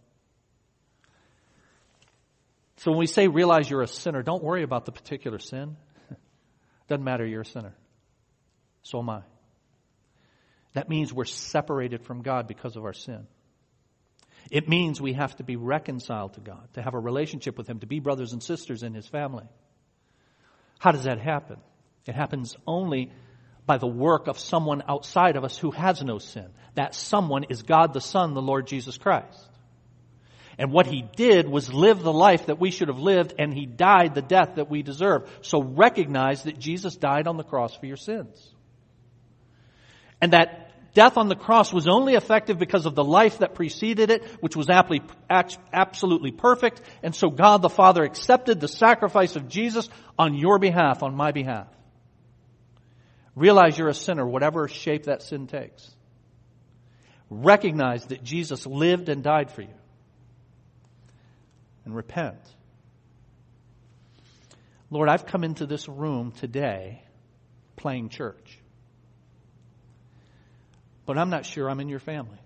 So 2.78 2.92
when 2.92 3.00
we 3.00 3.08
say 3.08 3.28
realize 3.28 3.70
you're 3.70 3.82
a 3.82 3.88
sinner, 3.88 4.22
don't 4.22 4.44
worry 4.44 4.64
about 4.64 4.86
the 4.86 4.92
particular 4.92 5.40
sin. 5.40 5.78
Doesn't 6.88 7.04
matter, 7.04 7.26
you're 7.26 7.42
a 7.42 7.46
sinner. 7.46 7.74
So 8.86 9.00
am 9.00 9.10
I. 9.10 9.22
That 10.74 10.90
means 10.90 11.12
we're 11.12 11.26
separated 11.26 12.04
from 12.04 12.22
God 12.22 12.48
because 12.48 12.76
of 12.76 12.84
our 12.86 12.94
sin. 12.94 13.26
It 14.52 14.70
means 14.70 15.02
we 15.02 15.14
have 15.14 15.36
to 15.38 15.44
be 15.44 15.56
reconciled 15.56 16.36
to 16.36 16.40
God, 16.40 16.68
to 16.74 16.84
have 16.84 16.94
a 16.94 17.00
relationship 17.00 17.58
with 17.58 17.68
Him, 17.68 17.80
to 17.80 17.88
be 17.88 18.00
brothers 18.00 18.32
and 18.32 18.44
sisters 18.44 18.84
in 18.84 18.94
His 18.94 19.08
family. 19.08 19.46
How 20.78 20.92
does 20.92 21.06
that 21.06 21.20
happen? 21.20 21.58
It 22.06 22.14
happens 22.14 22.56
only 22.68 23.12
by 23.66 23.80
the 23.80 23.88
work 23.88 24.28
of 24.28 24.38
someone 24.38 24.84
outside 24.88 25.36
of 25.36 25.44
us 25.44 25.58
who 25.58 25.72
has 25.72 26.04
no 26.04 26.20
sin. 26.20 26.50
That 26.76 26.94
someone 26.94 27.46
is 27.50 27.64
God 27.64 27.92
the 27.92 28.02
Son, 28.02 28.36
the 28.36 28.42
Lord 28.42 28.68
Jesus 28.68 29.00
Christ. 29.00 29.50
And 30.60 30.72
what 30.72 30.86
he 30.86 31.04
did 31.16 31.50
was 31.50 31.74
live 31.74 32.04
the 32.04 32.14
life 32.14 32.46
that 32.46 32.60
we 32.60 32.70
should 32.70 32.90
have 32.90 33.00
lived, 33.00 33.34
and 33.40 33.52
he 33.52 33.66
died 33.66 34.14
the 34.14 34.22
death 34.22 34.56
that 34.56 34.70
we 34.70 34.84
deserve. 34.84 35.28
So 35.42 35.64
recognize 35.64 36.44
that 36.44 36.60
Jesus 36.60 36.96
died 36.96 37.28
on 37.28 37.38
the 37.38 37.44
cross 37.44 37.76
for 37.76 37.88
your 37.88 37.98
sins. 37.98 38.55
And 40.26 40.34
that 40.34 40.66
Death 40.96 41.18
on 41.18 41.28
the 41.28 41.36
cross 41.36 41.72
was 41.72 41.88
only 41.88 42.16
effective 42.16 42.58
because 42.58 42.86
of 42.86 42.96
the 42.96 43.04
life 43.04 43.40
that 43.40 43.54
preceded 43.54 44.10
it, 44.10 44.24
which 44.40 44.56
was 44.56 44.70
absolutely 44.70 46.32
perfect. 46.32 46.82
And 47.04 47.14
so 47.14 47.30
God 47.30 47.62
the 47.62 47.70
Father 47.70 48.04
accepted 48.04 48.62
the 48.62 48.70
sacrifice 48.70 49.36
of 49.36 49.50
Jesus 49.50 49.90
on 50.18 50.36
your 50.36 50.58
behalf, 50.58 51.04
on 51.04 51.14
my 51.14 51.34
behalf. 51.34 51.68
Realize 53.36 53.78
you're 53.78 53.90
a 53.90 53.94
sinner, 53.94 54.26
whatever 54.26 54.70
shape 54.70 55.04
that 55.04 55.22
sin 55.22 55.48
takes. 55.48 55.86
Recognize 57.30 58.06
that 58.06 58.24
Jesus 58.24 58.66
lived 58.66 59.10
and 59.10 59.22
died 59.22 59.52
for 59.52 59.64
you. 59.64 59.76
And 61.84 61.94
repent. 61.94 62.40
Lord, 64.90 65.10
I've 65.10 65.26
come 65.26 65.44
into 65.44 65.66
this 65.66 65.90
room 65.90 66.32
today 66.32 67.04
playing 67.76 68.08
church 68.08 68.60
but 71.06 71.18
I'm 71.18 71.30
not 71.30 71.46
sure 71.46 71.70
I'm 71.70 71.80
in 71.80 71.90
your 71.90 72.00
family. 72.00 72.40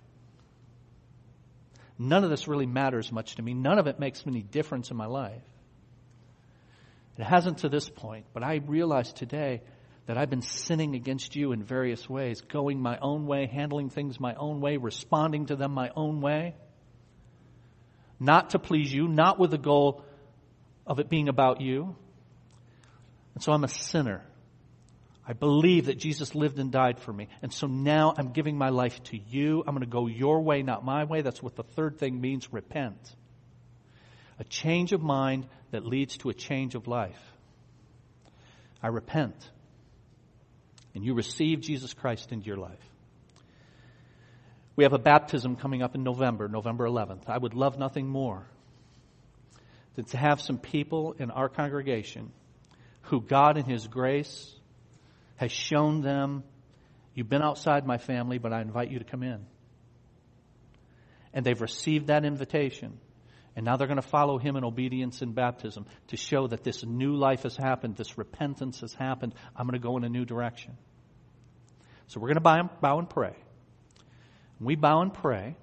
None 1.97 2.23
of 2.23 2.29
this 2.29 2.47
really 2.47 2.65
matters 2.65 3.11
much 3.11 3.35
to 3.35 3.41
me. 3.41 3.53
None 3.53 3.77
of 3.77 3.87
it 3.87 3.99
makes 3.99 4.23
any 4.25 4.41
difference 4.41 4.89
in 4.89 4.97
my 4.97 5.05
life. 5.05 5.41
It 7.17 7.23
hasn't 7.23 7.59
to 7.59 7.69
this 7.69 7.89
point, 7.89 8.25
but 8.33 8.43
I 8.43 8.61
realize 8.65 9.11
today 9.11 9.61
that 10.05 10.17
I've 10.17 10.29
been 10.29 10.41
sinning 10.41 10.95
against 10.95 11.35
you 11.35 11.51
in 11.51 11.61
various 11.61 12.09
ways, 12.09 12.39
going 12.41 12.81
my 12.81 12.97
own 12.99 13.27
way, 13.27 13.45
handling 13.45 13.89
things 13.89 14.19
my 14.19 14.33
own 14.35 14.61
way, 14.61 14.77
responding 14.77 15.47
to 15.47 15.57
them 15.57 15.73
my 15.73 15.91
own 15.95 16.21
way. 16.21 16.55
not 18.19 18.51
to 18.51 18.59
please 18.59 18.93
you, 18.93 19.07
not 19.07 19.39
with 19.39 19.51
the 19.51 19.57
goal 19.57 20.03
of 20.85 20.99
it 20.99 21.09
being 21.09 21.29
about 21.29 21.61
you. 21.61 21.95
And 23.33 23.43
so 23.43 23.53
I'm 23.53 23.63
a 23.63 23.69
sinner. 23.69 24.23
I 25.29 25.33
believe 25.33 25.85
that 25.85 25.99
Jesus 25.99 26.33
lived 26.33 26.57
and 26.57 26.71
died 26.71 26.99
for 26.99 27.13
me. 27.13 27.27
And 27.43 27.53
so 27.53 27.67
now 27.67 28.15
I'm 28.17 28.31
giving 28.31 28.57
my 28.57 28.69
life 28.69 29.01
to 29.03 29.17
you. 29.29 29.59
I'm 29.59 29.75
going 29.75 29.81
to 29.81 29.85
go 29.85 30.07
your 30.07 30.41
way, 30.41 30.63
not 30.63 30.83
my 30.83 31.03
way. 31.03 31.21
That's 31.21 31.43
what 31.43 31.55
the 31.55 31.61
third 31.61 31.99
thing 31.99 32.19
means 32.19 32.51
repent. 32.51 32.97
A 34.39 34.43
change 34.43 34.91
of 34.91 35.03
mind 35.03 35.45
that 35.69 35.85
leads 35.85 36.17
to 36.17 36.29
a 36.29 36.33
change 36.33 36.73
of 36.73 36.87
life. 36.87 37.21
I 38.81 38.87
repent. 38.87 39.35
And 40.95 41.05
you 41.05 41.13
receive 41.13 41.61
Jesus 41.61 41.93
Christ 41.93 42.31
into 42.31 42.47
your 42.47 42.57
life. 42.57 42.83
We 44.75 44.83
have 44.83 44.93
a 44.93 44.99
baptism 44.99 45.57
coming 45.57 45.83
up 45.83 45.93
in 45.93 46.01
November, 46.01 46.47
November 46.47 46.87
11th. 46.87 47.29
I 47.29 47.37
would 47.37 47.53
love 47.53 47.77
nothing 47.77 48.07
more 48.07 48.47
than 49.93 50.05
to 50.05 50.17
have 50.17 50.41
some 50.41 50.57
people 50.57 51.13
in 51.19 51.29
our 51.29 51.49
congregation 51.49 52.31
who 53.03 53.21
God 53.21 53.59
in 53.59 53.65
His 53.65 53.85
grace 53.85 54.55
has 55.39 55.53
shown 55.53 56.01
them, 56.01 56.43
you've 57.13 57.29
been 57.29 57.41
outside 57.41 57.87
my 57.87 57.97
family, 57.97 58.39
but 58.39 58.51
I 58.51 58.59
invite 58.61 58.91
you 58.91 58.99
to 58.99 59.05
come 59.05 59.23
in. 59.23 59.45
And 61.33 61.45
they've 61.45 61.61
received 61.61 62.07
that 62.07 62.25
invitation. 62.25 62.99
And 63.55 63.65
now 63.65 63.77
they're 63.77 63.87
going 63.87 64.01
to 64.01 64.07
follow 64.07 64.37
him 64.37 64.57
in 64.57 64.65
obedience 64.65 65.21
in 65.21 65.31
baptism 65.31 65.85
to 66.07 66.17
show 66.17 66.47
that 66.47 66.65
this 66.65 66.83
new 66.83 67.15
life 67.15 67.43
has 67.43 67.55
happened, 67.55 67.95
this 67.95 68.17
repentance 68.17 68.81
has 68.81 68.93
happened. 68.93 69.33
I'm 69.55 69.65
going 69.65 69.79
to 69.79 69.85
go 69.85 69.95
in 69.95 70.03
a 70.03 70.09
new 70.09 70.25
direction. 70.25 70.75
So 72.07 72.19
we're 72.19 72.33
going 72.33 72.43
to 72.43 72.69
bow 72.81 72.99
and 72.99 73.09
pray. 73.09 73.35
When 74.57 74.65
we 74.65 74.75
bow 74.75 75.01
and 75.01 75.13
pray, 75.13 75.55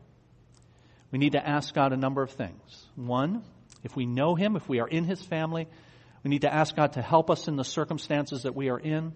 we 1.11 1.19
need 1.19 1.33
to 1.33 1.47
ask 1.47 1.75
God 1.75 1.93
a 1.93 1.99
number 1.99 2.23
of 2.23 2.31
things. 2.31 2.87
One, 2.95 3.43
if 3.85 3.95
we 3.95 4.07
know 4.07 4.37
Him, 4.37 4.57
if 4.57 4.67
we 4.71 4.81
are 4.81 4.89
in 4.89 5.05
His 5.05 5.21
family, 5.21 5.69
we 6.25 6.31
need 6.31 6.43
to 6.43 6.53
ask 6.53 6.75
God 6.75 6.95
to 6.95 7.03
help 7.03 7.31
us 7.31 7.47
in 7.47 7.57
the 7.57 7.65
circumstances 7.65 8.45
that 8.45 8.57
we 8.57 8.71
are 8.71 8.79
in, 8.79 9.13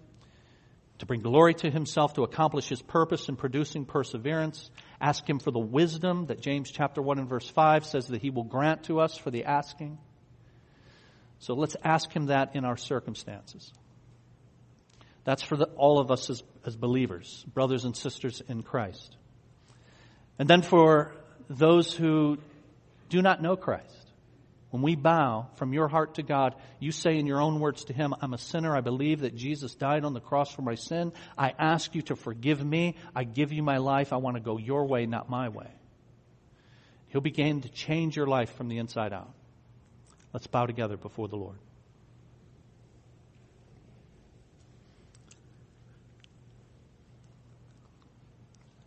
to 1.01 1.07
bring 1.07 1.21
glory 1.21 1.55
to 1.55 1.71
Himself, 1.71 2.13
to 2.13 2.21
accomplish 2.21 2.69
His 2.69 2.79
purpose 2.79 3.27
in 3.27 3.35
producing 3.35 3.85
perseverance. 3.85 4.69
Ask 5.01 5.27
Him 5.27 5.39
for 5.39 5.49
the 5.49 5.59
wisdom 5.59 6.27
that 6.27 6.41
James 6.41 6.69
chapter 6.69 7.01
1 7.01 7.17
and 7.17 7.27
verse 7.27 7.49
5 7.49 7.87
says 7.87 8.07
that 8.09 8.21
He 8.21 8.29
will 8.29 8.43
grant 8.43 8.83
to 8.83 8.99
us 8.99 9.17
for 9.17 9.31
the 9.31 9.45
asking. 9.45 9.97
So 11.39 11.55
let's 11.55 11.75
ask 11.83 12.11
Him 12.15 12.27
that 12.27 12.55
in 12.55 12.65
our 12.65 12.77
circumstances. 12.77 13.73
That's 15.23 15.41
for 15.41 15.57
the, 15.57 15.65
all 15.75 15.99
of 15.99 16.11
us 16.11 16.29
as, 16.29 16.43
as 16.67 16.75
believers, 16.75 17.43
brothers 17.51 17.83
and 17.83 17.97
sisters 17.97 18.43
in 18.47 18.61
Christ. 18.61 19.17
And 20.37 20.47
then 20.47 20.61
for 20.61 21.15
those 21.49 21.95
who 21.95 22.37
do 23.09 23.23
not 23.23 23.41
know 23.41 23.55
Christ, 23.55 24.00
when 24.71 24.81
we 24.81 24.95
bow 24.95 25.49
from 25.55 25.73
your 25.73 25.89
heart 25.89 26.15
to 26.15 26.23
God, 26.23 26.55
you 26.79 26.93
say 26.93 27.17
in 27.17 27.27
your 27.27 27.41
own 27.41 27.59
words 27.59 27.83
to 27.85 27.93
Him, 27.93 28.15
I'm 28.21 28.33
a 28.33 28.37
sinner. 28.37 28.75
I 28.75 28.79
believe 28.79 29.19
that 29.19 29.35
Jesus 29.35 29.75
died 29.75 30.05
on 30.05 30.13
the 30.13 30.21
cross 30.21 30.49
for 30.53 30.61
my 30.61 30.75
sin. 30.75 31.11
I 31.37 31.53
ask 31.59 31.93
you 31.93 32.01
to 32.03 32.15
forgive 32.15 32.65
me. 32.65 32.95
I 33.13 33.25
give 33.25 33.51
you 33.51 33.63
my 33.63 33.77
life. 33.77 34.13
I 34.13 34.15
want 34.15 34.37
to 34.37 34.41
go 34.41 34.57
your 34.57 34.85
way, 34.85 35.05
not 35.05 35.29
my 35.29 35.49
way. 35.49 35.67
He'll 37.09 37.19
begin 37.19 37.61
to 37.61 37.69
change 37.69 38.15
your 38.15 38.27
life 38.27 38.55
from 38.55 38.69
the 38.69 38.77
inside 38.77 39.11
out. 39.11 39.33
Let's 40.31 40.47
bow 40.47 40.65
together 40.65 40.95
before 40.95 41.27
the 41.27 41.35
Lord. 41.35 41.57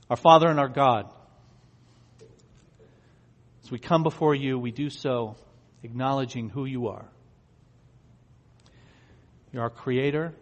Our 0.09 0.16
Father 0.16 0.49
and 0.49 0.59
our 0.59 0.68
God, 0.68 1.12
as 3.62 3.70
we 3.70 3.78
come 3.78 4.03
before 4.03 4.35
you, 4.35 4.59
we 4.59 4.70
do 4.70 4.89
so 4.89 5.37
acknowledging 5.85 6.49
who 6.49 6.64
you 6.64 6.89
are. 6.89 7.07
You're 9.53 9.62
our 9.62 9.70
Creator. 9.70 10.35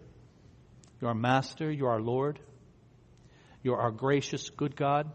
You're 1.01 1.09
our 1.09 1.14
Master. 1.14 1.70
You're 1.70 1.90
our 1.90 2.01
Lord. 2.01 2.38
You're 3.62 3.78
our 3.78 3.90
gracious, 3.90 4.49
good 4.51 4.76
God. 4.76 5.11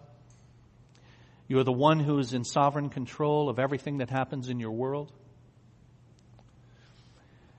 You 1.48 1.60
are 1.60 1.64
the 1.64 1.72
one 1.72 2.00
who 2.00 2.20
is 2.20 2.34
in 2.34 2.44
sovereign 2.44 2.90
control 2.90 3.50
of 3.50 3.58
everything 3.58 4.00
that 4.00 4.10
happens 4.10 4.50
in 4.50 4.60
your 4.60 4.72
world. 4.72 5.12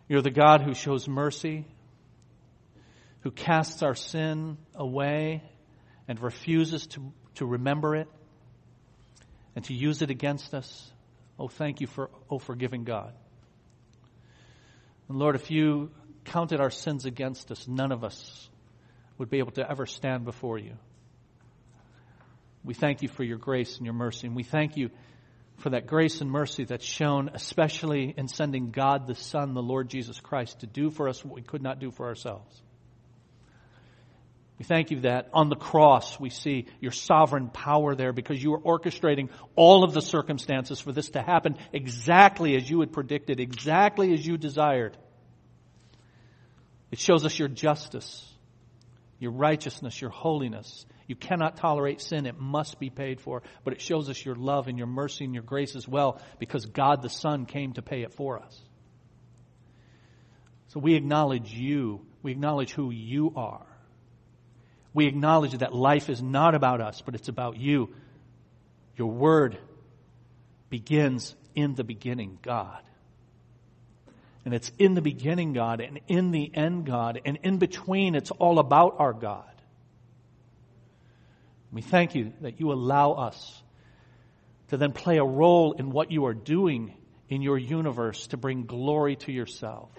You're 0.08 0.22
the 0.22 0.30
God 0.30 0.62
who 0.62 0.74
shows 0.74 1.08
mercy, 1.08 1.66
who 3.20 3.30
casts 3.30 3.82
our 3.82 3.94
sin 3.94 4.58
away 4.74 5.42
and 6.06 6.20
refuses 6.20 6.86
to, 6.88 7.12
to 7.36 7.46
remember 7.46 7.96
it 7.96 8.08
and 9.56 9.64
to 9.64 9.74
use 9.74 10.02
it 10.02 10.10
against 10.10 10.54
us. 10.54 10.92
Oh, 11.38 11.48
thank 11.48 11.80
you 11.80 11.86
for, 11.86 12.10
oh, 12.30 12.38
forgiving 12.38 12.84
God. 12.84 13.12
And 15.08 15.18
Lord, 15.18 15.36
if 15.36 15.50
you 15.50 15.90
counted 16.24 16.60
our 16.60 16.70
sins 16.70 17.04
against 17.04 17.50
us, 17.50 17.66
none 17.68 17.92
of 17.92 18.04
us 18.04 18.48
would 19.16 19.30
be 19.30 19.38
able 19.38 19.52
to 19.52 19.68
ever 19.68 19.86
stand 19.86 20.24
before 20.24 20.58
you. 20.58 20.72
We 22.64 22.74
thank 22.74 23.02
you 23.02 23.08
for 23.08 23.22
your 23.22 23.38
grace 23.38 23.76
and 23.76 23.86
your 23.86 23.94
mercy, 23.94 24.26
and 24.26 24.36
we 24.36 24.42
thank 24.42 24.76
you 24.76 24.90
for 25.58 25.70
that 25.70 25.86
grace 25.86 26.20
and 26.20 26.30
mercy 26.30 26.64
that's 26.64 26.84
shown, 26.84 27.30
especially 27.34 28.14
in 28.16 28.28
sending 28.28 28.70
God 28.70 29.06
the 29.06 29.14
Son, 29.14 29.54
the 29.54 29.62
Lord 29.62 29.88
Jesus 29.88 30.20
Christ, 30.20 30.60
to 30.60 30.66
do 30.66 30.90
for 30.90 31.08
us 31.08 31.24
what 31.24 31.34
we 31.34 31.42
could 31.42 31.62
not 31.62 31.80
do 31.80 31.90
for 31.90 32.06
ourselves. 32.06 32.62
We 34.58 34.64
thank 34.64 34.90
you 34.90 35.00
that 35.02 35.28
on 35.32 35.50
the 35.50 35.56
cross 35.56 36.18
we 36.18 36.30
see 36.30 36.66
your 36.80 36.90
sovereign 36.90 37.48
power 37.48 37.94
there 37.94 38.12
because 38.12 38.42
you 38.42 38.54
are 38.54 38.60
orchestrating 38.60 39.28
all 39.54 39.84
of 39.84 39.94
the 39.94 40.02
circumstances 40.02 40.80
for 40.80 40.90
this 40.90 41.10
to 41.10 41.22
happen 41.22 41.56
exactly 41.72 42.56
as 42.56 42.68
you 42.68 42.80
had 42.80 42.92
predicted, 42.92 43.38
exactly 43.38 44.12
as 44.12 44.26
you 44.26 44.36
desired. 44.36 44.96
It 46.90 46.98
shows 46.98 47.24
us 47.24 47.38
your 47.38 47.48
justice, 47.48 48.26
your 49.20 49.30
righteousness, 49.30 50.00
your 50.00 50.10
holiness. 50.10 50.86
You 51.06 51.14
cannot 51.14 51.56
tolerate 51.56 52.00
sin. 52.00 52.26
It 52.26 52.38
must 52.38 52.80
be 52.80 52.90
paid 52.90 53.20
for. 53.20 53.42
But 53.62 53.74
it 53.74 53.80
shows 53.80 54.10
us 54.10 54.24
your 54.24 54.34
love 54.34 54.66
and 54.66 54.76
your 54.76 54.86
mercy 54.88 55.24
and 55.24 55.34
your 55.34 55.44
grace 55.44 55.76
as 55.76 55.86
well 55.86 56.20
because 56.38 56.66
God 56.66 57.02
the 57.02 57.08
Son 57.08 57.46
came 57.46 57.74
to 57.74 57.82
pay 57.82 58.02
it 58.02 58.12
for 58.12 58.40
us. 58.40 58.60
So 60.68 60.80
we 60.80 60.96
acknowledge 60.96 61.52
you. 61.52 62.04
We 62.22 62.32
acknowledge 62.32 62.72
who 62.72 62.90
you 62.90 63.32
are 63.36 63.64
we 64.94 65.06
acknowledge 65.06 65.52
that 65.58 65.74
life 65.74 66.08
is 66.08 66.22
not 66.22 66.54
about 66.54 66.80
us, 66.80 67.02
but 67.04 67.14
it's 67.14 67.28
about 67.28 67.56
you. 67.56 67.90
Your 68.96 69.10
word 69.10 69.58
begins 70.70 71.34
in 71.54 71.74
the 71.74 71.84
beginning, 71.84 72.38
God. 72.42 72.80
And 74.44 74.54
it's 74.54 74.72
in 74.78 74.94
the 74.94 75.02
beginning, 75.02 75.52
God, 75.52 75.80
and 75.80 76.00
in 76.08 76.30
the 76.30 76.50
end, 76.54 76.86
God, 76.86 77.20
and 77.24 77.38
in 77.42 77.58
between, 77.58 78.14
it's 78.14 78.30
all 78.30 78.58
about 78.58 78.96
our 78.98 79.12
God. 79.12 79.44
We 81.70 81.82
thank 81.82 82.14
you 82.14 82.32
that 82.40 82.60
you 82.60 82.72
allow 82.72 83.12
us 83.12 83.62
to 84.68 84.76
then 84.76 84.92
play 84.92 85.18
a 85.18 85.24
role 85.24 85.72
in 85.72 85.90
what 85.90 86.10
you 86.10 86.26
are 86.26 86.34
doing 86.34 86.94
in 87.28 87.42
your 87.42 87.58
universe 87.58 88.28
to 88.28 88.36
bring 88.36 88.64
glory 88.64 89.16
to 89.16 89.32
yourself. 89.32 89.90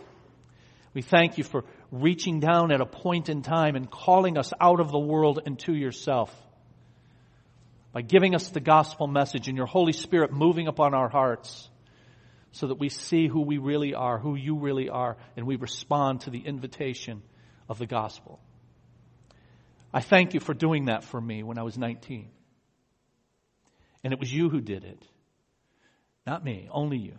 We 0.94 1.04
thank 1.04 1.38
you 1.38 1.44
for 1.44 1.64
reaching 1.92 2.40
down 2.40 2.72
at 2.72 2.82
a 2.82 2.86
point 2.86 3.30
in 3.30 3.42
time 3.42 3.76
and 3.76 3.90
calling 3.90 4.38
us 4.38 4.54
out 4.60 4.80
of 4.80 4.92
the 4.92 5.00
world 5.00 5.42
and 5.46 5.58
to 5.60 5.74
yourself. 5.74 6.34
By 7.92 8.02
giving 8.02 8.36
us 8.36 8.50
the 8.50 8.60
gospel 8.60 9.08
message 9.08 9.48
and 9.48 9.58
your 9.58 9.66
Holy 9.66 9.94
Spirit 9.94 10.32
moving 10.32 10.68
upon 10.68 10.94
our 10.94 11.10
hearts 11.10 11.70
so 12.52 12.68
that 12.68 12.80
we 12.80 12.90
see 12.90 13.28
who 13.28 13.42
we 13.42 13.58
really 13.58 13.94
are, 13.94 14.20
who 14.20 14.36
you 14.36 14.58
really 14.58 14.90
are, 14.90 15.18
and 15.36 15.46
we 15.46 15.56
respond 15.56 16.22
to 16.22 16.30
the 16.30 16.40
invitation 16.40 17.22
of 17.68 17.80
the 17.80 17.86
gospel. 17.86 18.40
I 19.94 20.02
thank 20.02 20.34
you 20.34 20.40
for 20.40 20.54
doing 20.54 20.86
that 20.86 21.04
for 21.04 21.20
me 21.20 21.42
when 21.42 21.58
I 21.58 21.64
was 21.64 21.78
19. 21.78 22.30
And 24.04 24.14
it 24.14 24.20
was 24.20 24.32
you 24.32 24.50
who 24.50 24.62
did 24.62 24.84
it. 24.84 25.04
Not 26.26 26.44
me, 26.44 26.68
only 26.72 26.98
you. 26.98 27.18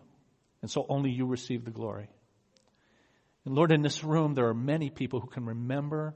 And 0.62 0.70
so 0.70 0.86
only 0.88 1.10
you 1.10 1.26
receive 1.26 1.64
the 1.64 1.70
glory. 1.70 2.08
And 3.50 3.56
Lord, 3.56 3.72
in 3.72 3.82
this 3.82 4.04
room, 4.04 4.34
there 4.34 4.46
are 4.46 4.54
many 4.54 4.90
people 4.90 5.18
who 5.18 5.26
can 5.26 5.44
remember 5.44 6.14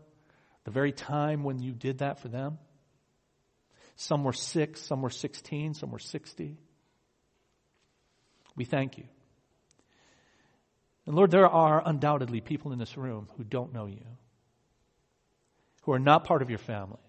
the 0.62 0.70
very 0.70 0.92
time 0.92 1.42
when 1.42 1.58
you 1.58 1.72
did 1.72 1.98
that 1.98 2.20
for 2.20 2.28
them. 2.28 2.58
Some 3.96 4.22
were 4.22 4.32
six, 4.32 4.80
some 4.80 5.02
were 5.02 5.10
16, 5.10 5.74
some 5.74 5.90
were 5.90 5.98
60. 5.98 6.56
We 8.54 8.64
thank 8.64 8.98
you. 8.98 9.06
And 11.06 11.16
Lord, 11.16 11.32
there 11.32 11.48
are 11.48 11.82
undoubtedly 11.84 12.40
people 12.40 12.70
in 12.70 12.78
this 12.78 12.96
room 12.96 13.28
who 13.36 13.42
don't 13.42 13.72
know 13.72 13.86
you, 13.86 14.06
who 15.82 15.92
are 15.92 15.98
not 15.98 16.22
part 16.22 16.40
of 16.40 16.50
your 16.50 16.60
family, 16.60 17.02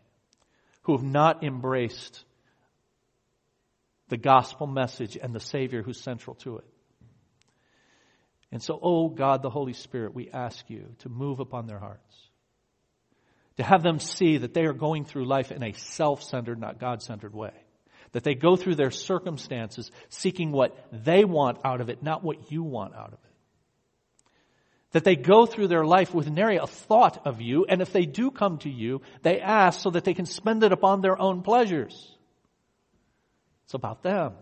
who 0.82 0.94
have 0.94 1.06
not 1.06 1.44
embraced 1.44 2.26
the 4.10 4.18
gospel 4.18 4.66
message 4.66 5.20
and 5.22 5.36
the 5.36 5.40
Savior 5.40 5.84
who's 5.84 6.02
central 6.02 6.36
to 6.38 6.58
it. 6.58 6.66
And 8.52 8.62
so, 8.62 8.80
oh 8.82 9.10
God, 9.10 9.42
the 9.42 9.50
Holy 9.50 9.74
Spirit, 9.74 10.14
we 10.14 10.30
ask 10.30 10.70
you 10.70 10.96
to 11.00 11.10
move 11.10 11.40
upon 11.40 11.68
their 11.68 11.80
hearts. 11.80 12.16
To 13.58 13.64
have 13.64 13.84
them 13.84 14.00
see 14.00 14.38
that 14.38 14.54
they 14.54 14.66
are 14.66 14.74
going 14.74 15.06
through 15.06 15.26
life 15.26 15.52
in 15.52 15.64
a 15.64 15.74
self-centered, 15.74 16.60
not 16.60 16.80
God-centered 16.80 17.34
way. 17.34 17.54
That 18.12 18.24
they 18.24 18.36
go 18.36 18.56
through 18.56 18.76
their 18.76 18.92
circumstances 18.92 19.92
seeking 20.10 20.52
what 20.52 20.78
they 20.92 21.26
want 21.26 21.60
out 21.66 21.82
of 21.82 21.90
it, 21.90 22.04
not 22.04 22.24
what 22.24 22.52
you 22.52 22.64
want 22.64 22.94
out 22.96 23.08
of 23.08 23.14
it. 23.14 23.20
That 24.92 25.04
they 25.04 25.16
go 25.18 25.46
through 25.46 25.68
their 25.68 25.86
life 25.86 26.14
with 26.14 26.30
nary 26.30 26.56
a 26.58 26.68
thought 26.68 27.26
of 27.26 27.42
you, 27.42 27.66
and 27.68 27.82
if 27.82 27.92
they 27.92 28.06
do 28.06 28.32
come 28.32 28.60
to 28.60 28.70
you, 28.70 29.02
they 29.22 29.42
ask 29.42 29.82
so 29.82 29.90
that 29.90 30.06
they 30.06 30.14
can 30.14 30.26
spend 30.26 30.64
it 30.64 30.72
upon 30.72 31.02
their 31.02 31.20
own 31.22 31.42
pleasures. 31.42 32.16
It's 33.66 33.74
about 33.74 34.04
them. 34.04 34.34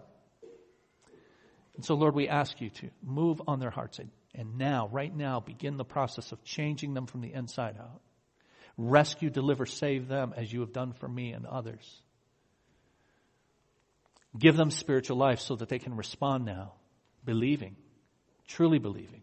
And 1.75 1.83
so, 1.83 1.95
Lord, 1.95 2.15
we 2.15 2.27
ask 2.27 2.61
you 2.61 2.69
to 2.69 2.89
move 3.01 3.41
on 3.47 3.59
their 3.59 3.71
hearts 3.71 3.99
and, 3.99 4.09
and 4.35 4.57
now, 4.57 4.87
right 4.91 5.15
now, 5.15 5.39
begin 5.39 5.77
the 5.77 5.85
process 5.85 6.31
of 6.31 6.43
changing 6.43 6.93
them 6.93 7.07
from 7.07 7.21
the 7.21 7.33
inside 7.33 7.77
out. 7.79 8.01
Rescue, 8.77 9.29
deliver, 9.29 9.65
save 9.65 10.07
them 10.07 10.33
as 10.35 10.51
you 10.51 10.61
have 10.61 10.73
done 10.73 10.93
for 10.93 11.07
me 11.07 11.31
and 11.31 11.45
others. 11.45 12.01
Give 14.37 14.55
them 14.55 14.71
spiritual 14.71 15.17
life 15.17 15.39
so 15.39 15.55
that 15.55 15.69
they 15.69 15.77
can 15.77 15.95
respond 15.95 16.45
now, 16.45 16.73
believing, 17.23 17.75
truly 18.47 18.79
believing, 18.79 19.21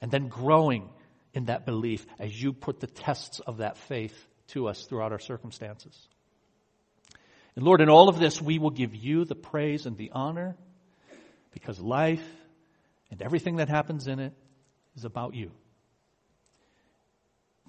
and 0.00 0.10
then 0.10 0.28
growing 0.28 0.88
in 1.34 1.44
that 1.44 1.66
belief 1.66 2.04
as 2.18 2.40
you 2.40 2.52
put 2.52 2.80
the 2.80 2.88
tests 2.88 3.40
of 3.40 3.58
that 3.58 3.76
faith 3.76 4.16
to 4.48 4.68
us 4.68 4.86
throughout 4.86 5.12
our 5.12 5.20
circumstances. 5.20 5.96
And 7.54 7.64
Lord, 7.64 7.80
in 7.80 7.88
all 7.88 8.08
of 8.08 8.18
this, 8.18 8.42
we 8.42 8.58
will 8.58 8.70
give 8.70 8.94
you 8.94 9.24
the 9.24 9.34
praise 9.34 9.86
and 9.86 9.96
the 9.96 10.10
honor 10.12 10.56
because 11.56 11.80
life 11.80 12.22
and 13.10 13.22
everything 13.22 13.56
that 13.56 13.70
happens 13.70 14.08
in 14.08 14.18
it 14.18 14.34
is 14.94 15.06
about 15.06 15.34
you. 15.34 15.50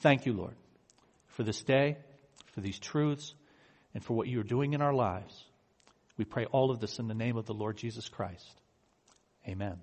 Thank 0.02 0.26
you, 0.26 0.34
Lord, 0.34 0.56
for 1.28 1.44
this 1.44 1.64
day, 1.64 1.96
for 2.54 2.60
these 2.60 2.78
truths, 2.78 3.34
and 3.94 4.04
for 4.04 4.14
what 4.14 4.28
you 4.28 4.42
are 4.42 4.44
doing 4.44 4.74
in 4.74 4.82
our 4.82 4.94
lives. 4.94 5.42
We 6.18 6.26
pray 6.26 6.44
all 6.48 6.70
of 6.70 6.82
this 6.82 7.00
in 7.00 7.08
the 7.08 7.14
name 7.14 7.38
of 7.38 7.46
the 7.46 7.54
Lord 7.54 7.78
Jesus 7.78 8.10
Christ. 8.10 8.62
Amen. 9.48 9.80